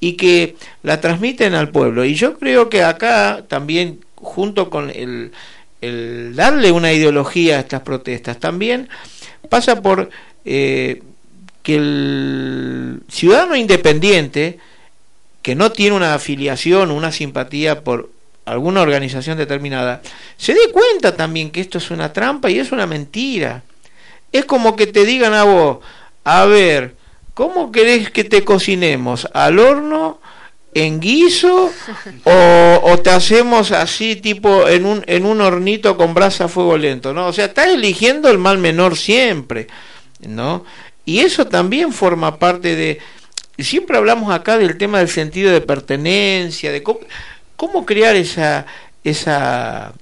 y 0.00 0.12
que 0.12 0.54
la 0.84 1.00
transmiten 1.00 1.54
al 1.54 1.70
pueblo. 1.70 2.04
Y 2.04 2.14
yo 2.14 2.38
creo 2.38 2.68
que 2.68 2.82
acá 2.84 3.42
también, 3.48 3.98
junto 4.14 4.70
con 4.70 4.90
el, 4.90 5.32
el 5.80 6.34
darle 6.36 6.70
una 6.70 6.92
ideología 6.92 7.56
a 7.56 7.60
estas 7.60 7.80
protestas, 7.82 8.38
también 8.38 8.88
pasa 9.48 9.82
por 9.82 10.08
eh, 10.50 11.02
que 11.62 11.74
el 11.74 13.02
ciudadano 13.08 13.54
independiente, 13.54 14.58
que 15.42 15.54
no 15.54 15.72
tiene 15.72 15.94
una 15.94 16.14
afiliación, 16.14 16.90
una 16.90 17.12
simpatía 17.12 17.84
por 17.84 18.08
alguna 18.46 18.80
organización 18.80 19.36
determinada, 19.36 20.00
se 20.38 20.54
dé 20.54 20.72
cuenta 20.72 21.14
también 21.14 21.50
que 21.50 21.60
esto 21.60 21.76
es 21.76 21.90
una 21.90 22.14
trampa 22.14 22.50
y 22.50 22.58
es 22.58 22.72
una 22.72 22.86
mentira. 22.86 23.62
Es 24.32 24.46
como 24.46 24.74
que 24.74 24.86
te 24.86 25.04
digan 25.04 25.34
a 25.34 25.44
vos, 25.44 25.78
a 26.24 26.46
ver, 26.46 26.96
¿cómo 27.34 27.70
querés 27.70 28.10
que 28.10 28.24
te 28.24 28.44
cocinemos? 28.44 29.28
¿Al 29.34 29.58
horno? 29.58 30.18
¿En 30.72 30.98
guiso? 30.98 31.70
O, 32.24 32.80
o, 32.82 32.98
te 33.00 33.10
hacemos 33.10 33.72
así 33.72 34.16
tipo 34.16 34.66
en 34.66 34.86
un, 34.86 35.04
en 35.06 35.26
un 35.26 35.42
hornito 35.42 35.98
con 35.98 36.14
brasa 36.14 36.44
a 36.44 36.48
fuego 36.48 36.78
lento? 36.78 37.12
¿no? 37.12 37.26
O 37.26 37.32
sea, 37.34 37.46
estás 37.46 37.68
eligiendo 37.68 38.30
el 38.30 38.38
mal 38.38 38.56
menor 38.56 38.96
siempre, 38.96 39.66
¿no? 40.20 40.64
Y 41.04 41.20
eso 41.20 41.46
también 41.46 41.92
forma 41.92 42.38
parte 42.38 42.76
de... 42.76 42.98
Siempre 43.58 43.96
hablamos 43.96 44.32
acá 44.32 44.56
del 44.56 44.78
tema 44.78 44.98
del 44.98 45.08
sentido 45.08 45.50
de 45.52 45.60
pertenencia, 45.60 46.70
de 46.70 46.82
cómo, 46.82 47.00
cómo 47.56 47.84
crear 47.86 48.14
esa, 48.14 48.66
esa, 49.02 49.92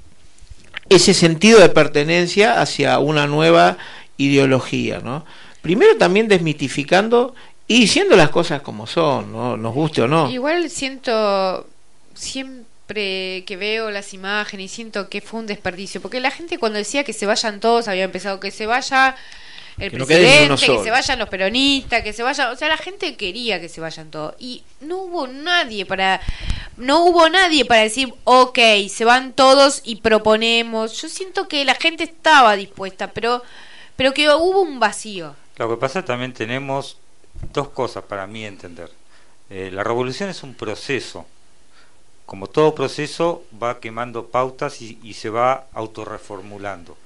ese 0.88 1.14
sentido 1.14 1.60
de 1.60 1.68
pertenencia 1.68 2.60
hacia 2.60 2.98
una 2.98 3.26
nueva 3.26 3.78
ideología, 4.18 5.00
¿no? 5.00 5.24
Primero 5.62 5.96
también 5.96 6.28
desmitificando 6.28 7.34
y 7.66 7.80
diciendo 7.80 8.14
las 8.14 8.30
cosas 8.30 8.62
como 8.62 8.86
son, 8.86 9.32
¿no? 9.32 9.56
Nos 9.56 9.74
guste 9.74 10.02
o 10.02 10.08
no. 10.08 10.30
Igual 10.30 10.70
siento 10.70 11.66
siempre 12.14 13.44
que 13.46 13.56
veo 13.58 13.90
las 13.90 14.14
imágenes 14.14 14.72
y 14.72 14.74
siento 14.74 15.08
que 15.08 15.20
fue 15.20 15.40
un 15.40 15.46
desperdicio, 15.46 16.00
porque 16.00 16.20
la 16.20 16.30
gente 16.30 16.58
cuando 16.58 16.78
decía 16.78 17.04
que 17.04 17.12
se 17.12 17.26
vayan 17.26 17.58
todos 17.58 17.88
había 17.88 18.04
empezado 18.04 18.38
que 18.38 18.50
se 18.50 18.66
vaya 18.66 19.16
el 19.78 19.90
Que 19.90 19.98
no 19.98 20.06
presidente, 20.06 20.66
que 20.66 20.82
se 20.82 20.90
vayan 20.90 21.18
los 21.18 21.28
peronistas, 21.28 22.02
que 22.02 22.12
se 22.12 22.22
vayan, 22.22 22.50
o 22.50 22.56
sea, 22.56 22.68
la 22.68 22.78
gente 22.78 23.14
quería 23.16 23.60
que 23.60 23.68
se 23.68 23.80
vayan 23.80 24.10
todos 24.10 24.34
y 24.38 24.62
no 24.80 24.98
hubo 25.02 25.26
nadie 25.26 25.84
para 25.84 26.20
no 26.78 27.04
hubo 27.04 27.28
nadie 27.28 27.64
para 27.64 27.82
decir, 27.82 28.12
ok, 28.24 28.58
se 28.88 29.04
van 29.04 29.32
todos 29.32 29.82
y 29.84 29.96
proponemos. 29.96 31.00
Yo 31.00 31.08
siento 31.08 31.48
que 31.48 31.64
la 31.64 31.74
gente 31.74 32.04
estaba 32.04 32.56
dispuesta, 32.56 33.10
pero 33.12 33.42
pero 33.96 34.12
que 34.12 34.28
hubo 34.28 34.62
un 34.62 34.78
vacío. 34.78 35.34
Lo 35.56 35.68
que 35.68 35.76
pasa 35.76 36.04
también 36.04 36.32
tenemos 36.32 36.98
dos 37.52 37.68
cosas 37.68 38.04
para 38.04 38.26
mí 38.26 38.44
entender. 38.44 38.90
Eh, 39.50 39.70
la 39.72 39.84
revolución 39.84 40.28
es 40.28 40.42
un 40.42 40.54
proceso. 40.54 41.26
Como 42.24 42.48
todo 42.48 42.74
proceso 42.74 43.44
va 43.62 43.78
quemando 43.78 44.26
pautas 44.26 44.82
y, 44.82 44.98
y 45.02 45.14
se 45.14 45.30
va 45.30 45.66
autorreformulando. 45.72 46.96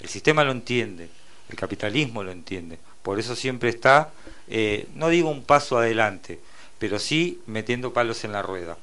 El 0.00 0.08
sistema 0.08 0.42
lo 0.44 0.50
entiende, 0.50 1.10
el 1.48 1.56
capitalismo 1.56 2.22
lo 2.22 2.32
entiende. 2.32 2.78
Por 3.02 3.18
eso 3.18 3.34
siempre 3.34 3.68
está, 3.68 4.10
eh, 4.48 4.86
no 4.94 5.08
digo 5.08 5.30
un 5.30 5.42
paso 5.42 5.78
adelante, 5.78 6.38
pero 6.78 6.98
sí 6.98 7.40
metiendo 7.46 7.92
palos 7.92 8.24
en 8.24 8.32
la 8.32 8.42
rueda. 8.42 8.76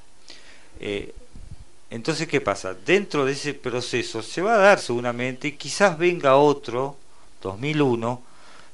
Eh, 0.80 1.14
entonces, 1.90 2.28
¿qué 2.28 2.40
pasa? 2.40 2.74
Dentro 2.74 3.26
de 3.26 3.32
ese 3.34 3.54
proceso 3.54 4.22
se 4.22 4.42
va 4.42 4.56
a 4.56 4.60
dar 4.60 4.80
seguramente, 4.80 5.56
quizás 5.56 5.98
venga 5.98 6.36
otro, 6.36 6.98
2001, 7.42 8.22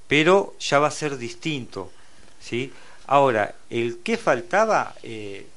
pero 0.07 0.55
ya 0.59 0.79
va 0.79 0.87
a 0.87 0.91
ser 0.91 1.17
distinto. 1.17 1.91
¿sí? 2.39 2.73
Ahora, 3.07 3.55
el 3.69 3.99
que 3.99 4.17
faltaba, 4.17 4.95
eh, 5.03 5.47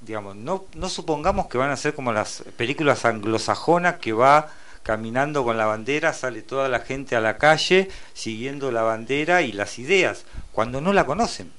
digamos, 0.00 0.36
no, 0.36 0.64
no 0.74 0.88
supongamos 0.88 1.48
que 1.48 1.58
van 1.58 1.70
a 1.70 1.76
ser 1.76 1.94
como 1.94 2.12
las 2.12 2.44
películas 2.56 3.04
anglosajonas 3.04 3.96
que 3.96 4.12
va 4.12 4.50
caminando 4.86 5.42
con 5.42 5.56
la 5.56 5.66
bandera, 5.66 6.12
sale 6.12 6.42
toda 6.42 6.68
la 6.68 6.78
gente 6.78 7.16
a 7.16 7.20
la 7.20 7.38
calle 7.38 7.88
siguiendo 8.14 8.70
la 8.70 8.82
bandera 8.82 9.42
y 9.42 9.50
las 9.50 9.80
ideas, 9.80 10.26
cuando 10.52 10.80
no 10.80 10.92
la 10.92 11.04
conocen. 11.04 11.50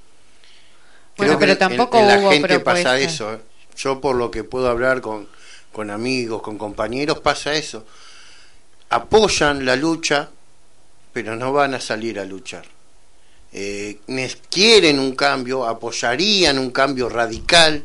Bueno, 1.18 1.38
Creo 1.38 1.40
que 1.40 1.46
pero 1.46 1.58
tampoco 1.58 2.00
en, 2.00 2.08
la 2.08 2.20
hubo 2.20 2.32
gente 2.32 2.48
propuesta. 2.48 2.92
pasa 2.92 3.00
eso. 3.00 3.42
Yo 3.76 4.00
por 4.00 4.16
lo 4.16 4.32
que 4.32 4.46
puedo 4.46 4.70
hablar 4.70 5.02
con, 5.02 5.28
con 5.74 5.90
amigos, 5.90 6.42
con 6.42 6.58
compañeros, 6.58 7.20
pasa 7.20 7.54
eso. 7.54 7.86
Apoyan 8.92 9.66
la 9.66 9.76
lucha, 9.76 10.30
pero 11.12 11.36
no 11.36 11.52
van 11.52 11.74
a 11.74 11.82
salir 11.82 12.22
a 12.22 12.24
luchar. 12.24 12.64
Eh, 13.52 14.00
quieren 14.50 15.00
un 15.00 15.16
cambio, 15.16 15.68
apoyarían 15.68 16.58
un 16.58 16.72
cambio 16.72 17.10
radical, 17.10 17.84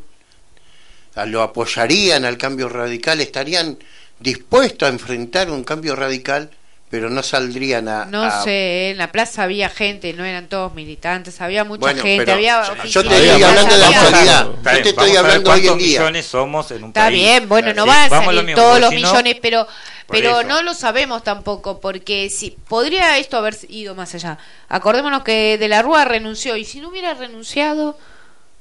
lo 1.26 1.42
apoyarían 1.42 2.24
al 2.24 2.38
cambio 2.38 2.68
radical, 2.68 3.20
estarían 3.20 3.76
dispuestos 4.22 4.86
a 4.88 4.92
enfrentar 4.92 5.50
un 5.50 5.64
cambio 5.64 5.96
radical, 5.96 6.50
pero 6.90 7.08
no 7.08 7.22
saldrían 7.22 7.88
a... 7.88 8.04
No 8.04 8.22
a- 8.22 8.42
sé, 8.44 8.90
en 8.90 8.98
la 8.98 9.10
plaza 9.10 9.44
había 9.44 9.70
gente, 9.70 10.12
no 10.12 10.24
eran 10.26 10.48
todos 10.48 10.74
militantes, 10.74 11.40
había 11.40 11.64
mucha 11.64 11.80
Bueno, 11.80 12.02
gente, 12.02 12.24
pero 12.26 12.32
había 12.34 12.62
yo- 12.84 13.02
te 13.02 13.08
estoy 13.14 13.28
hablando 13.30 13.74
de 13.74 13.78
la 13.80 13.88
actualidad. 13.88 14.46
Yo 14.76 14.82
te 14.82 14.88
estoy 14.90 15.16
hablando 15.16 15.50
hoy 15.52 15.60
en 15.60 15.66
cuántos 15.66 15.78
día. 15.78 16.00
millones 16.00 16.26
somos 16.26 16.70
en 16.70 16.84
un 16.84 16.90
Está 16.90 17.04
país. 17.06 17.18
bien, 17.18 17.48
bueno, 17.48 17.72
no 17.72 17.84
Sí, 17.84 17.88
van 17.88 18.12
a 18.12 18.24
salir 18.24 18.44
mismo, 18.44 18.62
todos 18.62 18.80
los 18.80 18.92
millones, 18.92 19.36
pero 19.40 19.66
pero 20.08 20.40
eso. 20.40 20.48
no 20.48 20.62
lo 20.62 20.74
sabemos 20.74 21.24
tampoco, 21.24 21.80
porque 21.80 22.28
si 22.28 22.50
podría 22.50 23.16
esto 23.16 23.38
haber 23.38 23.56
ido 23.70 23.94
más 23.94 24.14
allá. 24.14 24.36
Acordémonos 24.68 25.22
que 25.22 25.56
De 25.56 25.68
la 25.68 25.80
Rúa 25.80 26.04
renunció, 26.04 26.56
y 26.56 26.66
si 26.66 26.80
no 26.80 26.90
hubiera 26.90 27.14
renunciado, 27.14 27.96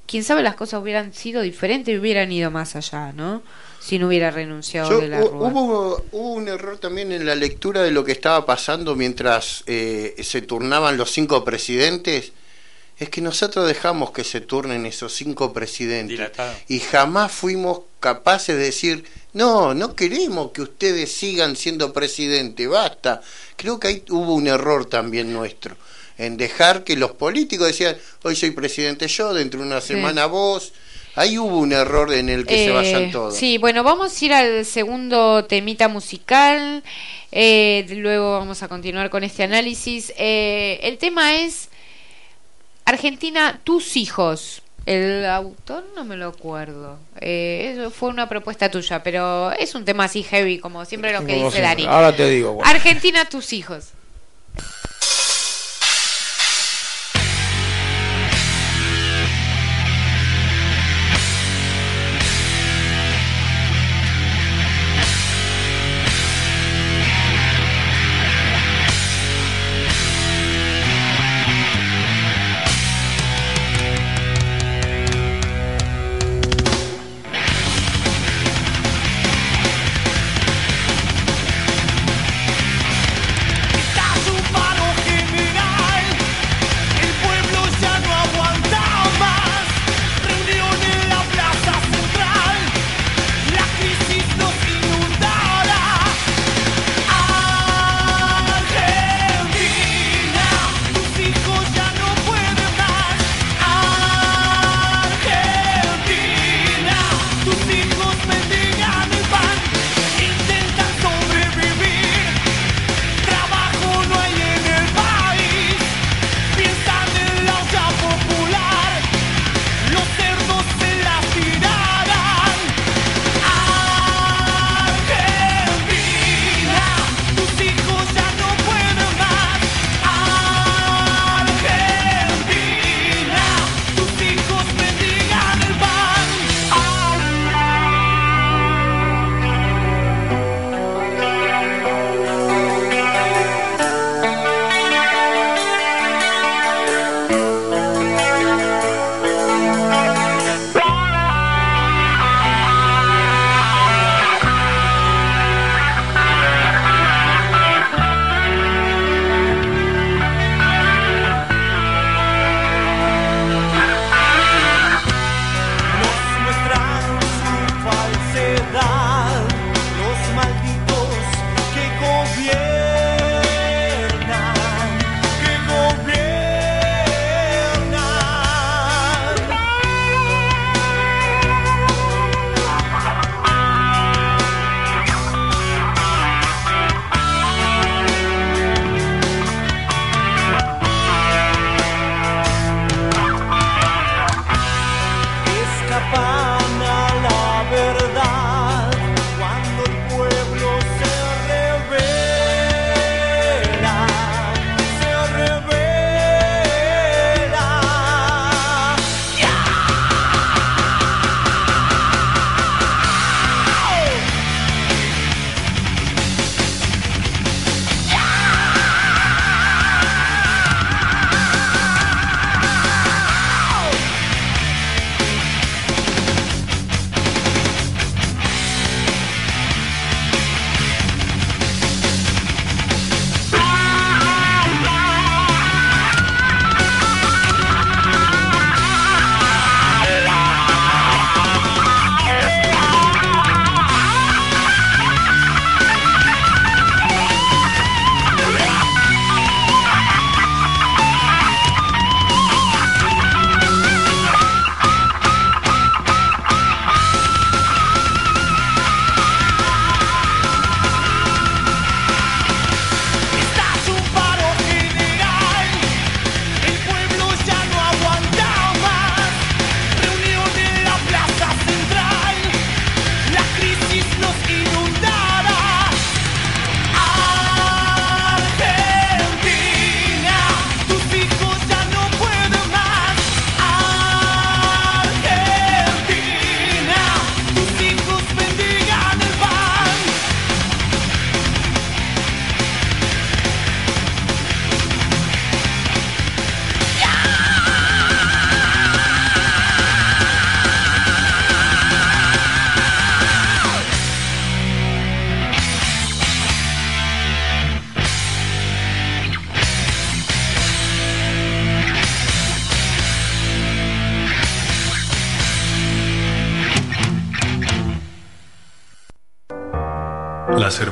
quién 0.08 0.24
sabe 0.24 0.42
las 0.44 0.56
cosas 0.56 0.82
hubieran 0.82 1.14
sido 1.14 1.42
diferentes 1.42 1.94
y 1.94 1.98
hubieran 1.98 2.32
ido 2.32 2.50
más 2.52 2.78
allá, 2.78 3.12
¿no? 3.12 3.44
Si 3.84 3.98
no 3.98 4.08
hubiera 4.08 4.30
renunciado 4.32 4.92
Yo- 4.92 5.00
De 5.02 5.08
la 5.08 5.20
Rúa. 5.22 5.48
hubo, 5.50 6.06
hubo 6.12 6.34
un 6.34 6.48
error 6.48 6.78
también 6.78 7.12
en 7.12 7.26
la 7.26 7.34
lectura 7.36 7.82
de 7.82 7.92
lo 7.92 8.04
que 8.06 8.12
estaba 8.12 8.46
pasando 8.46 8.96
mientras 8.96 9.64
eh, 9.66 10.16
se 10.24 10.42
turnaban 10.44 10.98
los 10.98 11.12
cinco 11.12 11.44
presidentes. 11.44 12.32
Es 13.00 13.10
que 13.10 13.22
nosotros 13.22 13.68
dejamos 13.68 14.12
que 14.12 14.24
se 14.24 14.42
turnen 14.42 14.86
esos 14.86 15.14
cinco 15.16 15.52
presidentes 15.54 16.18
Dilatado. 16.20 16.54
y 16.68 16.80
jamás 16.80 17.32
fuimos 17.32 17.82
capaces 18.00 18.56
de 18.56 18.64
decir, 18.66 19.04
no, 19.34 19.74
no 19.74 19.96
queremos 19.96 20.52
que 20.52 20.62
ustedes 20.62 21.12
sigan 21.12 21.56
siendo 21.56 21.94
presidente, 21.94 22.68
basta. 22.68 23.22
Creo 23.56 23.80
que 23.80 23.88
ahí 23.88 24.04
hubo 24.12 24.36
un 24.36 24.48
error 24.48 24.86
también 24.86 25.34
nuestro, 25.34 25.76
en 26.20 26.38
dejar 26.38 26.84
que 26.84 26.96
los 26.96 27.14
políticos 27.14 27.66
decían, 27.68 27.98
hoy 28.22 28.36
soy 28.36 28.52
presidente 28.52 29.08
yo, 29.08 29.34
dentro 29.34 29.62
de 29.62 29.66
una 29.66 29.82
semana 29.82 30.28
vos. 30.28 30.72
Ahí 31.16 31.38
hubo 31.38 31.58
un 31.58 31.74
error 31.74 32.14
en 32.14 32.30
el 32.30 32.46
que 32.46 32.56
se 32.56 32.66
Eh, 32.68 32.72
vayan 32.72 33.12
todos. 33.12 33.36
Sí, 33.36 33.58
bueno, 33.58 33.84
vamos 33.84 34.20
a 34.22 34.26
ir 34.26 34.34
al 34.34 34.66
segundo 34.66 35.46
temita 35.46 35.88
musical. 35.88 36.84
eh, 37.34 37.86
luego 37.90 38.34
vamos 38.40 38.62
a 38.64 38.68
continuar 38.68 39.10
con 39.10 39.24
este 39.24 39.44
análisis. 39.44 40.14
Eh, 40.18 40.80
el 40.84 40.98
tema 40.98 41.36
es 41.36 41.70
Argentina, 42.86 43.60
tus 43.64 43.96
hijos. 43.98 44.62
El 44.86 45.26
autor 45.28 45.86
no 45.96 46.04
me 46.04 46.18
lo 46.18 46.28
acuerdo. 46.30 46.98
Eh, 47.20 47.74
eso 47.78 47.92
fue 47.92 48.10
una 48.10 48.28
propuesta 48.28 48.70
tuya, 48.72 49.04
pero 49.04 49.52
es 49.52 49.76
un 49.76 49.86
tema 49.86 50.06
así 50.06 50.24
heavy, 50.24 50.58
como 50.58 50.84
siempre 50.86 51.14
lo 51.14 51.24
que 51.26 51.36
Como 51.36 51.46
dice. 51.52 51.62
Dani. 51.62 51.86
Ahora 51.86 52.16
te 52.16 52.28
digo. 52.30 52.54
bueno. 52.54 52.70
Argentina, 52.70 53.26
tus 53.26 53.54
hijos. 53.54 53.90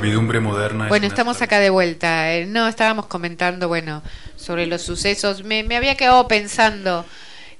Servidumbre 0.09 0.39
moderna 0.39 0.85
es 0.85 0.89
Bueno, 0.89 1.07
estamos 1.07 1.41
acá 1.41 1.59
de 1.59 1.69
vuelta. 1.69 2.33
Eh, 2.35 2.45
No, 2.45 2.67
estábamos 2.67 3.05
comentando, 3.05 3.67
bueno, 3.67 4.01
sobre 4.35 4.65
los 4.65 4.81
sucesos. 4.81 5.43
Me, 5.43 5.63
me 5.63 5.75
había 5.77 5.95
quedado 5.95 6.27
pensando 6.27 7.05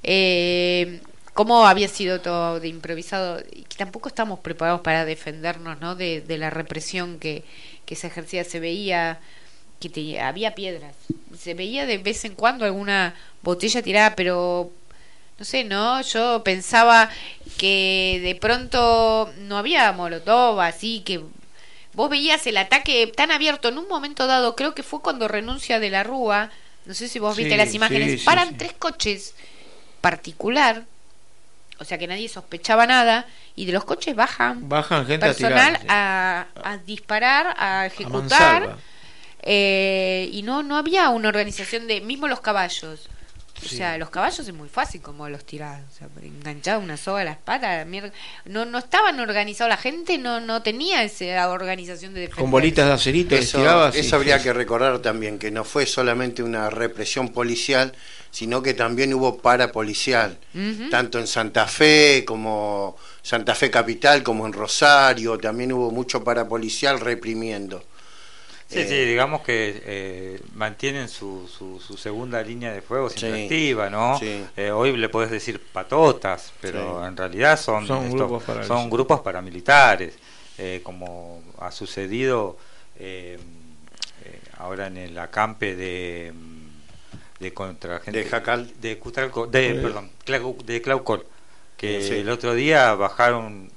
eh, 0.04 1.00
cómo 1.34 1.68
había 1.68 1.88
sido 1.88 2.22
todo 2.22 2.60
de 2.60 2.68
improvisado 2.68 3.42
y 3.52 3.64
que 3.64 3.78
tampoco 3.78 4.10
estamos 4.10 4.40
preparados 4.40 4.82
para 4.82 5.06
defendernos, 5.06 5.80
¿no? 5.80 5.96
De, 5.96 6.22
de 6.22 6.38
la 6.38 6.50
represión 6.50 7.20
que, 7.20 7.44
que 7.86 7.96
se 7.96 8.08
ejercía. 8.08 8.44
Se 8.44 8.60
veía 8.60 9.20
que 9.80 9.90
te- 9.90 10.20
había 10.20 10.56
piedras. 10.56 10.96
Se 11.38 11.54
veía 11.54 11.86
de 11.86 12.00
vez 12.00 12.26
en 12.26 12.34
cuando 12.36 12.66
alguna 12.66 13.14
botella 13.44 13.82
tirada, 13.82 14.16
pero 14.16 14.72
no 15.38 15.46
sé, 15.46 15.64
¿no? 15.64 16.02
Yo 16.02 16.44
pensaba 16.44 17.10
que 17.58 18.20
de 18.24 18.36
pronto 18.36 19.32
no 19.40 19.58
había 19.58 19.92
molotov, 19.94 20.60
así 20.60 21.02
que 21.02 21.22
vos 22.00 22.10
veías 22.10 22.48
el 22.48 22.56
ataque 22.56 23.08
tan 23.14 23.30
abierto 23.30 23.68
en 23.68 23.78
un 23.78 23.90
momento 23.90 24.26
dado, 24.26 24.56
creo 24.56 24.74
que 24.74 24.84
fue 24.84 25.02
cuando 25.02 25.28
renuncia 25.28 25.82
de 25.82 25.90
la 25.90 26.02
Rúa, 26.02 26.50
no 26.86 26.94
sé 26.94 27.10
si 27.10 27.20
vos 27.20 27.36
Sí, 27.36 27.44
viste 27.44 27.58
las 27.58 27.74
imágenes, 27.74 28.14
sí, 28.22 28.26
paran 28.26 28.52
sí. 28.52 28.56
tres 28.58 28.72
coches 28.72 29.36
particular, 30.00 30.86
o 31.78 31.84
sea 31.84 31.98
que 31.98 32.08
nadie 32.08 32.30
sospechaba 32.30 32.88
nada, 32.88 33.26
y 33.54 33.66
de 33.66 33.74
los 33.74 33.84
coches 33.84 34.16
bajan 34.16 34.70
Bajan 34.70 35.06
gente 35.06 35.26
personal 35.28 35.76
a 35.76 35.80
tirar. 35.80 35.88
a, 35.90 36.48
a 36.64 36.78
disparar, 36.78 37.54
a 37.58 37.86
ejecutar, 37.86 38.78
eh, 39.42 40.30
y 40.32 40.42
no, 40.44 40.64
no 40.64 40.78
había 40.78 41.10
una 41.10 41.28
organización 41.28 41.86
de, 41.88 42.00
mismo 42.00 42.30
los 42.30 42.40
caballos. 42.40 43.10
O 43.66 43.68
sea, 43.68 43.98
los 43.98 44.10
caballos 44.10 44.40
es 44.48 44.54
muy 44.54 44.70
fácil 44.70 45.02
como 45.02 45.28
los 45.30 45.44
tirar, 45.46 45.84
o 45.90 45.94
sea, 45.94 46.08
enganchar 46.22 46.78
una 46.80 46.96
soga 46.98 47.22
a 47.22 47.24
la 47.26 47.32
espalda, 47.32 47.84
mier- 47.86 48.12
no 48.46 48.66
no 48.66 48.78
estaban 48.78 49.20
organizados, 49.20 49.70
la 49.70 49.78
gente 49.78 50.18
no 50.18 50.40
no 50.40 50.62
tenía 50.64 51.04
esa 51.04 51.50
organización 51.50 52.14
de 52.14 52.22
defensa. 52.22 52.42
Con 52.42 52.52
bolitas 52.52 52.88
de 52.88 52.94
acerito 52.94 53.36
Eso, 53.36 53.58
tiraba 53.60 53.88
así. 53.88 54.00
eso 54.00 54.16
habría 54.16 54.42
que 54.42 54.54
recordar 54.54 55.00
también, 55.00 55.38
que 55.40 55.52
no 55.52 55.64
fue 55.64 55.86
solamente 55.86 56.42
una 56.44 56.70
represión 56.70 57.30
policial, 57.30 57.94
sino 58.32 58.62
que 58.62 58.74
también 58.74 59.14
hubo 59.14 59.40
parapolicial, 59.40 60.38
tanto 60.90 61.20
en 61.20 61.28
Santa 61.28 61.68
Fe 61.68 62.24
como 62.26 62.96
Santa 63.22 63.56
Fe 63.56 63.70
Capital, 63.70 64.24
como 64.24 64.46
en 64.46 64.54
Rosario, 64.54 65.38
también 65.38 65.74
hubo 65.74 65.92
mucho 65.92 66.24
parapolicial 66.24 67.00
reprimiendo. 67.00 67.84
Sí, 68.70 68.80
Eh, 68.82 68.88
sí, 68.88 68.96
digamos 69.06 69.42
que 69.42 69.82
eh, 69.84 70.40
mantienen 70.54 71.10
su, 71.10 71.48
su, 71.48 71.80
su 71.80 71.98
segunda 71.98 72.40
línea 72.44 72.72
de 72.72 72.84
fuego 72.84 73.10
siempre 73.10 73.40
Sí, 73.40 73.44
activa, 73.46 73.90
¿no? 73.90 74.20
sí. 74.20 74.46
Eh, 74.56 74.70
hoy 74.70 74.96
le 74.96 75.10
podés 75.10 75.32
decir 75.32 75.60
patotas, 75.74 76.54
pero 76.62 77.02
Sí. 77.02 77.08
en 77.08 77.18
realidad 77.18 77.60
son, 77.60 77.88
Son 77.88 78.12
grupos 78.12 78.44
paramilitares. 78.44 78.68
son 78.68 78.90
grupos 78.92 79.20
paramilitares, 79.22 80.14
eh, 80.60 80.82
como 80.84 81.42
ha 81.60 81.72
sucedido 81.72 82.58
eh, 83.00 83.40
eh, 84.26 84.40
ahora 84.58 84.86
en 84.88 84.98
el 84.98 85.18
acampe 85.18 85.76
de 85.76 86.34
de 87.40 87.54
contra 87.54 88.02
gente 88.02 88.22
De 88.24 88.30
Jacal. 88.30 88.70
de 88.82 89.00
Cutralco- 89.00 89.48
de 89.50 89.70
Eh. 89.70 89.76
perdón 89.82 90.12
Clau- 90.26 90.62
de 90.62 90.82
Claucol 90.82 91.26
que 91.78 92.02
Sí. 92.04 92.16
el 92.16 92.30
otro 92.30 92.54
día 92.54 92.94
bajaron 92.96 93.72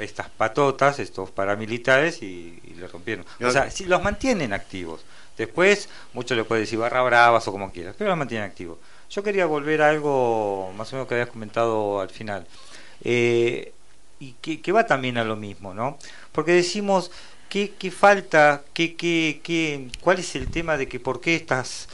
estas 0.00 0.28
patotas, 0.30 0.98
estos 0.98 1.30
paramilitares, 1.30 2.22
y, 2.22 2.60
y 2.64 2.74
le 2.74 2.86
rompieron. 2.88 3.24
O 3.42 3.50
sea, 3.50 3.70
si 3.70 3.84
los 3.84 4.02
mantienen 4.02 4.52
activos. 4.52 5.02
Después, 5.36 5.88
muchos 6.12 6.36
le 6.36 6.44
pueden 6.44 6.64
decir 6.64 6.78
barra 6.78 7.02
bravas 7.02 7.46
o 7.48 7.52
como 7.52 7.72
quieras, 7.72 7.94
pero 7.96 8.10
los 8.10 8.18
mantienen 8.18 8.48
activos. 8.48 8.78
Yo 9.08 9.22
quería 9.22 9.46
volver 9.46 9.82
a 9.82 9.88
algo 9.88 10.72
más 10.76 10.92
o 10.92 10.96
menos 10.96 11.08
que 11.08 11.14
habías 11.14 11.30
comentado 11.30 12.00
al 12.00 12.10
final. 12.10 12.46
Eh, 13.02 13.72
y 14.18 14.32
que, 14.42 14.60
que 14.60 14.72
va 14.72 14.86
también 14.86 15.16
a 15.18 15.24
lo 15.24 15.36
mismo, 15.36 15.72
¿no? 15.74 15.98
Porque 16.32 16.52
decimos, 16.52 17.10
¿qué, 17.48 17.72
qué 17.78 17.90
falta? 17.90 18.62
¿Qué, 18.74 18.94
qué, 18.94 19.40
qué, 19.42 19.88
¿Cuál 20.00 20.18
es 20.18 20.36
el 20.36 20.50
tema 20.50 20.76
de 20.76 20.88
que 20.88 21.00
por 21.00 21.20
qué 21.20 21.34
estas, 21.34 21.88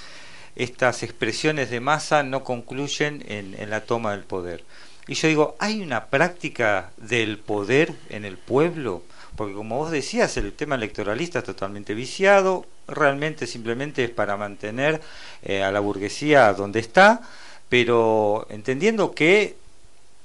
estas 0.56 1.02
expresiones 1.04 1.70
de 1.70 1.80
masa 1.80 2.24
no 2.24 2.42
concluyen 2.42 3.24
en, 3.28 3.54
en 3.58 3.70
la 3.70 3.82
toma 3.82 4.10
del 4.12 4.24
poder? 4.24 4.64
Y 5.08 5.14
yo 5.14 5.28
digo, 5.28 5.56
¿hay 5.58 5.82
una 5.82 6.06
práctica 6.06 6.90
del 6.96 7.38
poder 7.38 7.92
en 8.08 8.24
el 8.24 8.36
pueblo? 8.36 9.02
Porque 9.36 9.54
como 9.54 9.78
vos 9.78 9.90
decías, 9.90 10.36
el 10.36 10.52
tema 10.52 10.74
electoralista 10.74 11.40
es 11.40 11.44
totalmente 11.44 11.94
viciado, 11.94 12.66
realmente 12.88 13.46
simplemente 13.46 14.04
es 14.04 14.10
para 14.10 14.36
mantener 14.36 15.00
eh, 15.42 15.62
a 15.62 15.70
la 15.70 15.80
burguesía 15.80 16.52
donde 16.54 16.80
está, 16.80 17.20
pero 17.68 18.46
entendiendo 18.50 19.12
que 19.12 19.56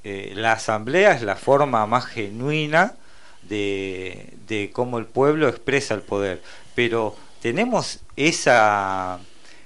eh, 0.03 0.33
la 0.35 0.53
asamblea 0.53 1.11
es 1.11 1.21
la 1.21 1.35
forma 1.35 1.85
más 1.85 2.05
genuina 2.05 2.95
de, 3.43 4.33
de 4.47 4.71
cómo 4.71 4.97
el 4.97 5.05
pueblo 5.05 5.47
expresa 5.47 5.93
el 5.93 6.01
poder. 6.01 6.41
Pero 6.73 7.15
tenemos 7.41 7.99
esa, 8.15 9.19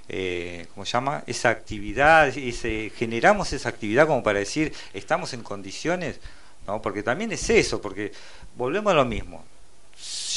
eh, 0.09 0.67
¿cómo 0.73 0.85
se 0.85 0.91
llama? 0.93 1.23
Esa 1.27 1.49
actividad, 1.49 2.27
ese, 2.29 2.91
generamos 2.95 3.53
esa 3.53 3.69
actividad 3.69 4.07
como 4.07 4.23
para 4.23 4.39
decir, 4.39 4.73
estamos 4.93 5.33
en 5.33 5.41
condiciones, 5.41 6.19
¿no? 6.67 6.81
Porque 6.81 7.03
también 7.03 7.31
es 7.31 7.49
eso, 7.49 7.81
porque 7.81 8.11
volvemos 8.55 8.91
a 8.91 8.95
lo 8.95 9.05
mismo. 9.05 9.43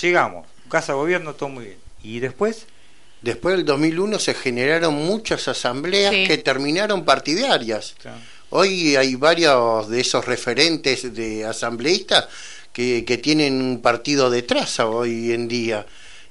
Llegamos, 0.01 0.47
casa 0.69 0.93
de 0.93 0.99
gobierno, 0.99 1.35
todo 1.35 1.49
muy 1.49 1.65
bien. 1.65 1.79
¿Y 2.03 2.21
después? 2.21 2.67
Después 3.21 3.57
del 3.57 3.65
2001 3.67 4.19
se 4.21 4.35
generaron 4.35 4.95
muchas 4.95 5.49
asambleas 5.49 6.15
Sí. 6.15 6.27
que 6.27 6.39
terminaron 6.39 7.05
partidarias. 7.05 7.97
Hoy 8.51 8.95
hay 8.97 9.17
varios 9.17 9.89
de 9.89 10.01
esos 10.01 10.25
referentes 10.25 11.13
de 11.15 11.45
asambleístas 11.45 12.29
que, 12.73 13.05
que 13.05 13.19
tienen 13.19 13.61
un 13.61 13.83
partido 13.83 14.31
de 14.31 14.43
traza 14.43 14.87
hoy 14.87 15.33
en 15.33 15.49
día. 15.49 15.85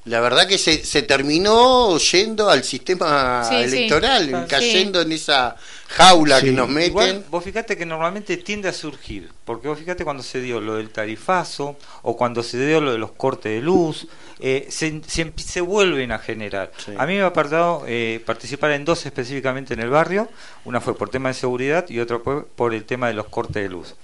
La 0.08 0.22
verdad 0.22 0.48
que 0.48 0.58
se, 0.58 0.84
se 0.86 1.02
terminó 1.04 1.98
yendo 1.98 2.50
al 2.50 2.64
sistema 2.64 3.44
Sí, 3.44 3.56
electoral, 3.56 4.26
Sí. 4.28 4.36
cayendo 4.48 5.02
en 5.02 5.12
esa 5.12 5.56
jaula 5.90 6.42
que 6.42 6.52
nos 6.52 6.70
meten. 6.70 6.90
Igual, 6.92 7.26
vos 7.30 7.44
fíjate 7.44 7.76
que 7.78 7.86
normalmente 7.86 8.38
tiende 8.38 8.70
a 8.70 8.74
surgir, 8.74 9.30
porque 9.44 9.68
vos 9.68 9.78
fíjate 9.78 10.04
cuando 10.06 10.24
se 10.24 10.40
dio 10.42 10.62
lo 10.62 10.76
del 10.76 10.90
tarifazo 10.92 11.78
o 12.04 12.16
cuando 12.16 12.42
se 12.42 12.58
dio 12.66 12.80
lo 12.80 12.92
de 12.94 12.98
los 12.98 13.12
cortes 13.12 13.52
de 13.52 13.62
luz, 13.62 14.08
eh, 14.40 14.68
se, 14.70 15.02
se, 15.08 15.34
se 15.36 15.62
vuelven 15.62 16.12
a 16.14 16.20
generar. 16.20 16.72
Sí. 16.78 16.94
A 16.98 17.06
mí 17.06 17.16
me 17.16 17.22
ha 17.22 17.28
apartado 17.28 17.84
eh, 17.88 18.22
participar 18.26 18.72
en 18.72 18.86
dos 18.86 19.06
específicamente 19.06 19.74
en 19.74 19.82
el 19.82 19.90
barrio, 19.90 20.30
una 20.64 20.80
fue 20.80 20.96
por 20.98 21.10
tema 21.10 21.30
de 21.30 21.36
seguridad 21.36 21.86
y 21.90 22.00
otra 22.00 22.20
fue 22.20 22.46
por 22.46 22.74
el 22.74 22.86
tema 22.86 23.08
de 23.08 23.14
los 23.14 23.28
cortes 23.28 23.62
de 23.62 23.68
luz. 23.70 23.96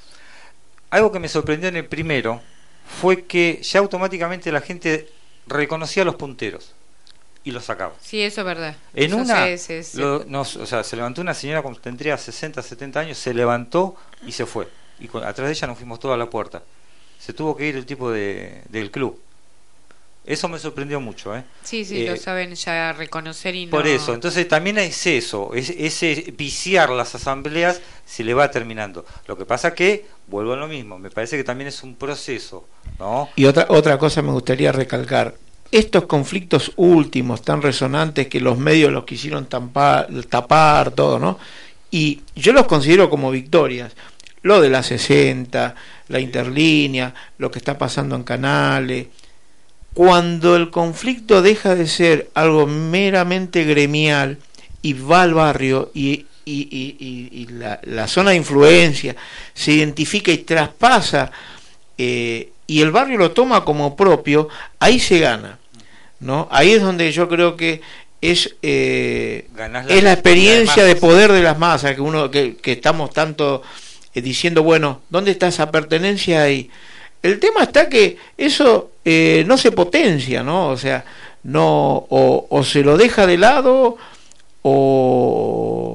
Algo 0.90 1.12
que 1.12 1.20
me 1.20 1.30
sorprendió 1.30 1.70
en 1.70 1.78
el 1.78 1.86
primero 1.86 2.42
fue 3.02 3.24
que 3.24 3.62
ya 3.64 3.80
automáticamente 3.80 4.52
la 4.52 4.62
gente 4.62 5.08
reconocía 5.48 6.04
a 6.04 6.06
los 6.06 6.16
punteros 6.16 6.72
y 7.44 7.52
los 7.52 7.66
sacaba. 7.66 7.94
Sí, 8.02 8.22
eso 8.22 8.42
es 8.42 8.46
verdad. 8.46 8.76
En 8.94 9.08
Eso 9.08 9.18
una, 9.18 9.46
lo- 9.96 10.42
o 10.42 10.66
sea, 10.66 10.84
se 10.84 10.96
levantó 10.96 11.22
una 11.22 11.34
señora 11.34 11.62
cuando 11.62 11.80
tendría 11.80 12.18
60, 12.18 12.62
70 12.62 13.00
años, 13.02 13.18
se 13.18 13.34
levantó 13.34 13.96
y 14.26 14.32
se 14.32 14.46
fue. 14.46 14.68
Y 15.00 15.08
con- 15.08 15.24
atrás 15.24 15.48
de 15.48 15.54
ella 15.54 15.68
nos 15.68 15.78
fuimos 15.78 16.00
todos 16.00 16.16
a 16.16 16.18
la 16.18 16.30
puerta. 16.30 16.64
Se 17.20 17.34
tuvo 17.34 17.56
que 17.58 17.68
ir 17.68 17.76
el 17.76 17.86
tipo 17.86 18.12
de, 18.12 18.62
del 18.70 18.92
club. 18.92 19.20
Eso 20.26 20.48
me 20.48 20.58
sorprendió 20.58 21.02
mucho, 21.02 21.36
¿eh? 21.36 21.44
sí, 21.64 21.84
sí, 21.84 22.06
lo 22.06 22.14
Eh, 22.14 22.18
saben 22.18 22.56
ya 22.56 22.94
reconocer 22.94 23.56
y 23.56 23.66
no... 23.66 23.72
Por 23.72 23.86
eso, 23.86 24.14
entonces 24.14 24.48
también 24.48 24.78
es 24.78 25.06
eso, 25.06 25.54
es, 25.54 25.70
ese 25.70 26.34
viciar 26.38 26.90
las 26.92 27.14
asambleas 27.14 27.82
se 28.06 28.24
le 28.24 28.34
va 28.34 28.50
terminando. 28.50 29.06
Lo 29.28 29.38
que 29.38 29.46
pasa 29.46 29.74
que, 29.74 30.06
vuelvo 30.28 30.54
a 30.54 30.56
lo 30.56 30.68
mismo, 30.68 30.98
me 30.98 31.10
parece 31.10 31.36
que 31.36 31.44
también 31.44 31.68
es 31.68 31.84
un 31.84 31.96
proceso, 31.96 32.70
¿no? 33.00 33.30
Y 33.36 33.46
otra, 33.46 33.66
otra 33.68 33.98
cosa 33.98 34.22
me 34.22 34.32
gustaría 34.32 34.72
recalcar. 34.72 35.36
Estos 35.72 36.06
conflictos 36.06 36.72
últimos, 36.78 37.42
tan 37.42 37.62
resonantes, 37.62 38.28
que 38.28 38.40
los 38.40 38.58
medios 38.58 38.94
los 38.94 39.04
quisieron 39.04 39.48
tampar, 39.48 40.08
tapar, 40.30 40.92
todo, 40.92 41.20
¿no? 41.20 41.38
Y 41.92 42.22
yo 42.36 42.54
los 42.54 42.66
considero 42.66 43.10
como 43.10 43.30
victorias. 43.30 43.94
Lo 44.42 44.62
de 44.62 44.70
la 44.70 44.84
60, 44.84 45.76
la 46.08 46.20
interlínea, 46.20 47.14
lo 47.38 47.52
que 47.52 47.60
está 47.60 47.78
pasando 47.78 48.16
en 48.16 48.24
Canales. 48.24 49.08
Cuando 49.94 50.56
el 50.56 50.72
conflicto 50.72 51.42
deja 51.42 51.76
de 51.76 51.88
ser 51.88 52.30
algo 52.34 52.66
meramente 52.66 53.64
gremial 53.64 54.38
y 54.82 54.94
va 54.94 55.22
al 55.22 55.34
barrio 55.36 55.92
y, 55.94 56.26
y, 56.46 56.68
y- 56.72 56.98
y- 57.00 57.42
y 57.42 57.48
la, 57.48 57.80
la 57.84 58.08
zona 58.08 58.32
de 58.32 58.38
influencia 58.38 59.16
se 59.54 59.72
identifica 59.74 60.32
y 60.32 60.40
traspasa 60.40 61.32
eh, 61.98 62.50
y 62.66 62.82
el 62.82 62.92
barrio 62.92 63.18
lo 63.20 63.32
toma 63.32 63.64
como 63.64 63.96
propio, 63.96 64.50
ahí 64.80 65.00
se 65.00 65.20
gana. 65.20 65.60
¿no? 66.20 66.48
Ahí 66.52 66.72
es 66.72 66.82
donde 66.82 67.12
yo 67.12 67.28
creo 67.30 67.56
que 67.56 67.82
es, 68.22 68.56
eh, 68.62 69.48
Ganás 69.54 69.86
es 69.90 70.02
la 70.02 70.14
experiencia 70.14 70.86
de 70.86 70.96
poder 70.96 71.32
de 71.34 71.44
las 71.44 71.60
masas, 71.60 71.94
que 71.94 72.02
uno 72.02 72.32
que, 72.32 72.56
que 72.56 72.72
estamos 72.72 73.12
tanto 73.12 73.62
eh, 74.16 74.22
diciendo, 74.22 74.64
bueno, 74.64 75.02
¿dónde 75.10 75.32
está 75.32 75.50
esa 75.50 75.70
pertenencia 75.70 76.42
ahí? 76.42 76.70
El 77.24 77.40
tema 77.40 77.64
está 77.64 77.90
que 77.90 78.18
eso 78.38 78.92
eh, 79.06 79.44
no 79.48 79.58
se 79.58 79.72
potencia, 79.72 80.44
¿no? 80.44 80.68
O 80.68 80.78
sea, 80.78 81.04
no 81.44 82.06
o, 82.10 82.48
o 82.50 82.64
se 82.64 82.84
lo 82.84 82.98
deja 82.98 83.26
de 83.26 83.38
lado 83.38 83.98
o, 84.62 85.94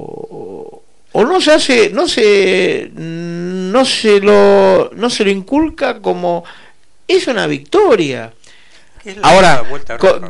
o 1.11 1.23
no 1.25 1.39
se 1.39 1.51
hace, 1.51 1.91
no 1.91 2.07
se 2.07 2.89
no 2.93 3.85
se 3.85 4.19
lo 4.19 4.89
no 4.95 5.09
se 5.09 5.23
lo 5.23 5.29
inculca 5.29 6.01
como 6.01 6.43
es 7.07 7.27
una 7.27 7.45
victoria. 7.47 8.33
Es 9.03 9.17
Ahora, 9.21 9.63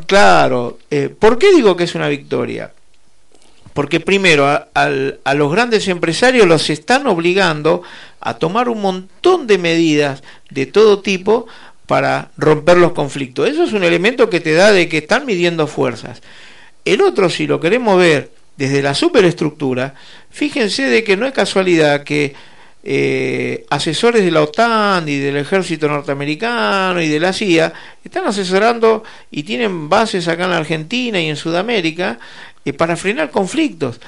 claro, 0.05 0.79
eh, 0.91 1.09
¿por 1.09 1.37
qué 1.39 1.53
digo 1.53 1.75
que 1.75 1.85
es 1.85 1.95
una 1.95 2.07
victoria? 2.07 2.71
Porque 3.80 4.01
primero 4.01 4.45
a, 4.45 5.34
los 5.36 5.51
grandes 5.53 5.88
empresarios 5.88 6.45
los 6.45 6.69
están 6.69 7.07
obligando 7.07 7.82
a 8.19 8.34
tomar 8.34 8.67
un 8.67 8.82
montón 8.82 9.47
de 9.47 9.57
medidas 9.57 10.21
de 10.49 10.65
todo 10.65 10.99
tipo 10.99 11.47
para 11.86 12.30
romper 12.36 12.75
los 12.75 12.91
conflictos. 12.91 13.47
Eso 13.47 13.63
es 13.63 13.71
un 13.71 13.86
elemento 13.86 14.30
que 14.30 14.41
te 14.41 14.51
da 14.51 14.73
de 14.73 14.89
que 14.89 14.97
están 14.97 15.25
midiendo 15.25 15.65
fuerzas. 15.65 16.21
El 16.84 16.99
otro, 16.99 17.30
si 17.30 17.47
lo 17.47 17.61
queremos 17.61 17.97
ver 17.97 18.32
desde 18.57 18.82
la 18.82 18.93
superestructura, 18.93 19.95
fíjense 20.30 20.84
de 20.84 21.05
que 21.05 21.15
no 21.15 21.25
es 21.25 21.32
casualidad 21.32 22.03
que 22.03 22.36
eh, 22.82 23.65
asesores 23.69 24.23
de 24.23 24.32
la 24.32 24.41
OTAN 24.41 25.07
y 25.09 25.17
del 25.17 25.36
ejército 25.36 25.88
norteamericano 25.89 27.01
y 27.01 27.09
de 27.09 27.19
la 27.19 27.34
CIA 27.34 27.73
están 28.03 28.25
asesorando 28.25 29.03
y 29.32 29.43
tienen 29.43 29.89
bases 29.89 30.27
acá 30.27 30.45
en 30.45 30.51
la 30.51 30.57
Argentina 30.57 31.19
y 31.19 31.30
en 31.30 31.36
Sudamérica 31.36 32.19
para 32.74 32.95
frenar 32.95 33.32
conflictos. 33.32 33.99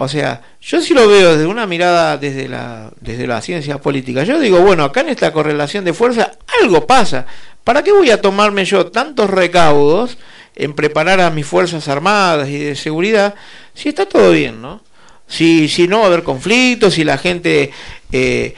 O 0.00 0.06
sea, 0.06 0.42
yo 0.60 0.80
sí 0.80 0.94
lo 0.94 1.08
veo 1.08 1.32
desde 1.32 1.46
una 1.46 1.66
mirada 1.66 2.16
desde 2.18 2.48
la, 2.48 2.92
desde 3.00 3.26
la 3.26 3.40
ciencia 3.40 3.78
política. 3.78 4.22
Yo 4.22 4.38
digo, 4.38 4.60
bueno, 4.60 4.84
acá 4.84 5.00
en 5.00 5.08
esta 5.08 5.32
correlación 5.32 5.84
de 5.84 5.92
fuerza 5.92 6.32
algo 6.62 6.86
pasa. 6.86 7.26
¿Para 7.64 7.82
qué 7.82 7.90
voy 7.90 8.10
a 8.10 8.20
tomarme 8.20 8.64
yo 8.64 8.86
tantos 8.86 9.28
recaudos 9.28 10.16
en 10.54 10.74
preparar 10.74 11.20
a 11.20 11.30
mis 11.30 11.46
fuerzas 11.46 11.88
armadas 11.88 12.48
y 12.48 12.58
de 12.58 12.76
seguridad 12.76 13.34
si 13.74 13.88
está 13.88 14.06
todo 14.06 14.30
bien, 14.30 14.62
¿no? 14.62 14.82
Si, 15.26 15.68
si 15.68 15.88
no 15.88 15.98
va 15.98 16.04
a 16.04 16.06
haber 16.06 16.22
conflictos, 16.22 16.94
si 16.94 17.04
la 17.04 17.18
gente 17.18 17.72
eh, 18.12 18.54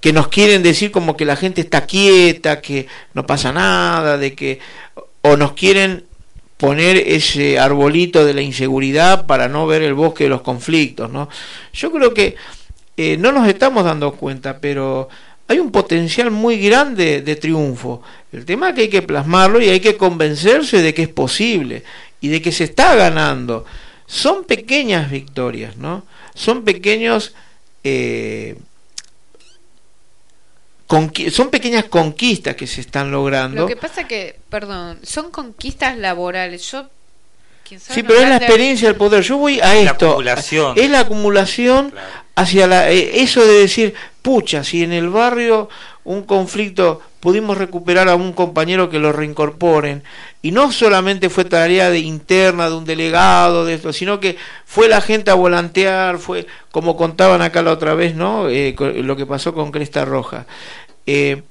que 0.00 0.12
nos 0.12 0.26
quieren 0.26 0.62
decir 0.62 0.90
como 0.90 1.16
que 1.16 1.24
la 1.24 1.36
gente 1.36 1.60
está 1.60 1.86
quieta, 1.86 2.60
que 2.60 2.88
no 3.14 3.26
pasa 3.26 3.52
nada, 3.52 4.18
de 4.18 4.34
que 4.34 4.58
o 5.22 5.36
nos 5.36 5.52
quieren 5.52 6.07
poner 6.58 6.96
ese 6.96 7.58
arbolito 7.58 8.26
de 8.26 8.34
la 8.34 8.42
inseguridad 8.42 9.26
para 9.26 9.48
no 9.48 9.66
ver 9.66 9.82
el 9.82 9.94
bosque 9.94 10.24
de 10.24 10.30
los 10.30 10.42
conflictos, 10.42 11.10
¿no? 11.10 11.28
Yo 11.72 11.90
creo 11.90 12.12
que 12.12 12.36
eh, 12.96 13.16
no 13.16 13.30
nos 13.32 13.48
estamos 13.48 13.84
dando 13.84 14.12
cuenta, 14.12 14.60
pero 14.60 15.08
hay 15.46 15.60
un 15.60 15.70
potencial 15.70 16.32
muy 16.32 16.58
grande 16.58 17.22
de 17.22 17.36
triunfo. 17.36 18.02
El 18.32 18.44
tema 18.44 18.70
es 18.70 18.74
que 18.74 18.80
hay 18.82 18.88
que 18.88 19.02
plasmarlo 19.02 19.60
y 19.60 19.68
hay 19.68 19.80
que 19.80 19.96
convencerse 19.96 20.82
de 20.82 20.92
que 20.92 21.02
es 21.02 21.08
posible 21.08 21.84
y 22.20 22.28
de 22.28 22.42
que 22.42 22.50
se 22.50 22.64
está 22.64 22.96
ganando. 22.96 23.64
Son 24.06 24.42
pequeñas 24.44 25.10
victorias, 25.10 25.76
¿no? 25.76 26.04
Son 26.34 26.64
pequeños 26.64 27.34
eh, 27.84 28.56
son 31.30 31.50
pequeñas 31.50 31.84
conquistas 31.84 32.56
que 32.56 32.66
se 32.66 32.80
están 32.80 33.10
logrando. 33.10 33.62
Lo 33.62 33.66
que 33.66 33.76
pasa 33.76 34.06
que, 34.08 34.38
perdón, 34.48 34.98
son 35.02 35.30
conquistas 35.30 35.98
laborales. 35.98 36.70
Yo, 36.70 36.86
quién 37.66 37.78
sabe, 37.78 37.94
Sí, 37.94 38.02
no 38.02 38.08
pero 38.08 38.20
es 38.20 38.28
la 38.28 38.36
experiencia 38.36 38.88
del 38.88 38.96
poder. 38.96 39.22
Yo 39.22 39.36
voy 39.36 39.60
a 39.60 39.74
La 39.74 39.80
esto. 39.92 40.10
acumulación. 40.10 40.78
Es 40.78 40.90
la 40.90 41.00
acumulación 41.00 41.92
hacia 42.34 42.66
la, 42.66 42.90
eh, 42.90 43.20
eso 43.22 43.44
de 43.44 43.58
decir, 43.58 43.94
pucha, 44.22 44.64
si 44.64 44.82
en 44.82 44.92
el 44.92 45.10
barrio 45.10 45.68
un 46.04 46.22
conflicto 46.22 47.02
pudimos 47.20 47.58
recuperar 47.58 48.08
a 48.08 48.14
un 48.14 48.32
compañero 48.32 48.88
que 48.88 48.98
lo 48.98 49.12
reincorporen 49.12 50.02
y 50.40 50.52
no 50.52 50.70
solamente 50.70 51.30
fue 51.30 51.44
tarea 51.44 51.94
interna 51.96 52.68
de 52.68 52.76
un 52.76 52.84
delegado 52.84 53.64
de 53.64 53.74
esto, 53.74 53.92
sino 53.92 54.20
que 54.20 54.36
fue 54.64 54.88
la 54.88 55.00
gente 55.00 55.30
a 55.30 55.34
volantear, 55.34 56.18
fue 56.18 56.46
como 56.70 56.96
contaban 56.96 57.42
acá 57.42 57.62
la 57.62 57.72
otra 57.72 57.94
vez, 57.94 58.14
¿no? 58.14 58.48
Eh, 58.48 58.74
lo 58.78 59.16
que 59.16 59.26
pasó 59.26 59.52
con 59.52 59.72
Cresta 59.72 60.04
Roja. 60.04 60.46
Eh, 61.06 61.42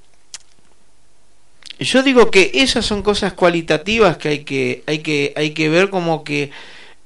yo 1.79 2.01
digo 2.01 2.31
que 2.31 2.51
esas 2.53 2.85
son 2.85 3.03
cosas 3.03 3.33
cualitativas 3.33 4.17
que 4.17 4.29
hay 4.29 4.39
que 4.43 4.83
hay 4.87 4.99
que 4.99 5.33
hay 5.35 5.51
que 5.51 5.69
ver 5.69 5.89
como 5.89 6.23
que 6.23 6.51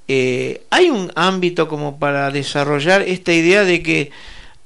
eh, 0.07 0.63
hay 0.69 0.89
un 0.89 1.11
ámbito 1.15 1.67
como 1.67 1.99
para 1.99 2.31
desarrollar 2.31 3.01
esta 3.01 3.33
idea 3.33 3.63
de 3.63 3.81
que 3.81 4.11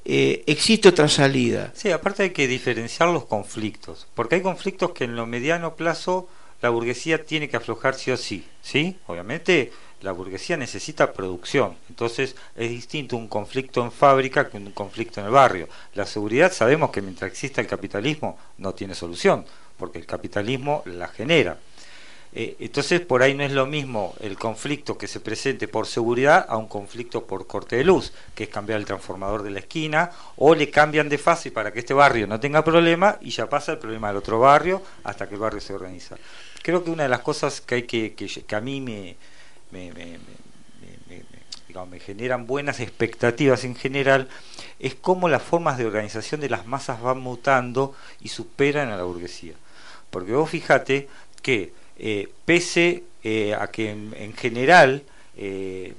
eh, 0.05 0.43
existe 0.45 0.89
otra 0.89 1.07
salida. 1.07 1.72
Sí, 1.76 1.91
aparte 1.91 2.24
hay 2.24 2.30
que 2.30 2.47
diferenciar 2.47 3.09
los 3.09 3.26
conflictos, 3.26 4.07
porque 4.13 4.36
hay 4.36 4.41
conflictos 4.41 4.91
que 4.91 5.03
en 5.05 5.16
lo 5.16 5.26
mediano 5.26 5.76
plazo 5.76 6.28
la 6.62 6.70
burguesía 6.70 7.24
tiene 7.26 7.49
que 7.49 7.58
aflojar 7.58 7.95
sí 7.95 8.12
o 8.12 8.18
sí, 8.18 8.45
¿sí? 8.62 8.97
Obviamente 9.08 9.72
la 10.01 10.12
burguesía 10.12 10.58
necesita 10.58 11.14
producción, 11.14 11.76
entonces 11.89 12.36
es 12.56 12.70
distinto 12.70 13.18
un 13.18 13.28
conflicto 13.28 13.84
en 13.84 13.91
fábrica 13.91 14.49
que 14.49 14.58
un 14.58 14.72
conflicto 14.72 15.20
en 15.20 15.28
el 15.28 15.32
barrio. 15.32 15.68
La 15.95 16.06
seguridad 16.06 16.51
sabemos 16.51 16.91
que 16.91 17.01
mientras 17.01 17.32
exista 17.32 17.62
el 17.62 17.68
capitalismo 17.68 18.38
no 18.58 18.74
tiene 18.74 18.93
solución, 18.93 19.45
porque 19.78 19.97
el 19.97 20.06
capitalismo 20.06 20.84
la 20.86 21.08
genera. 21.08 21.58
Eh, 22.38 22.58
entonces 22.60 22.99
por 22.99 23.24
ahí 23.24 23.34
no 23.34 23.43
es 23.43 23.53
lo 23.53 23.66
mismo 23.66 24.14
el 24.20 24.38
conflicto 24.38 24.97
que 24.97 25.08
se 25.08 25.22
presente 25.22 25.70
por 25.70 25.88
seguridad 25.88 26.45
a 26.49 26.58
un 26.58 26.68
conflicto 26.68 27.26
por 27.26 27.47
corte 27.47 27.78
de 27.78 27.86
luz, 27.86 28.12
que 28.36 28.43
es 28.43 28.49
cambiar 28.49 28.78
el 28.80 28.86
transformador 28.86 29.41
de 29.41 29.51
la 29.51 29.60
esquina, 29.60 30.12
o 30.36 30.53
le 30.53 30.70
cambian 30.70 31.08
de 31.08 31.18
fase 31.18 31.51
para 31.51 31.72
que 31.72 31.80
este 31.80 31.93
barrio 31.93 32.28
no 32.28 32.38
tenga 32.38 32.62
problema 32.62 33.18
y 33.22 33.30
ya 33.30 33.47
pasa 33.47 33.72
el 33.72 33.78
problema 33.78 34.10
del 34.10 34.18
otro 34.18 34.38
barrio 34.39 34.82
hasta 35.06 35.30
que 35.30 35.36
el 35.36 35.39
barrio 35.39 35.62
se 35.62 35.74
organiza. 35.74 36.18
Creo 36.66 36.84
que 36.84 36.89
una 36.89 37.03
de 37.03 37.09
las 37.09 37.20
cosas 37.20 37.61
que 37.61 37.76
hay 37.76 37.84
que, 37.84 38.16
que, 38.16 38.55
a 38.55 38.59
mí 38.59 38.82
me, 38.82 39.16
digamos, 41.68 41.89
me 41.91 41.99
generan 41.99 42.47
buenas 42.47 42.80
expectativas 42.80 43.63
en 43.66 43.76
general 43.76 44.30
es 44.80 44.95
cómo 44.95 45.30
las 45.30 45.43
formas 45.43 45.78
de 45.78 45.86
organización 45.86 46.41
de 46.41 46.49
las 46.49 46.66
masas 46.66 47.03
van 47.03 47.20
mutando 47.20 47.93
y 48.20 48.30
superan 48.30 48.89
a 48.89 48.97
la 48.97 49.03
burguesía. 49.03 49.53
Porque 50.09 50.32
vos 50.32 50.49
fíjate 50.49 51.07
que 51.43 51.72
eh, 51.99 52.30
pese 52.45 53.03
eh, 53.24 53.53
a 53.53 53.68
que 53.68 53.91
en, 53.91 54.16
en 54.18 54.34
general 54.34 55.03
eh, 55.38 55.93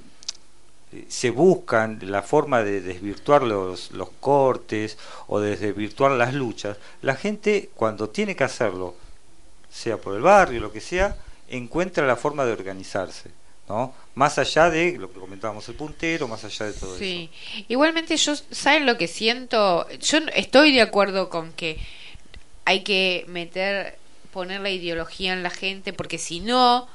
se 1.07 1.29
buscan 1.29 1.99
la 2.01 2.23
forma 2.23 2.61
de 2.63 2.81
desvirtuar 2.81 3.43
los, 3.43 3.91
los 3.91 4.09
cortes 4.19 4.97
o 5.27 5.39
de 5.39 5.55
desvirtuar 5.55 6.11
las 6.11 6.33
luchas, 6.33 6.75
la 7.01 7.15
gente 7.15 7.69
cuando 7.73 8.09
tiene 8.09 8.35
que 8.35 8.43
hacerlo, 8.43 8.95
sea 9.77 9.97
por 9.97 10.15
el 10.15 10.21
barrio, 10.21 10.59
lo 10.59 10.71
que 10.71 10.81
sea, 10.81 11.15
encuentra 11.47 12.05
la 12.07 12.15
forma 12.15 12.45
de 12.45 12.51
organizarse, 12.51 13.29
¿no? 13.69 13.93
Más 14.15 14.39
allá 14.39 14.71
de 14.71 14.97
lo 14.97 15.11
que 15.11 15.19
comentábamos 15.19 15.69
el 15.69 15.75
puntero, 15.75 16.27
más 16.27 16.43
allá 16.43 16.65
de 16.65 16.73
todo 16.73 16.95
eso. 16.95 16.99
Sí. 16.99 17.29
Igualmente 17.67 18.17
yo, 18.17 18.33
¿saben 18.35 18.87
lo 18.87 18.97
que 18.97 19.07
siento? 19.07 19.87
Yo 19.99 20.17
estoy 20.33 20.73
de 20.73 20.81
acuerdo 20.81 21.29
con 21.29 21.53
que 21.53 21.77
hay 22.65 22.83
que 22.83 23.23
meter, 23.27 23.99
poner 24.33 24.61
la 24.61 24.71
ideología 24.71 25.33
en 25.33 25.43
la 25.43 25.51
gente, 25.51 25.93
porque 25.93 26.17
si 26.17 26.39
no, 26.39 26.87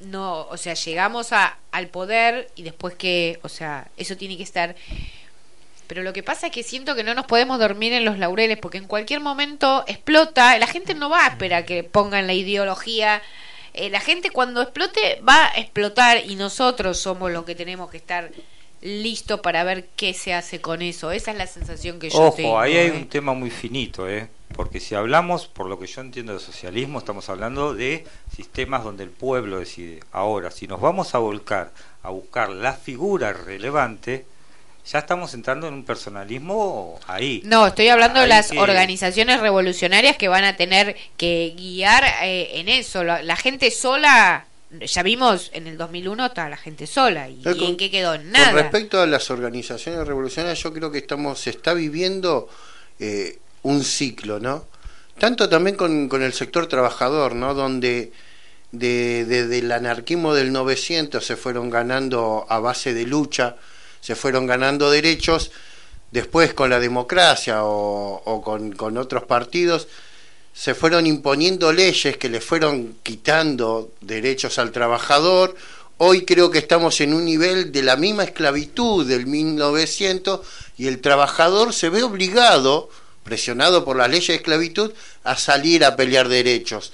no, 0.00 0.48
o 0.48 0.56
sea, 0.56 0.74
llegamos 0.74 1.32
a, 1.32 1.56
al 1.70 1.86
poder 1.86 2.50
y 2.56 2.64
después 2.64 2.96
que, 2.96 3.38
o 3.42 3.48
sea, 3.48 3.88
eso 3.96 4.16
tiene 4.16 4.36
que 4.36 4.42
estar... 4.42 4.74
Pero 5.92 6.04
lo 6.04 6.14
que 6.14 6.22
pasa 6.22 6.46
es 6.46 6.52
que 6.54 6.62
siento 6.62 6.94
que 6.94 7.04
no 7.04 7.12
nos 7.12 7.26
podemos 7.26 7.58
dormir 7.58 7.92
en 7.92 8.06
los 8.06 8.18
laureles, 8.18 8.56
porque 8.56 8.78
en 8.78 8.86
cualquier 8.86 9.20
momento 9.20 9.84
explota, 9.86 10.56
la 10.56 10.66
gente 10.66 10.94
no 10.94 11.10
va 11.10 11.26
a 11.26 11.28
esperar 11.28 11.66
que 11.66 11.84
pongan 11.84 12.26
la 12.26 12.32
ideología 12.32 13.20
eh, 13.74 13.90
la 13.90 14.00
gente 14.00 14.30
cuando 14.30 14.62
explote 14.62 15.20
va 15.26 15.46
a 15.46 15.58
explotar 15.58 16.24
y 16.26 16.36
nosotros 16.36 16.98
somos 16.98 17.30
los 17.30 17.44
que 17.44 17.54
tenemos 17.54 17.90
que 17.90 17.98
estar 17.98 18.30
listos 18.80 19.40
para 19.40 19.64
ver 19.64 19.88
qué 19.94 20.14
se 20.14 20.32
hace 20.32 20.62
con 20.62 20.80
eso. 20.80 21.10
Esa 21.12 21.32
es 21.32 21.36
la 21.36 21.46
sensación 21.46 21.98
que 21.98 22.08
yo 22.08 22.18
Ojo, 22.20 22.36
tengo. 22.36 22.58
ahí 22.58 22.76
hay 22.76 22.88
eh. 22.88 22.92
un 22.92 23.08
tema 23.08 23.34
muy 23.34 23.50
finito, 23.50 24.08
¿eh? 24.08 24.28
Porque 24.54 24.80
si 24.80 24.94
hablamos, 24.94 25.46
por 25.46 25.66
lo 25.66 25.78
que 25.78 25.86
yo 25.86 26.00
entiendo 26.00 26.32
de 26.32 26.40
socialismo, 26.40 27.00
estamos 27.00 27.28
hablando 27.28 27.74
de 27.74 28.06
sistemas 28.34 28.82
donde 28.82 29.04
el 29.04 29.10
pueblo 29.10 29.58
decide. 29.58 30.00
Ahora, 30.10 30.50
si 30.50 30.66
nos 30.66 30.80
vamos 30.80 31.14
a 31.14 31.18
volcar 31.18 31.70
a 32.02 32.10
buscar 32.10 32.50
la 32.50 32.72
figura 32.72 33.32
relevante, 33.32 34.26
ya 34.90 34.98
estamos 35.00 35.32
entrando 35.34 35.68
en 35.68 35.74
un 35.74 35.84
personalismo 35.84 36.98
ahí. 37.06 37.42
No, 37.44 37.66
estoy 37.68 37.88
hablando 37.88 38.20
de 38.20 38.26
las 38.26 38.50
que- 38.50 38.58
organizaciones 38.58 39.40
revolucionarias 39.40 40.16
que 40.16 40.28
van 40.28 40.44
a 40.44 40.56
tener 40.56 40.96
que 41.16 41.54
guiar 41.56 42.04
eh, 42.22 42.50
en 42.60 42.68
eso. 42.68 43.04
La, 43.04 43.22
la 43.22 43.36
gente 43.36 43.70
sola, 43.70 44.46
ya 44.80 45.02
vimos 45.02 45.50
en 45.54 45.66
el 45.68 45.76
2001 45.78 46.26
estaba 46.26 46.48
la 46.48 46.56
gente 46.56 46.86
sola. 46.86 47.28
¿Y, 47.28 47.42
con- 47.42 47.60
en 47.62 47.76
qué 47.76 47.90
quedó? 47.90 48.16
Con 48.16 48.32
Nada. 48.32 48.52
respecto 48.52 49.00
a 49.00 49.06
las 49.06 49.30
organizaciones 49.30 50.06
revolucionarias, 50.06 50.60
yo 50.62 50.72
creo 50.72 50.90
que 50.90 50.98
estamos, 50.98 51.38
se 51.40 51.50
está 51.50 51.74
viviendo 51.74 52.48
eh, 52.98 53.38
un 53.62 53.84
ciclo, 53.84 54.40
¿no? 54.40 54.66
Tanto 55.18 55.48
también 55.48 55.76
con, 55.76 56.08
con 56.08 56.22
el 56.22 56.32
sector 56.32 56.66
trabajador, 56.66 57.34
¿no? 57.36 57.54
Donde 57.54 58.12
de- 58.72 59.24
desde 59.26 59.58
el 59.58 59.70
anarquismo 59.70 60.34
del 60.34 60.50
900 60.52 61.24
se 61.24 61.36
fueron 61.36 61.70
ganando 61.70 62.46
a 62.48 62.58
base 62.58 62.94
de 62.94 63.04
lucha, 63.06 63.56
se 64.02 64.16
fueron 64.16 64.46
ganando 64.46 64.90
derechos, 64.90 65.52
después 66.10 66.52
con 66.52 66.68
la 66.68 66.80
democracia 66.80 67.64
o, 67.64 68.42
con, 68.44 68.72
con 68.72 68.98
otros 68.98 69.22
partidos, 69.24 69.88
se 70.52 70.74
fueron 70.74 71.06
imponiendo 71.06 71.72
leyes 71.72 72.18
que 72.18 72.28
le 72.28 72.40
fueron 72.40 72.96
quitando 73.02 73.92
derechos 74.02 74.58
al 74.58 74.72
trabajador. 74.72 75.56
Hoy 75.96 76.24
creo 76.26 76.50
que 76.50 76.58
estamos 76.58 77.00
en 77.00 77.14
un 77.14 77.24
nivel 77.24 77.72
de 77.72 77.82
la 77.82 77.96
misma 77.96 78.24
esclavitud 78.24 79.06
del 79.06 79.26
1900 79.26 80.40
y 80.76 80.88
el 80.88 81.00
trabajador 81.00 81.72
se 81.72 81.88
ve 81.88 82.02
obligado, 82.02 82.90
presionado 83.22 83.84
por 83.84 83.96
las 83.96 84.10
leyes 84.10 84.26
de 84.26 84.34
esclavitud, 84.34 84.92
a 85.22 85.36
salir 85.36 85.84
a 85.84 85.96
pelear 85.96 86.28
derechos. 86.28 86.92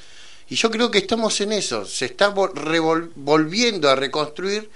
Y 0.50 0.56
yo 0.56 0.70
creo 0.70 0.90
que 0.90 0.98
estamos 0.98 1.40
en 1.40 1.52
eso, 1.52 1.86
se 1.86 2.04
está 2.04 2.28
volviendo 2.28 3.88
a 3.88 3.96
reconstruir 3.96 4.70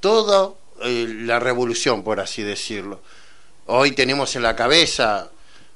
toda 0.00 0.52
eh, 0.84 1.06
la 1.20 1.38
revolución, 1.40 2.02
por 2.02 2.20
así 2.20 2.42
decirlo. 2.42 3.00
Hoy 3.66 3.92
tenemos 3.92 4.36
en 4.36 4.42
la 4.42 4.56
cabeza 4.56 5.30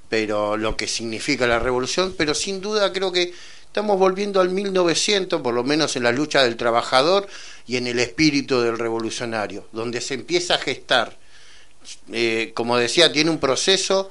pero 0.09 0.57
lo 0.57 0.77
que 0.77 0.87
significa 0.87 1.47
la 1.47 1.59
revolución, 1.59 2.15
pero 2.17 2.35
sin 2.35 2.61
duda 2.61 2.93
creo 2.93 3.13
que 3.13 3.33
estamos 3.67 3.99
volviendo 3.99 4.41
al 4.41 4.51
1900, 4.51 5.43
por 5.43 5.55
lo 5.55 5.65
menos 5.65 5.97
en 5.97 6.05
la 6.05 6.13
lucha 6.13 6.43
del 6.43 6.57
trabajador 6.57 7.27
y 7.67 7.77
en 7.77 7.87
el 7.87 7.99
espíritu 7.99 8.61
del 8.61 8.79
revolucionario, 8.79 9.67
donde 9.73 10.01
se 10.01 10.15
empieza 10.15 10.55
a 10.55 10.59
gestar. 10.59 11.17
Eh, 12.13 12.53
como 12.55 12.77
decía, 12.77 13.13
tiene 13.13 13.31
un 13.31 13.39
proceso 13.39 14.11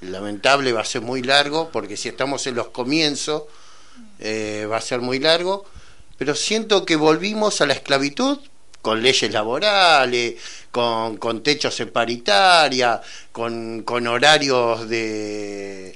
lamentable, 0.00 0.72
va 0.72 0.82
a 0.82 0.84
ser 0.84 1.00
muy 1.00 1.22
largo, 1.22 1.70
porque 1.70 1.96
si 1.96 2.08
estamos 2.08 2.46
en 2.46 2.54
los 2.54 2.68
comienzos, 2.68 3.44
eh, 4.20 4.66
va 4.70 4.76
a 4.76 4.80
ser 4.80 5.00
muy 5.00 5.18
largo, 5.18 5.64
pero 6.18 6.34
siento 6.34 6.84
que 6.84 6.96
volvimos 6.96 7.60
a 7.60 7.66
la 7.66 7.74
esclavitud 7.74 8.38
con 8.82 9.00
leyes 9.00 9.32
laborales, 9.32 10.34
con, 10.70 11.16
con 11.16 11.42
techos 11.42 11.78
en 11.80 11.90
paritaria, 11.90 13.00
con, 13.30 13.82
con 13.82 14.06
horarios 14.08 14.88
de, 14.88 15.94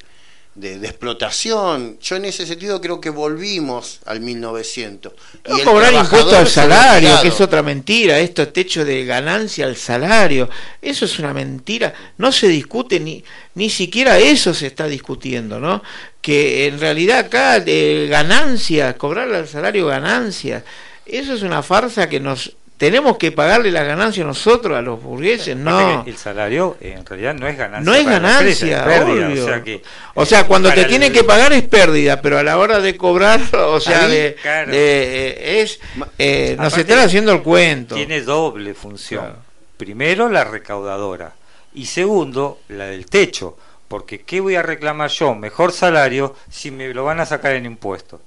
de, 0.55 0.79
de 0.79 0.87
explotación. 0.87 1.99
Yo 2.01 2.17
en 2.17 2.27
ese 2.27 2.47
sentido 2.47 2.81
creo 2.81 3.01
que 3.01 3.11
volvimos 3.11 4.01
al 4.07 4.21
1900. 4.21 5.13
No 5.49 5.59
el 5.59 5.65
cobrar 5.65 5.91
trabajador 5.91 6.21
impuesto 6.21 6.39
al 6.39 6.49
salario, 6.49 7.21
que 7.21 7.29
es 7.29 7.41
otra 7.41 7.63
mentira, 7.63 8.21
esto 8.21 8.49
techo 8.49 8.85
de 8.85 9.05
ganancia 9.05 9.67
al 9.67 9.77
salario, 9.77 10.49
eso 10.81 11.07
es 11.07 11.19
una 11.19 11.35
mentira, 11.35 11.93
no 12.19 12.31
se 12.31 12.49
discute 12.49 13.01
ni 13.01 13.25
ni 13.55 13.71
siquiera 13.71 14.19
eso 14.19 14.53
se 14.53 14.67
está 14.67 14.87
discutiendo, 14.87 15.59
¿no? 15.59 15.83
Que 16.21 16.67
en 16.67 16.79
realidad 16.79 17.21
acá 17.21 17.59
de 17.59 18.07
ganancias, 18.09 18.95
cobrar 18.97 19.33
al 19.33 19.49
salario 19.49 19.87
ganancias, 19.87 20.63
eso 21.07 21.33
es 21.33 21.43
una 21.43 21.63
farsa 21.63 22.09
que 22.09 22.21
nos 22.21 22.55
tenemos 22.77 23.17
que 23.17 23.33
pagarle 23.33 23.71
la 23.71 23.83
ganancia 23.85 24.23
nosotros 24.25 24.77
a 24.77 24.83
los 24.83 25.03
burgueses, 25.03 25.57
no. 25.57 26.05
El 26.07 26.17
salario 26.17 26.77
en 26.81 27.05
realidad 27.07 27.35
no 27.35 27.47
es 27.49 27.57
ganancia. 27.57 27.91
No 27.91 27.97
es 27.97 28.05
para 28.05 28.21
la 28.21 28.33
empresa, 28.39 28.67
ganancia, 28.67 28.79
es 28.79 29.05
pérdida, 29.05 29.29
obvio. 29.29 29.45
O 29.45 29.47
sea 29.49 29.63
que, 29.63 29.83
O 30.15 30.27
sea, 30.27 30.47
cuando 30.47 30.73
te 30.73 30.85
tienen 30.85 31.13
que 31.13 31.25
pagar 31.25 31.53
es 31.53 31.63
pérdida, 31.63 32.21
pero 32.21 32.39
a 32.39 32.43
la 32.43 32.59
hora 32.59 32.81
de 32.81 32.97
cobrar, 32.97 33.41
o 33.55 33.81
sea, 33.81 34.05
Ahí, 34.05 34.11
de, 34.13 34.35
claro. 34.41 34.71
de- 34.73 35.29
eh, 35.29 35.61
es 35.63 35.81
eh, 36.19 36.55
nos 36.59 36.73
Aparte, 36.75 36.81
están 36.93 37.07
haciendo 37.07 37.33
el 37.33 37.43
cuento. 37.43 37.95
Tiene 37.95 38.21
doble 38.23 38.75
función. 38.75 39.25
Claro. 39.25 39.39
Primero, 39.77 40.29
la 40.29 40.45
recaudadora. 40.45 41.33
Y 41.75 41.87
segundo, 41.87 42.61
la 42.69 42.87
del 42.87 43.07
techo. 43.07 43.57
Porque 43.89 44.23
¿qué 44.23 44.41
voy 44.41 44.57
a 44.57 44.63
reclamar 44.63 45.11
yo? 45.11 45.35
Mejor 45.35 45.71
salario 45.73 46.35
si 46.51 46.71
me 46.71 46.93
lo 46.93 47.05
van 47.05 47.21
a 47.21 47.27
sacar 47.27 47.53
en 47.53 47.67
impuestos. 47.67 48.21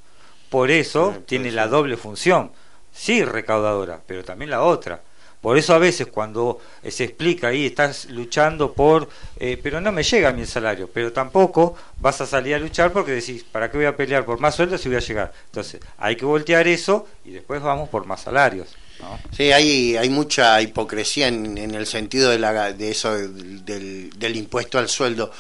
Por 0.50 0.72
eso 0.72 1.14
Sí, 1.18 1.24
tiene 1.26 1.52
la 1.52 1.68
doble 1.68 1.98
función. 1.98 2.52
Sí, 3.00 3.24
recaudadora, 3.24 4.02
pero 4.06 4.24
también 4.26 4.52
la 4.52 4.62
otra. 4.62 5.02
Por 5.42 5.58
eso 5.58 5.74
a 5.74 5.78
veces 5.78 6.08
cuando 6.08 6.60
se 6.86 7.06
explica 7.06 7.48
ahí, 7.48 7.68
estás 7.68 8.10
luchando 8.10 8.74
por, 8.74 9.08
eh, 9.40 9.58
pero 9.64 9.80
no 9.80 9.90
me 9.94 10.04
llega 10.04 10.34
mi 10.34 10.46
salario, 10.46 10.90
pero 10.94 11.14
tampoco 11.14 11.78
vas 12.02 12.20
a 12.20 12.26
salir 12.26 12.56
a 12.56 12.60
luchar 12.60 12.92
porque 12.92 13.14
decís, 13.14 13.46
¿para 13.50 13.72
qué 13.72 13.78
voy 13.78 13.86
a 13.86 13.96
pelear 13.96 14.26
por 14.26 14.42
más 14.42 14.56
sueldo 14.56 14.78
si 14.78 14.90
voy 14.90 14.98
a 14.98 15.00
llegar? 15.00 15.32
Entonces, 15.46 15.80
hay 15.98 16.18
que 16.18 16.26
voltear 16.26 16.68
eso 16.68 17.08
y 17.24 17.32
después 17.32 17.62
vamos 17.62 17.88
por 17.88 18.06
más 18.06 18.20
salarios. 18.24 18.76
¿no? 19.00 19.18
Sí, 19.32 19.54
hay, 19.54 19.96
hay 19.96 20.10
mucha 20.10 20.62
hipocresía 20.62 21.30
en, 21.30 21.58
en 21.58 21.74
el 21.74 21.86
sentido 21.88 22.30
de, 22.32 22.40
la, 22.40 22.74
de 22.74 22.92
eso 22.92 23.14
del, 23.16 23.64
del- 23.64 24.10
del 24.20 24.36
impuesto 24.36 24.78
al 24.78 24.90
sueldo, 24.90 25.32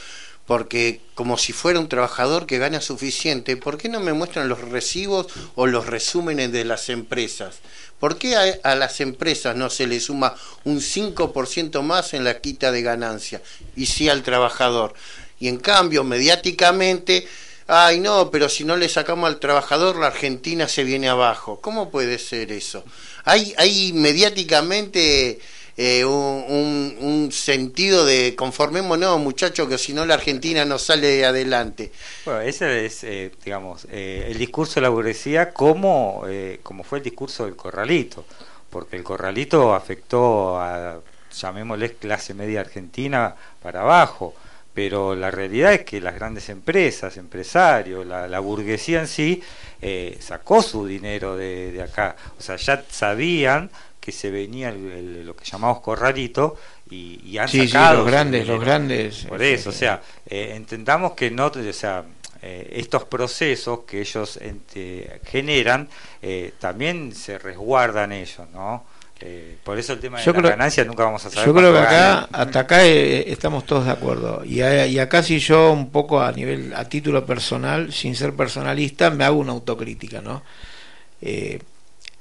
porque 0.50 1.02
como 1.14 1.38
si 1.38 1.54
fuera 1.54 1.80
un 1.80 1.89
trabajador 1.89 2.47
que 2.47 2.58
gana 2.58 2.82
suficiente, 2.82 3.56
¿por 3.56 3.78
qué 3.78 3.88
no 3.88 4.00
me 4.00 4.14
muestran 4.14 4.50
los 4.50 4.60
recibos 4.62 5.28
o 5.54 5.68
los 5.68 5.86
resúmenes 5.86 6.52
de 6.52 6.66
las 6.66 6.89
empresas? 6.89 7.60
¿Por 8.00 8.18
qué 8.18 8.36
a, 8.36 8.74
las 8.74 9.00
empresas 9.00 9.56
no 9.56 9.70
se 9.70 9.86
le 9.86 10.00
suma 10.00 10.34
un 10.64 10.80
5% 10.80 11.84
más 11.84 12.16
en 12.16 12.24
la 12.24 12.41
quita 12.41 12.72
de 12.72 12.82
ganancia 12.82 13.43
y 13.76 13.86
sí 13.86 14.10
al 14.10 14.24
trabajador? 14.24 14.95
Y 15.39 15.50
en 15.50 15.58
cambio, 15.58 16.04
mediáticamente, 16.04 17.28
ay 17.68 18.00
no, 18.00 18.32
pero 18.32 18.50
si 18.50 18.64
no 18.64 18.76
le 18.76 18.89
sacamos 18.89 19.28
al 19.28 19.39
trabajador, 19.39 19.97
la 19.97 20.08
Argentina 20.08 20.68
se 20.68 20.84
viene 20.84 21.10
abajo. 21.10 21.60
¿Cómo 21.62 21.91
puede 21.91 22.18
ser 22.18 22.52
eso? 22.52 22.84
Hay, 23.24 23.54
hay 23.58 23.93
mediáticamente 23.93 25.39
eh, 25.82 26.04
un, 26.04 27.30
sentido 27.32 28.06
de 28.06 28.36
conformémonos, 28.36 29.18
muchachos, 29.18 29.70
que 29.70 29.78
si 29.78 29.94
no 29.94 30.06
la 30.06 30.16
Argentina 30.16 30.66
no 30.66 30.78
sale 30.78 31.26
adelante. 31.26 31.94
Bueno, 32.26 32.42
ese 32.42 32.86
es, 32.86 33.06
eh, 33.06 33.32
digamos, 33.46 33.88
eh, 33.90 34.28
el 34.30 34.38
discurso 34.38 34.76
de 34.76 34.82
la 34.82 34.90
burguesía 34.90 35.54
como, 35.54 36.24
eh, 36.28 36.60
como 36.64 36.84
fue 36.84 36.98
el 36.98 37.06
discurso 37.06 37.46
del 37.46 37.56
corralito, 37.56 38.26
porque 38.70 38.98
el 38.98 39.04
corralito 39.04 39.74
afectó 39.74 40.60
a, 40.60 41.00
llamémosle, 41.34 41.94
clase 41.94 42.34
media 42.34 42.60
argentina 42.60 43.34
para 43.62 43.80
abajo, 43.82 44.36
pero 44.74 45.16
la 45.16 45.32
realidad 45.32 45.74
es 45.74 45.86
que 45.86 46.02
las 46.02 46.16
grandes 46.16 46.50
empresas, 46.50 47.16
empresarios, 47.16 48.06
la, 48.06 48.28
la 48.28 48.40
burguesía 48.40 49.00
en 49.00 49.08
sí, 49.08 49.42
eh, 49.82 50.18
sacó 50.20 50.62
su 50.62 50.86
dinero 50.86 51.38
de, 51.38 51.72
de 51.72 51.84
acá, 51.84 52.18
o 52.38 52.42
sea, 52.42 52.58
ya 52.58 52.84
sabían 52.90 53.72
que 54.00 54.12
se 54.12 54.32
venía 54.32 54.70
el- 54.70 54.91
el- 54.91 55.26
lo 55.26 55.36
que 55.36 55.45
llamamos 55.45 55.82
corralito 55.82 56.58
y, 56.89 57.20
y 57.26 57.38
han 57.38 57.47
Sí, 57.47 57.62
sí, 57.62 57.68
sacado 57.70 57.95
los 57.97 58.06
su 58.06 58.12
grandes, 58.12 58.47
los 58.47 58.60
grandes. 58.62 59.26
Por 59.26 59.39
sí, 59.39 59.45
eso, 59.45 59.70
o 59.70 59.74
sí. 59.74 59.80
sea, 59.80 60.02
eh, 60.26 60.54
entendamos 60.56 61.14
que 61.14 61.30
no, 61.32 61.47
o 61.47 61.74
sea, 61.74 62.04
eh, 62.41 62.70
estos 62.78 63.04
procesos 63.04 63.80
que 63.86 64.00
ellos 64.00 64.39
ente- 64.41 65.20
generan 65.26 65.89
eh, 66.22 66.54
también 66.60 67.14
se 67.14 67.38
resguardan 67.38 68.12
ellos, 68.14 68.47
¿no? 68.54 68.86
Eh, 69.22 69.58
por 69.66 69.78
eso 69.78 69.91
el 69.91 70.00
tema 70.00 70.18
de 70.20 70.24
Yo 70.24 70.32
la 70.32 70.38
creo- 70.39 70.50
ganancia 70.52 70.86
nunca 70.86 71.04
vamos 71.04 71.26
a 71.26 71.30
saber. 71.30 71.45
Yo 71.47 71.54
creo 71.54 71.74
que 71.74 71.80
acá, 71.80 71.91
ganan. 71.91 72.28
hasta 72.32 72.60
acá 72.62 72.86
estamos 72.86 73.66
todos 73.66 73.84
de 73.84 73.91
acuerdo. 73.91 74.45
Y, 74.45 74.62
a- 74.62 74.88
y 74.88 74.97
acá 74.97 75.22
si 75.22 75.39
yo 75.39 75.74
un 75.74 75.91
poco 75.91 76.22
a 76.22 76.32
nivel, 76.32 76.74
a 76.74 76.88
título 76.88 77.26
personal, 77.26 77.91
sin 77.91 78.16
ser 78.16 78.34
personalista, 78.34 79.10
me 79.10 79.26
hago 79.26 79.38
una 79.38 79.52
autocrítica, 79.52 80.22
¿no? 80.22 80.41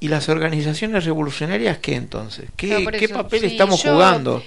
¿Y 0.00 0.08
las 0.08 0.28
organizaciones 0.28 1.04
revolucionarias 1.04 1.78
qué 1.78 1.94
entonces? 1.96 2.46
¿Qué, 2.56 2.68
No, 2.68 2.84
por 2.84 2.96
qué 2.96 3.06
eso, 3.06 3.14
papel 3.14 3.40
sí, 3.40 3.46
estamos 3.46 3.82
yo- 3.82 3.92
jugando? 3.94 4.42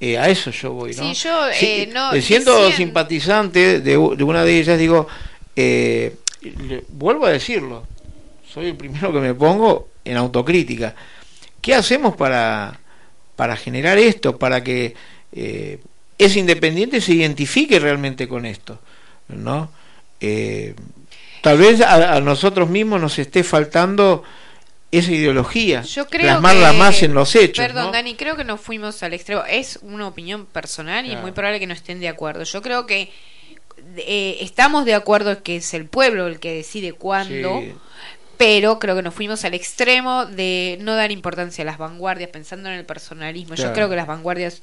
Eh, 0.00 0.18
a 0.18 0.28
eso 0.28 0.50
yo 0.50 0.72
voy, 0.72 0.94
¿no? 0.94 1.02
Sí, 1.02 1.14
yo, 1.14 1.48
eh, 1.48 1.88
no, 1.92 2.12
eh, 2.12 2.20
siendo 2.20 2.52
decían- 2.62 2.76
simpatizante 2.76 3.80
de, 3.80 3.96
una 3.96 4.44
de 4.44 4.58
ellas, 4.58 4.78
digo, 4.78 5.06
eh, 5.54 6.16
le- 6.42 6.84
vuelvo 6.88 7.26
a 7.26 7.30
decirlo, 7.30 7.86
soy 8.52 8.66
el 8.66 8.76
primero 8.76 9.12
que 9.12 9.20
me 9.20 9.32
pongo 9.32 9.88
en 10.04 10.16
autocrítica. 10.16 10.94
¿Qué 11.60 11.74
hacemos 11.74 12.16
para, 12.16 12.80
para 13.36 13.56
generar 13.56 13.96
esto, 13.96 14.36
para 14.38 14.62
que 14.64 14.94
eh, 15.32 15.78
ese 16.18 16.40
independiente 16.40 17.00
se 17.00 17.12
identifique 17.14 17.78
realmente 17.78 18.26
con 18.28 18.44
esto? 18.44 18.80
¿no? 19.28 19.70
Eh, 20.20 20.74
tal 21.42 21.58
vez 21.58 21.80
a, 21.80 22.16
a 22.16 22.20
nosotros 22.20 22.68
mismos 22.68 23.00
nos 23.00 23.18
esté 23.20 23.44
faltando 23.44 24.24
esa 24.92 25.10
ideología, 25.10 25.82
Yo 25.82 26.06
creo 26.06 26.22
plasmarla 26.26 26.70
que- 26.72 26.76
más 26.78 27.02
en 27.02 27.14
los 27.14 27.34
hechos. 27.34 27.64
Perdón, 27.64 27.86
¿no? 27.86 27.92
Dani, 27.92 28.14
creo 28.14 28.36
que 28.36 28.44
nos 28.44 28.60
fuimos 28.60 29.02
al 29.02 29.14
extremo. 29.14 29.42
Es 29.48 29.78
una 29.82 30.06
opinión 30.06 30.46
personal 30.46 31.04
y 31.04 31.08
Claro. 31.08 31.22
muy 31.22 31.32
probable 31.32 31.58
que 31.60 31.66
no 31.66 31.74
estén 31.74 31.98
de 31.98 32.08
acuerdo. 32.08 32.44
Yo 32.44 32.62
creo 32.62 32.86
que 32.86 33.10
eh, 33.96 34.38
estamos 34.40 34.84
de 34.84 34.94
acuerdo 34.94 35.42
que 35.42 35.56
es 35.56 35.74
el 35.74 35.86
pueblo 35.86 36.26
el 36.28 36.38
que 36.38 36.52
decide 36.54 36.92
cuándo, 36.92 37.60
Sí. 37.60 37.72
pero 38.36 38.78
creo 38.78 38.94
que 38.94 39.02
nos 39.02 39.12
fuimos 39.14 39.44
al 39.44 39.54
extremo 39.54 40.24
de 40.26 40.78
no 40.80 40.94
dar 40.94 41.10
importancia 41.10 41.62
a 41.62 41.64
las 41.64 41.78
vanguardias 41.78 42.30
pensando 42.30 42.68
en 42.68 42.76
el 42.76 42.84
personalismo. 42.84 43.54
Yo 43.56 43.72
creo 43.72 43.88
que 43.90 43.96
las 43.96 44.06
vanguardias 44.06 44.62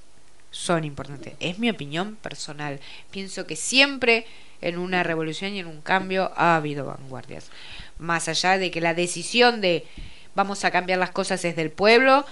son 0.51 0.83
importantes. 0.83 1.33
Es 1.39 1.59
mi 1.59 1.69
opinión 1.69 2.15
personal. 2.15 2.79
Pienso 3.11 3.45
que 3.45 3.55
siempre 3.55 4.25
en 4.61 4.77
una 4.77 5.03
revolución 5.03 5.53
y 5.53 5.59
en 5.59 5.67
un 5.67 5.81
cambio 5.81 6.31
ha 6.35 6.55
habido 6.55 6.85
vanguardias. 6.85 7.49
Más 7.97 8.27
allá 8.29 8.57
de 8.57 8.71
que 8.71 8.79
la 8.81 8.93
decisión 8.93 9.59
de 9.61 9.85
vamos 10.35 10.63
a 10.65 10.71
cambiar 10.71 10.99
las 10.99 11.11
cosas 11.11 11.43
es 11.45 11.55
del 11.55 11.71
pueblo 11.71 12.25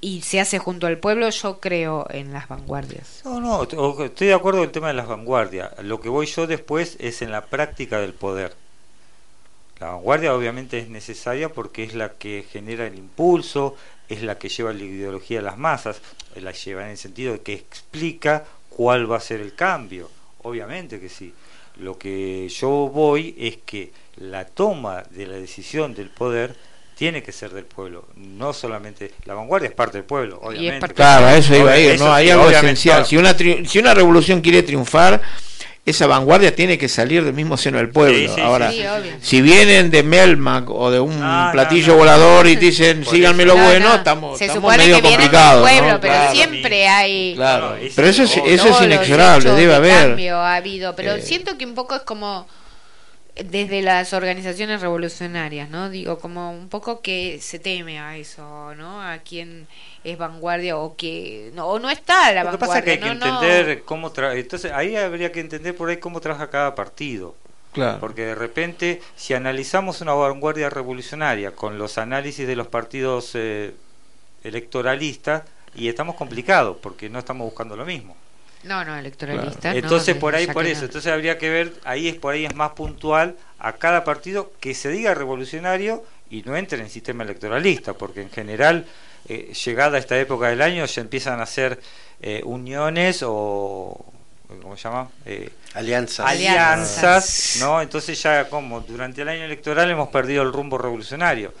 y 0.00 0.22
se 0.22 0.40
hace 0.40 0.58
junto 0.58 0.86
al 0.86 0.98
pueblo, 0.98 1.28
yo 1.28 1.60
creo 1.60 2.06
en 2.10 2.32
las 2.32 2.48
vanguardias. 2.48 3.22
No, 3.24 3.40
no, 3.40 3.62
estoy 3.62 4.28
de 4.28 4.34
acuerdo 4.34 4.60
con 4.60 4.68
el 4.68 4.72
tema 4.72 4.88
de 4.88 4.94
las 4.94 5.06
vanguardias. 5.06 5.72
Lo 5.82 6.00
que 6.00 6.08
voy 6.08 6.26
yo 6.26 6.46
después 6.46 6.96
es 7.00 7.20
en 7.22 7.30
la 7.30 7.44
práctica 7.46 8.00
del 8.00 8.14
poder. 8.14 8.54
La 9.78 9.88
vanguardia 9.88 10.34
obviamente 10.34 10.78
es 10.78 10.88
necesaria 10.88 11.50
porque 11.50 11.84
es 11.84 11.94
la 11.94 12.14
que 12.14 12.44
genera 12.50 12.86
el 12.86 12.96
impulso, 12.96 13.76
es 14.08 14.22
la 14.22 14.38
que 14.38 14.48
lleva 14.48 14.72
la 14.72 14.82
ideología 14.82 15.40
a 15.40 15.42
las 15.42 15.58
masas, 15.58 16.00
la 16.34 16.52
lleva 16.52 16.84
en 16.84 16.90
el 16.90 16.98
sentido 16.98 17.32
de 17.32 17.40
que 17.40 17.54
explica 17.54 18.44
cuál 18.70 19.10
va 19.10 19.18
a 19.18 19.20
ser 19.20 19.40
el 19.40 19.54
cambio. 19.54 20.10
Obviamente 20.42 20.98
que 20.98 21.08
sí. 21.08 21.34
Lo 21.76 21.98
que 21.98 22.48
yo 22.48 22.68
voy 22.92 23.34
es 23.38 23.58
que 23.58 23.92
la 24.16 24.46
toma 24.46 25.02
de 25.10 25.26
la 25.26 25.36
decisión 25.36 25.94
del 25.94 26.10
poder 26.10 26.56
tiene 27.00 27.22
que 27.22 27.32
ser 27.32 27.48
del 27.52 27.64
pueblo, 27.64 28.04
no 28.14 28.52
solamente 28.52 29.10
la 29.24 29.32
vanguardia 29.32 29.70
es 29.70 29.74
parte 29.74 29.96
del 29.96 30.04
pueblo, 30.04 30.38
obviamente. 30.42 30.80
parte- 30.80 30.94
Claro, 30.96 31.30
eso 31.30 31.56
iba 31.56 31.70
a 31.72 31.78
ir, 31.78 31.98
¿no? 31.98 32.12
Hay 32.12 32.28
algo 32.28 32.50
esencial. 32.50 32.96
claro. 32.96 33.08
Si 33.08 33.16
una, 33.16 33.34
tri- 33.34 33.66
si 33.66 33.78
una 33.78 33.94
revolución 33.94 34.42
quiere 34.42 34.62
triunfar, 34.62 35.22
esa 35.86 36.06
vanguardia 36.06 36.54
tiene 36.54 36.76
que 36.76 36.90
salir 36.90 37.24
del 37.24 37.32
mismo 37.32 37.56
seno 37.56 37.78
del 37.78 37.88
pueblo. 37.88 38.18
Sí, 38.18 38.28
sí, 38.34 38.40
Ahora, 38.42 38.70
sí, 38.70 38.82
si 39.22 39.40
vienen 39.40 39.90
de 39.90 40.02
Melmac 40.02 40.68
o 40.68 40.90
de 40.90 41.00
un 41.00 41.18
No, 41.18 41.46
no, 41.46 41.52
platillo 41.52 41.94
no. 41.94 41.98
volador 42.00 42.46
y 42.46 42.56
dicen 42.56 43.02
síganme 43.06 43.46
lo 43.46 43.56
No, 43.56 43.64
bueno, 43.64 43.88
no. 43.88 43.94
estamos, 43.94 44.36
Se 44.38 44.44
estamos 44.44 44.62
supone 44.70 44.84
medio 44.84 44.96
que 44.96 45.00
vienen 45.00 45.20
del 45.20 45.30
complicados. 45.30 45.62
pueblo, 45.70 45.92
¿no? 45.92 46.00
pero 46.02 46.12
Claro. 46.12 46.32
siempre 46.34 46.86
hay 46.86 47.34
Claro. 47.34 47.70
No, 47.70 47.76
pero 47.96 48.08
eso 48.08 48.22
es, 48.24 48.36
es 48.36 48.42
eso 48.46 48.68
es 48.68 48.80
inexorable, 48.82 49.50
debe 49.52 49.68
de 49.68 49.74
haber. 49.74 50.06
cambio 50.08 50.36
ha 50.36 50.56
habido, 50.56 50.94
pero 50.94 51.12
Eh. 51.14 51.22
siento 51.22 51.56
que 51.56 51.64
un 51.64 51.74
poco 51.74 51.94
es 51.96 52.02
como 52.02 52.46
desde 53.44 53.82
las 53.82 54.12
organizaciones 54.12 54.80
revolucionarias, 54.80 55.68
¿no? 55.70 55.90
Digo, 55.90 56.18
como 56.18 56.50
un 56.50 56.68
poco 56.68 57.00
que 57.00 57.38
se 57.40 57.58
teme 57.58 57.98
a 57.98 58.16
eso, 58.16 58.74
¿no? 58.74 59.02
A 59.02 59.18
quién 59.18 59.66
es 60.04 60.18
vanguardia 60.18 60.76
o 60.76 60.96
que 60.96 61.50
no, 61.54 61.66
o 61.66 61.78
no 61.78 61.90
está 61.90 62.32
la 62.32 62.44
Lo 62.44 62.50
que 62.50 62.56
vanguardia, 62.56 62.58
pasa 62.58 62.78
es 62.78 62.84
que 62.84 62.90
hay 62.90 62.98
que 62.98 63.08
entender 63.08 63.82
cómo 63.84 64.10
tra 64.12 64.34
entonces 64.34 64.72
ahí 64.72 64.96
habría 64.96 65.32
que 65.32 65.40
entender 65.40 65.76
por 65.76 65.90
ahí 65.90 65.98
cómo 65.98 66.20
trabaja 66.20 66.50
cada 66.50 66.74
partido. 66.74 67.34
Claro. 67.72 68.00
Porque 68.00 68.22
de 68.22 68.34
repente, 68.34 69.00
si 69.14 69.32
analizamos 69.34 70.00
una 70.00 70.12
vanguardia 70.12 70.70
revolucionaria 70.70 71.52
con 71.52 71.78
los 71.78 71.98
análisis 71.98 72.46
de 72.46 72.56
los 72.56 72.66
partidos 72.66 73.30
eh, 73.34 73.74
electoralistas, 74.42 75.44
y 75.74 75.88
estamos 75.88 76.16
complicados, 76.16 76.76
porque 76.82 77.08
no 77.08 77.18
estamos 77.18 77.44
buscando 77.44 77.76
lo 77.76 77.84
mismo. 77.84 78.16
No, 78.64 78.84
no, 78.84 78.96
electoralista. 78.96 79.74
Entonces, 79.74 80.16
por 80.16 80.34
ahí, 80.34 80.46
por 80.46 80.66
eso, 80.66 80.80
no. 80.82 80.86
entonces 80.86 81.10
habría 81.12 81.38
que 81.38 81.48
ver, 81.48 81.72
ahí 81.84 82.08
es 82.08 82.14
por 82.16 82.34
ahí 82.34 82.44
es 82.44 82.54
más 82.54 82.72
puntual 82.72 83.36
a 83.58 83.72
cada 83.74 84.04
partido 84.04 84.52
que 84.60 84.74
se 84.74 84.90
diga 84.90 85.14
revolucionario 85.14 86.04
y 86.30 86.42
no 86.42 86.56
entre 86.56 86.78
en 86.78 86.84
el 86.84 86.90
sistema 86.90 87.24
electoralista, 87.24 87.94
porque 87.94 88.22
en 88.22 88.30
general, 88.30 88.84
eh, 89.28 89.52
llegada 89.64 89.98
esta 89.98 90.18
época 90.18 90.48
del 90.48 90.60
año, 90.62 90.84
ya 90.84 91.00
empiezan 91.00 91.40
a 91.40 91.44
hacer 91.44 91.80
eh, 92.20 92.42
uniones 92.44 93.22
o, 93.26 94.04
¿cómo 94.62 94.76
se 94.76 94.82
llama? 94.84 95.08
Eh, 95.24 95.50
Alianzas. 95.74 96.26
alianzas, 96.26 97.56
¿no? 97.60 97.80
Entonces 97.80 98.20
ya 98.22 98.48
como 98.48 98.80
durante 98.80 99.22
el 99.22 99.28
año 99.28 99.44
electoral 99.44 99.90
hemos 99.90 100.08
perdido 100.08 100.42
el 100.42 100.52
rumbo 100.52 100.76
revolucionario. 100.78 101.52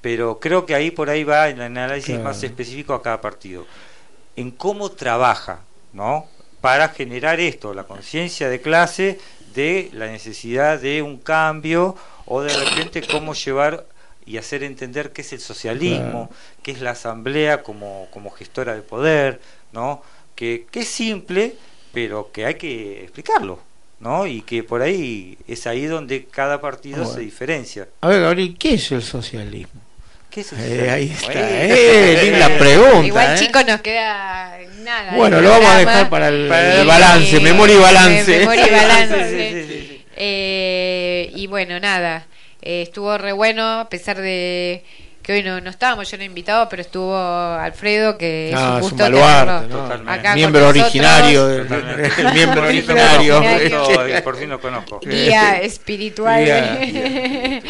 Pero 0.00 0.38
creo 0.38 0.64
que 0.64 0.74
ahí 0.74 0.90
por 0.90 1.10
ahí 1.10 1.24
va 1.24 1.48
el 1.48 1.60
análisis 1.60 2.06
Claro. 2.14 2.24
más 2.24 2.42
específico 2.42 2.94
a 2.94 3.02
cada 3.02 3.20
partido. 3.20 3.66
En 4.36 4.50
cómo 4.52 4.90
trabaja, 4.92 5.60
¿no? 5.92 6.26
Para 6.60 6.88
generar 6.88 7.40
esto, 7.40 7.72
la 7.74 7.84
conciencia 7.84 8.48
de 8.48 8.60
clase 8.60 9.18
de 9.54 9.90
la 9.92 10.06
necesidad 10.06 10.80
de 10.80 11.02
un 11.02 11.18
cambio 11.18 11.96
o 12.26 12.42
de 12.42 12.54
repente 12.56 13.02
cómo 13.06 13.34
llevar 13.34 13.86
y 14.26 14.36
hacer 14.36 14.62
entender 14.62 15.12
qué 15.12 15.22
es 15.22 15.32
el 15.32 15.40
socialismo, 15.40 16.30
qué 16.62 16.72
es 16.72 16.80
la 16.80 16.90
asamblea 16.90 17.62
como, 17.62 18.08
como 18.10 18.30
gestora 18.30 18.74
de 18.74 18.82
poder, 18.82 19.40
¿no? 19.72 20.02
Que, 20.34 20.66
que 20.70 20.80
es 20.80 20.88
simple, 20.88 21.56
pero 21.92 22.30
que 22.30 22.44
hay 22.44 22.56
que 22.56 23.04
explicarlo, 23.04 23.60
¿no? 24.00 24.26
Y 24.26 24.42
que 24.42 24.62
por 24.62 24.82
ahí 24.82 25.38
es 25.48 25.66
ahí 25.66 25.86
donde 25.86 26.26
cada 26.26 26.60
partido 26.60 26.98
Bueno. 26.98 27.14
se 27.14 27.20
diferencia. 27.20 27.88
A 28.02 28.08
ver, 28.08 28.20
Gabriel, 28.20 28.56
¿qué 28.58 28.74
es 28.74 28.92
el 28.92 29.02
socialismo? 29.02 29.80
¿Qué 30.30 30.40
es 30.42 30.52
el 30.52 30.58
Eh, 30.60 30.90
ahí 30.90 31.10
está, 31.10 31.32
Eh, 31.34 32.20
linda 32.24 32.48
pregunta. 32.58 33.06
Igual, 33.06 33.34
eh. 33.34 33.38
chicos, 33.38 33.64
nos 33.66 33.80
queda 33.80 34.58
nada. 34.84 35.12
Bueno, 35.16 35.40
lo 35.40 35.48
vamos 35.50 35.70
a 35.70 35.78
dejar 35.78 36.10
para 36.10 36.28
el, 36.28 36.48
Para 36.48 36.80
el 36.80 36.86
balance, 36.86 37.36
Eh, 37.36 37.40
memoria 37.40 37.74
y 37.76 37.78
balance. 37.78 38.38
Memoria 38.40 38.66
y 38.66 38.70
balance. 38.74 39.28
Sí, 39.30 39.36
sí, 39.36 39.66
sí, 39.72 39.88
sí. 39.90 40.04
Eh, 40.16 41.30
y 41.34 41.46
bueno, 41.46 41.80
nada. 41.80 42.26
eh, 42.60 42.82
estuvo 42.82 43.16
re 43.16 43.32
bueno, 43.32 43.80
a 43.80 43.88
pesar 43.88 44.20
de 44.20 44.84
que 45.28 45.34
hoy 45.34 45.42
no, 45.42 45.60
no 45.60 45.68
estábamos, 45.68 46.10
yo 46.10 46.16
no 46.16 46.24
invitado, 46.24 46.70
pero 46.70 46.80
estuvo 46.80 47.14
Alfredo, 47.14 48.16
que 48.16 48.48
es 48.48 48.54
Ah, 48.56 48.70
un 48.70 48.76
es 48.76 48.80
gusto 48.80 48.94
un 48.94 48.98
baluarte, 49.12 49.52
tenerlo 49.52 49.76
¿no? 49.76 49.82
Totalmente. 49.82 50.10
acá 50.12 50.28
con 50.30 50.34
miembro 50.36 50.68
originario, 50.68 51.50
el 51.50 51.68
miembro 52.34 52.62
originario. 52.62 53.42
por 54.24 54.36
fin 54.38 54.48
lo 54.48 54.58
conozco. 54.58 55.00
guía 55.04 55.60
espiritual. 55.60 56.44
Guía, 56.44 57.60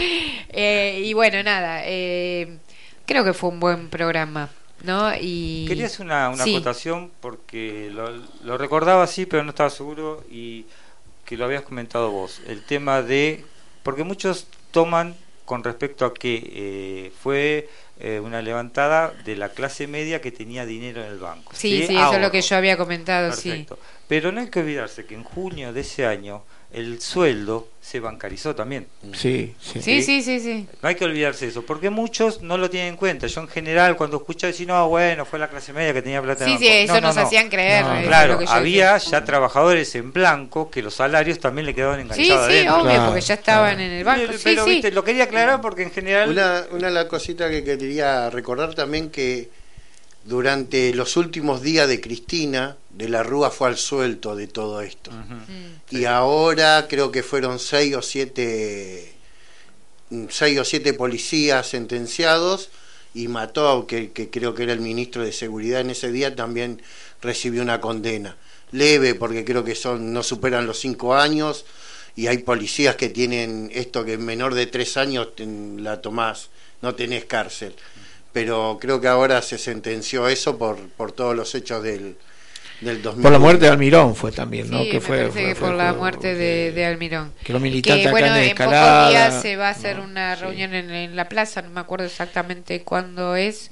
Eh, 0.50 1.02
y 1.04 1.12
bueno, 1.14 1.42
nada, 1.42 1.80
eh, 1.84 2.58
creo 3.06 3.24
que 3.24 3.32
fue 3.32 3.50
un 3.50 3.58
buen 3.58 3.88
programa, 3.90 4.48
¿no? 4.84 5.12
Y 5.20 5.64
Quería 5.66 5.86
hacer 5.86 6.06
una, 6.06 6.28
una 6.30 6.44
Sí. 6.44 6.54
acotación 6.54 7.10
porque 7.20 7.90
lo, 7.92 8.10
lo 8.44 8.56
recordaba 8.56 9.02
así, 9.02 9.26
pero 9.26 9.42
no 9.42 9.50
estaba 9.50 9.70
seguro 9.70 10.24
y 10.30 10.64
que 11.24 11.36
lo 11.36 11.44
habías 11.44 11.62
comentado 11.62 12.10
vos. 12.12 12.40
El 12.46 12.62
tema 12.62 13.02
de. 13.02 13.44
Porque 13.82 14.04
muchos 14.04 14.46
toman 14.70 15.14
con 15.48 15.64
respecto 15.64 16.04
a 16.04 16.12
que 16.12 16.42
eh, 16.44 17.12
fue 17.22 17.70
eh, 17.98 18.20
una 18.20 18.42
levantada 18.42 19.14
de 19.24 19.34
la 19.34 19.48
clase 19.48 19.86
media 19.86 20.20
que 20.20 20.30
tenía 20.30 20.66
dinero 20.66 21.02
en 21.02 21.10
el 21.10 21.18
banco. 21.18 21.52
Sí, 21.54 21.86
sí, 21.86 21.96
eso 21.96 22.16
es 22.16 22.20
lo 22.20 22.30
que 22.30 22.42
yo 22.42 22.54
había 22.54 22.76
comentado, 22.76 23.32
sí. 23.32 23.66
Pero 24.08 24.30
no 24.30 24.42
hay 24.42 24.50
que 24.50 24.60
olvidarse 24.60 25.06
que 25.06 25.14
en 25.14 25.24
junio 25.24 25.72
de 25.72 25.80
ese 25.80 26.04
año 26.04 26.42
el 26.72 27.00
sueldo 27.00 27.68
se 27.80 27.98
bancarizó 28.00 28.54
también. 28.54 28.86
Sí, 29.14 29.54
sí. 29.58 29.80
Sí, 29.80 30.02
sí, 30.02 30.20
sí, 30.22 30.38
sí. 30.40 30.66
No 30.82 30.88
hay 30.90 30.94
que 30.94 31.06
olvidarse 31.06 31.46
de 31.46 31.50
eso, 31.52 31.62
porque 31.64 31.88
muchos 31.88 32.42
no 32.42 32.58
lo 32.58 32.68
tienen 32.68 32.90
en 32.90 32.96
cuenta. 32.96 33.26
Yo 33.26 33.40
en 33.40 33.48
general 33.48 33.96
cuando 33.96 34.18
escucho 34.18 34.46
decir, 34.46 34.68
no, 34.68 34.86
bueno, 34.90 35.24
fue 35.24 35.38
la 35.38 35.48
clase 35.48 35.72
media 35.72 35.94
que 35.94 36.02
tenía 36.02 36.20
plata 36.20 36.44
en 36.44 36.50
Sí, 36.50 36.54
el 36.56 36.58
sí, 36.60 36.66
banco". 36.68 36.82
eso 36.84 36.94
No, 36.94 37.00
no, 37.00 37.06
nos 37.06 37.16
no. 37.16 37.22
hacían 37.22 37.48
creer. 37.48 37.84
No, 37.84 38.02
Claro, 38.02 38.38
había 38.48 38.98
ya 38.98 39.24
trabajadores 39.24 39.94
en 39.94 40.12
blanco 40.12 40.70
que 40.70 40.82
los 40.82 40.92
salarios 40.94 41.38
también 41.40 41.64
le 41.64 41.74
quedaban 41.74 41.96
Sí, 41.96 42.02
enganchados 42.02 42.46
sí, 42.46 42.52
adentro. 42.52 42.74
obvio, 42.74 42.84
Claro, 42.90 43.04
porque 43.06 43.20
ya 43.22 43.34
estaban 43.34 43.74
claro. 43.76 43.80
en 43.90 43.90
el 43.98 44.04
banco. 44.04 44.22
Pero, 44.26 44.38
Sí, 44.38 44.44
pero, 44.44 44.64
sí. 44.64 44.70
viste, 44.70 44.90
lo 44.92 45.04
quería 45.04 45.24
aclarar 45.24 45.60
porque 45.62 45.82
en 45.84 45.90
general... 45.90 46.28
Una, 46.30 46.64
una 46.70 46.88
de 46.88 46.92
las 46.92 47.04
cositas 47.06 47.50
que 47.50 47.64
quería 47.64 48.28
recordar 48.28 48.74
también 48.74 49.08
que 49.08 49.48
durante 50.24 50.92
los 50.94 51.16
últimos 51.16 51.62
días 51.62 51.88
de 51.88 52.00
Cristina, 52.00 52.76
de 52.90 53.08
la 53.08 53.22
Rúa 53.22 53.50
fue 53.50 53.68
al 53.68 53.76
suelto 53.78 54.36
de 54.36 54.46
todo 54.46 54.80
esto. 54.80 55.10
Mm. 55.10 55.96
Y 55.96 56.04
ahora 56.04 56.86
creo 56.88 57.10
que 57.12 57.22
fueron 57.22 57.58
seis 57.58 57.94
o 57.94 58.02
siete 58.02 59.12
mm, 60.10 60.24
seis 60.28 60.58
o 60.58 60.64
siete 60.64 60.92
policías 60.94 61.66
sentenciados 61.68 62.70
y 63.14 63.28
mató, 63.28 63.86
que, 63.86 64.10
que 64.12 64.28
creo 64.30 64.54
que 64.54 64.64
era 64.64 64.72
el 64.72 64.80
ministro 64.80 65.22
de 65.22 65.32
Seguridad 65.32 65.80
en 65.80 65.90
ese 65.90 66.12
día, 66.12 66.36
también 66.36 66.82
recibió 67.22 67.62
una 67.62 67.80
condena. 67.80 68.36
Leve, 68.70 69.14
porque 69.14 69.44
creo 69.46 69.64
que 69.64 69.74
son 69.74 70.12
no 70.12 70.22
superan 70.22 70.66
los 70.66 70.78
cinco 70.78 71.14
años, 71.14 71.64
y 72.16 72.26
hay 72.26 72.38
policías 72.38 72.96
que 72.96 73.08
tienen 73.08 73.70
esto 73.72 74.04
que 74.04 74.14
en 74.14 74.24
menor 74.24 74.54
de 74.54 74.66
tres 74.66 74.96
años 74.98 75.34
ten- 75.36 75.82
la 75.82 76.02
tomás, 76.02 76.50
no 76.82 76.94
tenés 76.94 77.24
cárcel. 77.24 77.74
Pero 78.32 78.78
creo 78.80 79.00
que 79.00 79.08
ahora 79.08 79.42
se 79.42 79.58
sentenció 79.58 80.28
eso 80.28 80.58
por, 80.58 80.78
por 80.90 81.12
todos 81.12 81.34
los 81.34 81.54
hechos 81.54 81.82
del, 81.82 82.16
del 82.82 83.02
2000. 83.02 83.22
Por 83.22 83.32
la 83.32 83.38
muerte 83.38 83.64
de 83.64 83.70
Almirón 83.72 84.14
fue 84.14 84.30
también, 84.32 84.70
¿no? 84.70 84.80
Sí, 84.80 84.88
que 84.90 84.94
me 84.94 85.00
fue, 85.00 85.16
parece 85.18 85.32
fue- 85.32 85.42
que 85.48 85.54
fue- 85.54 85.68
por 85.68 85.76
la 85.76 85.88
fue- 85.90 85.98
muerte 85.98 86.34
de, 86.34 86.72
de 86.72 86.84
Almirón. 86.86 87.32
que 87.42 87.52
los 87.52 87.62
militantes 87.62 88.02
Que 88.02 88.08
acá 88.08 88.10
bueno, 88.12 88.26
en 88.28 88.42
en 88.42 88.48
escalada, 88.50 88.98
pocos 89.08 89.10
días 89.12 89.42
se 89.42 89.56
va 89.56 89.68
a 89.68 89.70
hacer 89.70 89.96
¿no? 89.96 90.04
una 90.04 90.36
Sí. 90.36 90.42
reunión 90.42 90.74
en, 90.74 90.90
en 90.90 91.16
la 91.16 91.28
plaza, 91.28 91.62
no 91.62 91.70
me 91.70 91.80
acuerdo 91.80 92.04
exactamente 92.06 92.82
cuándo 92.82 93.34
es. 93.34 93.70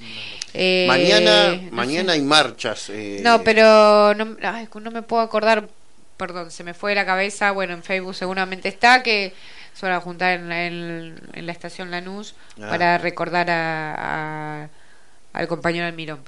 Eh, 0.54 0.86
Mañana, 0.88 1.54
no 1.56 1.70
mañana 1.72 2.12
sé. 2.14 2.18
hay 2.18 2.24
marchas. 2.24 2.88
eh, 2.90 3.20
No, 3.22 3.42
pero 3.44 4.14
no, 4.14 4.36
ay, 4.42 4.68
no 4.82 4.90
me 4.90 5.02
puedo 5.02 5.22
acordar, 5.22 5.68
perdón, 6.16 6.50
se 6.50 6.64
me 6.64 6.72
fue 6.72 6.92
de 6.92 6.94
la 6.96 7.04
cabeza, 7.04 7.50
bueno, 7.52 7.74
en 7.74 7.82
Facebook 7.82 8.14
seguramente 8.14 8.68
está, 8.70 9.02
que 9.02 9.34
se 9.78 9.84
van 9.86 9.94
a 9.94 10.00
juntar 10.00 10.32
en 10.40 10.48
la, 10.48 10.64
en, 10.66 11.20
en 11.34 11.46
la 11.46 11.52
estación 11.52 11.90
Lanús 11.90 12.34
Ah. 12.60 12.68
para 12.70 12.98
recordar 12.98 13.50
a, 13.50 13.94
a- 14.64 14.68
al 15.34 15.46
compañero 15.48 15.86
Almirón. 15.86 16.20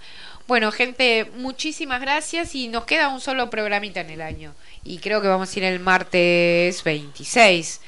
Bueno, 0.47 0.71
gente, 0.71 1.31
muchísimas 1.37 2.01
gracias 2.01 2.55
y 2.55 2.69
nos 2.69 2.85
queda 2.85 3.09
un 3.09 3.21
solo 3.21 3.49
programita 3.51 4.01
en 4.01 4.11
el 4.11 4.21
año. 4.23 4.55
Y 4.85 4.99
creo 4.99 5.21
que 5.23 5.29
vamos 5.29 5.55
a 5.55 5.59
ir 5.59 5.65
el 5.65 5.81
martes 5.81 6.83
26, 6.85 7.81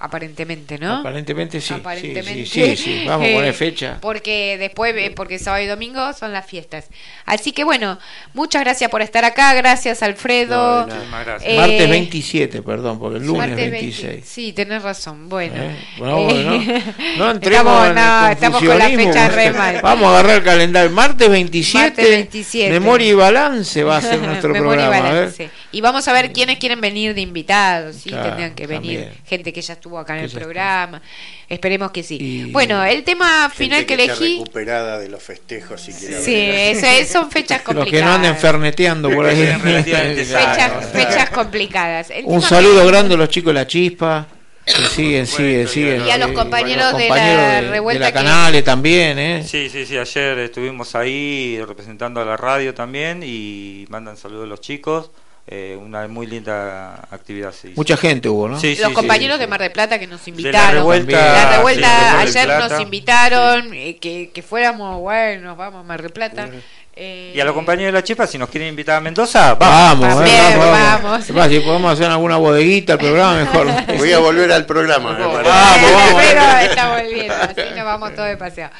aparentemente, 0.00 0.78
¿no? 0.78 0.96
Aparentemente 0.96 1.60
sí. 1.60 1.74
Aparentemente. 1.74 2.46
Sí, 2.46 2.46
sí, 2.46 2.76
sí, 2.76 2.82
sí. 3.00 3.04
Vamos 3.06 3.28
a 3.28 3.32
poner 3.34 3.50
Eh, 3.50 3.52
fecha. 3.52 3.98
Porque 4.00 4.56
después, 4.58 4.94
eh, 4.96 5.12
porque 5.14 5.38
sábado 5.38 5.62
y 5.62 5.66
domingo 5.66 6.12
son 6.14 6.32
las 6.32 6.46
fiestas. 6.46 6.86
Así 7.26 7.52
que 7.52 7.64
bueno, 7.64 7.98
muchas 8.34 8.62
gracias 8.62 8.90
por 8.90 9.02
estar 9.02 9.24
acá. 9.24 9.52
Gracias, 9.54 10.02
Alfredo. 10.02 10.86
No. 10.86 10.94
Muchísimas 10.94 11.24
gracias. 11.26 11.52
Eh, 11.52 11.56
Martes 11.56 11.90
27, 11.90 12.62
perdón, 12.62 12.98
porque 12.98 13.18
el 13.18 13.26
lunes 13.26 13.48
martes 13.48 13.70
26. 13.70 14.06
20. 14.12 14.26
Sí, 14.26 14.52
tenés 14.52 14.82
razón. 14.82 15.28
Bueno. 15.28 15.54
¿Eh? 15.56 15.76
Bueno, 15.98 16.18
Eh, 16.18 16.24
bueno, 16.24 16.82
no 17.18 17.30
entremos 17.32 17.88
estamos, 17.88 17.88
en 17.88 17.94
no, 17.94 18.28
estamos 18.28 18.58
con 18.64 18.78
la 18.78 18.88
fecha 18.88 19.28
re 19.28 19.50
mal. 19.52 19.80
Vamos 19.82 20.06
a 20.06 20.10
agarrar 20.18 20.36
el 20.38 20.44
calendario. 20.44 20.90
Martes 20.90 21.28
27, 21.28 21.86
Martes 21.88 22.08
27. 22.10 22.70
Memoria 22.70 23.08
y 23.08 23.12
Balance 23.14 23.84
va 23.84 23.96
a 23.98 24.00
ser 24.00 24.18
nuestro 24.22 24.52
Memoria 24.52 24.84
y 24.84 24.88
programa. 24.88 25.10
ver. 25.10 25.14
balance. 25.20 25.50
Y 25.72 25.80
vamos 25.82 26.08
a 26.08 26.12
ver 26.12 26.32
quiénes 26.32 26.58
quieren 26.58 26.80
venir 26.80 27.14
de 27.14 27.20
invitados. 27.20 27.96
Sí, 27.96 28.08
Claro, 28.10 28.24
tendrían 28.28 28.54
que 28.54 28.66
venir 28.66 29.00
también. 29.02 29.22
gente 29.26 29.52
que 29.52 29.60
ya 29.62 29.74
estuvo 29.74 29.89
acá 29.98 30.14
en 30.14 30.20
Que 30.20 30.26
el 30.26 30.32
programa. 30.32 31.02
Esperemos 31.48 31.90
que 31.90 32.02
sí. 32.02 32.18
Y- 32.20 32.44
Bueno, 32.52 32.84
el 32.84 33.02
tema 33.04 33.50
final 33.50 33.84
que, 33.86 33.94
esté 33.94 34.04
elegí. 34.04 34.38
recuperada 34.38 34.98
de 34.98 35.08
los 35.08 35.22
festejos, 35.22 35.80
si 35.80 35.92
Sí, 35.92 36.06
eso 36.34 36.86
es- 36.86 37.08
son 37.08 37.30
fechas 37.30 37.58
Los 37.66 37.74
complicadas. 37.74 37.90
que 37.90 38.02
no 38.04 38.12
anden 38.12 38.36
ferneteando 38.36 39.10
por 39.10 39.26
ahí. 39.26 39.36
Fechas, 39.62 40.86
fechas 40.92 41.30
complicadas. 41.30 42.10
El 42.10 42.24
Un 42.26 42.40
saludo 42.42 42.82
que- 42.82 42.88
grande 42.88 43.14
a 43.14 43.18
los 43.18 43.28
chicos 43.28 43.50
de 43.54 43.60
la 43.60 43.66
chispa. 43.66 44.26
Que 44.66 44.72
siguen, 44.86 45.26
siguen, 45.26 45.66
siguen. 45.66 46.06
Y 46.06 46.10
a 46.10 46.18
los 46.18 46.30
compañeros 46.32 46.96
de 46.96 47.08
la 47.08 47.60
revuelta 47.62 47.98
de 48.04 48.12
la 48.12 48.20
que- 48.20 48.26
Canale 48.26 48.62
también, 48.62 49.18
¿eh? 49.18 49.42
Sí, 49.44 49.68
sí, 49.68 49.84
sí, 49.86 49.96
ayer 49.98 50.38
estuvimos 50.38 50.94
ahí 50.94 51.58
representando 51.66 52.20
a 52.20 52.24
la 52.24 52.36
radio 52.36 52.72
también 52.74 53.22
y 53.24 53.86
mandan 53.88 54.16
saludos 54.16 54.44
a 54.44 54.46
los 54.48 54.60
chicos. 54.60 55.10
Eh, 55.52 55.76
una 55.80 56.06
muy 56.06 56.26
linda 56.28 56.94
actividad. 57.10 57.50
se 57.52 57.68
hizo. 57.70 57.76
Mucha 57.76 57.96
gente 57.96 58.28
hubo, 58.28 58.48
¿no? 58.48 58.60
Sí, 58.60 58.76
Los 58.76 58.88
sí, 58.88 58.94
compañeros 58.94 59.36
sí, 59.36 59.40
de. 59.40 59.46
Mar 59.48 59.60
del 59.60 59.72
Plata 59.72 59.98
que 59.98 60.06
nos 60.06 60.24
De 60.24 60.30
invitaron. 60.30 60.62
la 60.66 60.70
revuelta, 60.72 61.12
La 61.32 61.56
revuelta 61.56 61.88
sí, 61.88 61.92
de 62.04 62.10
Mar 62.12 62.18
del 62.18 62.28
ayer 62.28 62.44
Plata. 62.46 62.68
nos 62.68 62.80
invitaron, 62.80 63.74
eh, 63.74 63.96
que, 64.00 64.30
que 64.32 64.42
fuéramos, 64.42 65.00
bueno, 65.00 65.48
nos 65.48 65.56
vamos 65.56 65.80
a 65.80 65.82
Mar 65.82 66.02
del 66.02 66.12
Plata. 66.12 66.48
Eh, 66.94 67.32
Y 67.34 67.40
a 67.40 67.44
los 67.44 67.54
compañeros 67.54 67.92
de 67.92 67.98
la 67.98 68.04
Chipa, 68.04 68.26
si 68.26 68.36
nos 68.38 68.48
quieren 68.48 68.68
invitar 68.68 68.96
a 68.96 69.00
Mendoza, 69.00 69.54
Vamos, 69.54 70.06
vamos. 70.08 70.22
eh, 70.22 70.30
Bien, 70.30 70.58
vamos, 70.58 71.24
si 71.24 71.60
podemos 71.60 71.92
hacer 71.94 72.06
alguna 72.10 72.36
bodeguita 72.36 72.92
el 72.94 72.98
programa, 72.98 73.36
mejor. 73.36 73.66
Voy 73.98 74.12
a 74.12 74.18
volver 74.18 74.52
al 74.52 74.66
programa. 74.66 75.12
me 75.12 75.24
parece. 75.24 75.50
Vamos, 75.50 75.92
vamos. 75.92 76.22
Pero 76.22 76.42
está 76.70 76.88
volviendo, 76.96 77.34
así 77.34 77.74
nos 77.76 77.84
vamos 77.84 78.14
todos 78.14 78.28
de 78.28 78.36
paseo. 78.36 78.70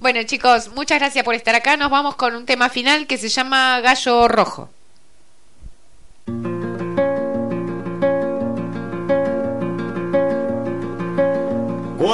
Bueno, 0.00 0.22
chicos, 0.24 0.70
muchas 0.74 0.98
gracias 0.98 1.24
por 1.24 1.34
estar 1.34 1.54
acá. 1.54 1.76
Nos 1.76 1.90
vamos 1.90 2.14
con 2.16 2.34
un 2.36 2.44
tema 2.46 2.68
final 2.68 3.06
que 3.06 3.16
se 3.18 3.28
llama 3.28 3.80
Gallo 3.80 4.28
Rojo. 4.28 4.70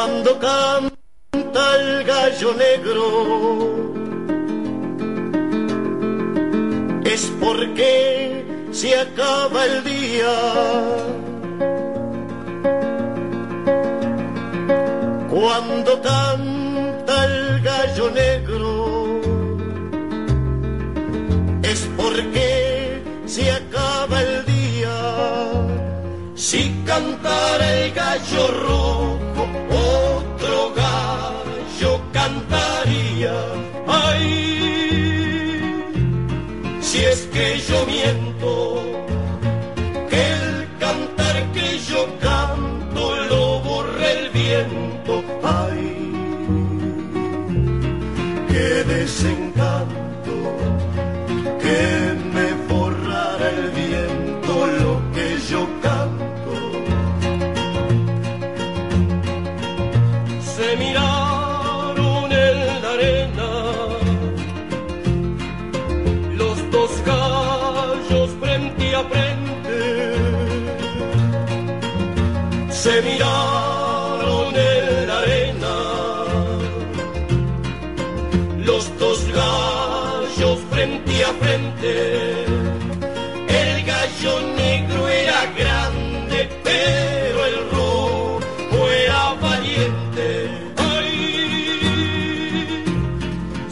Cuando 0.03 0.39
canta 0.39 1.63
el 1.79 2.05
gallo 2.05 2.55
negro 2.55 3.05
es 7.05 7.31
porque 7.39 8.47
se 8.73 8.99
acaba 8.99 9.67
el 9.67 9.85
día. 9.85 10.37
Cuando 15.29 16.01
canta 16.01 17.25
el 17.27 17.61
gallo 17.61 18.11
negro 18.11 19.21
es 21.63 21.87
porque 21.99 23.03
se 23.27 23.53
acaba 23.53 24.23
el 24.23 24.47
día. 24.47 24.97
Si 26.37 26.83
cantara 26.87 27.75
el 27.75 27.93
gallo 27.93 28.47
rojo, 28.65 29.30
otro 29.71 30.73
gallo 30.75 32.01
cantaría. 32.13 33.35
Ay, 33.87 34.25
si 36.81 36.99
es 37.05 37.29
que 37.33 37.59
yo 37.59 37.87
miento, 37.87 38.83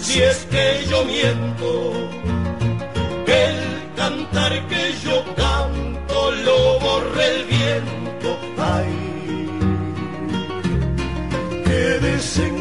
si 0.08 0.22
es 0.22 0.46
que 0.50 0.86
yo 0.88 1.04
miento, 1.04 1.92
que 3.26 3.44
el 3.50 3.58
cantar 3.94 4.52
que 4.68 4.94
yo 5.04 5.22
canto 5.36 6.30
lo 6.46 6.80
borra 6.80 7.24
el 7.26 7.44
viento. 7.44 8.28
Ay, 8.56 8.94
desencanto 12.00 12.57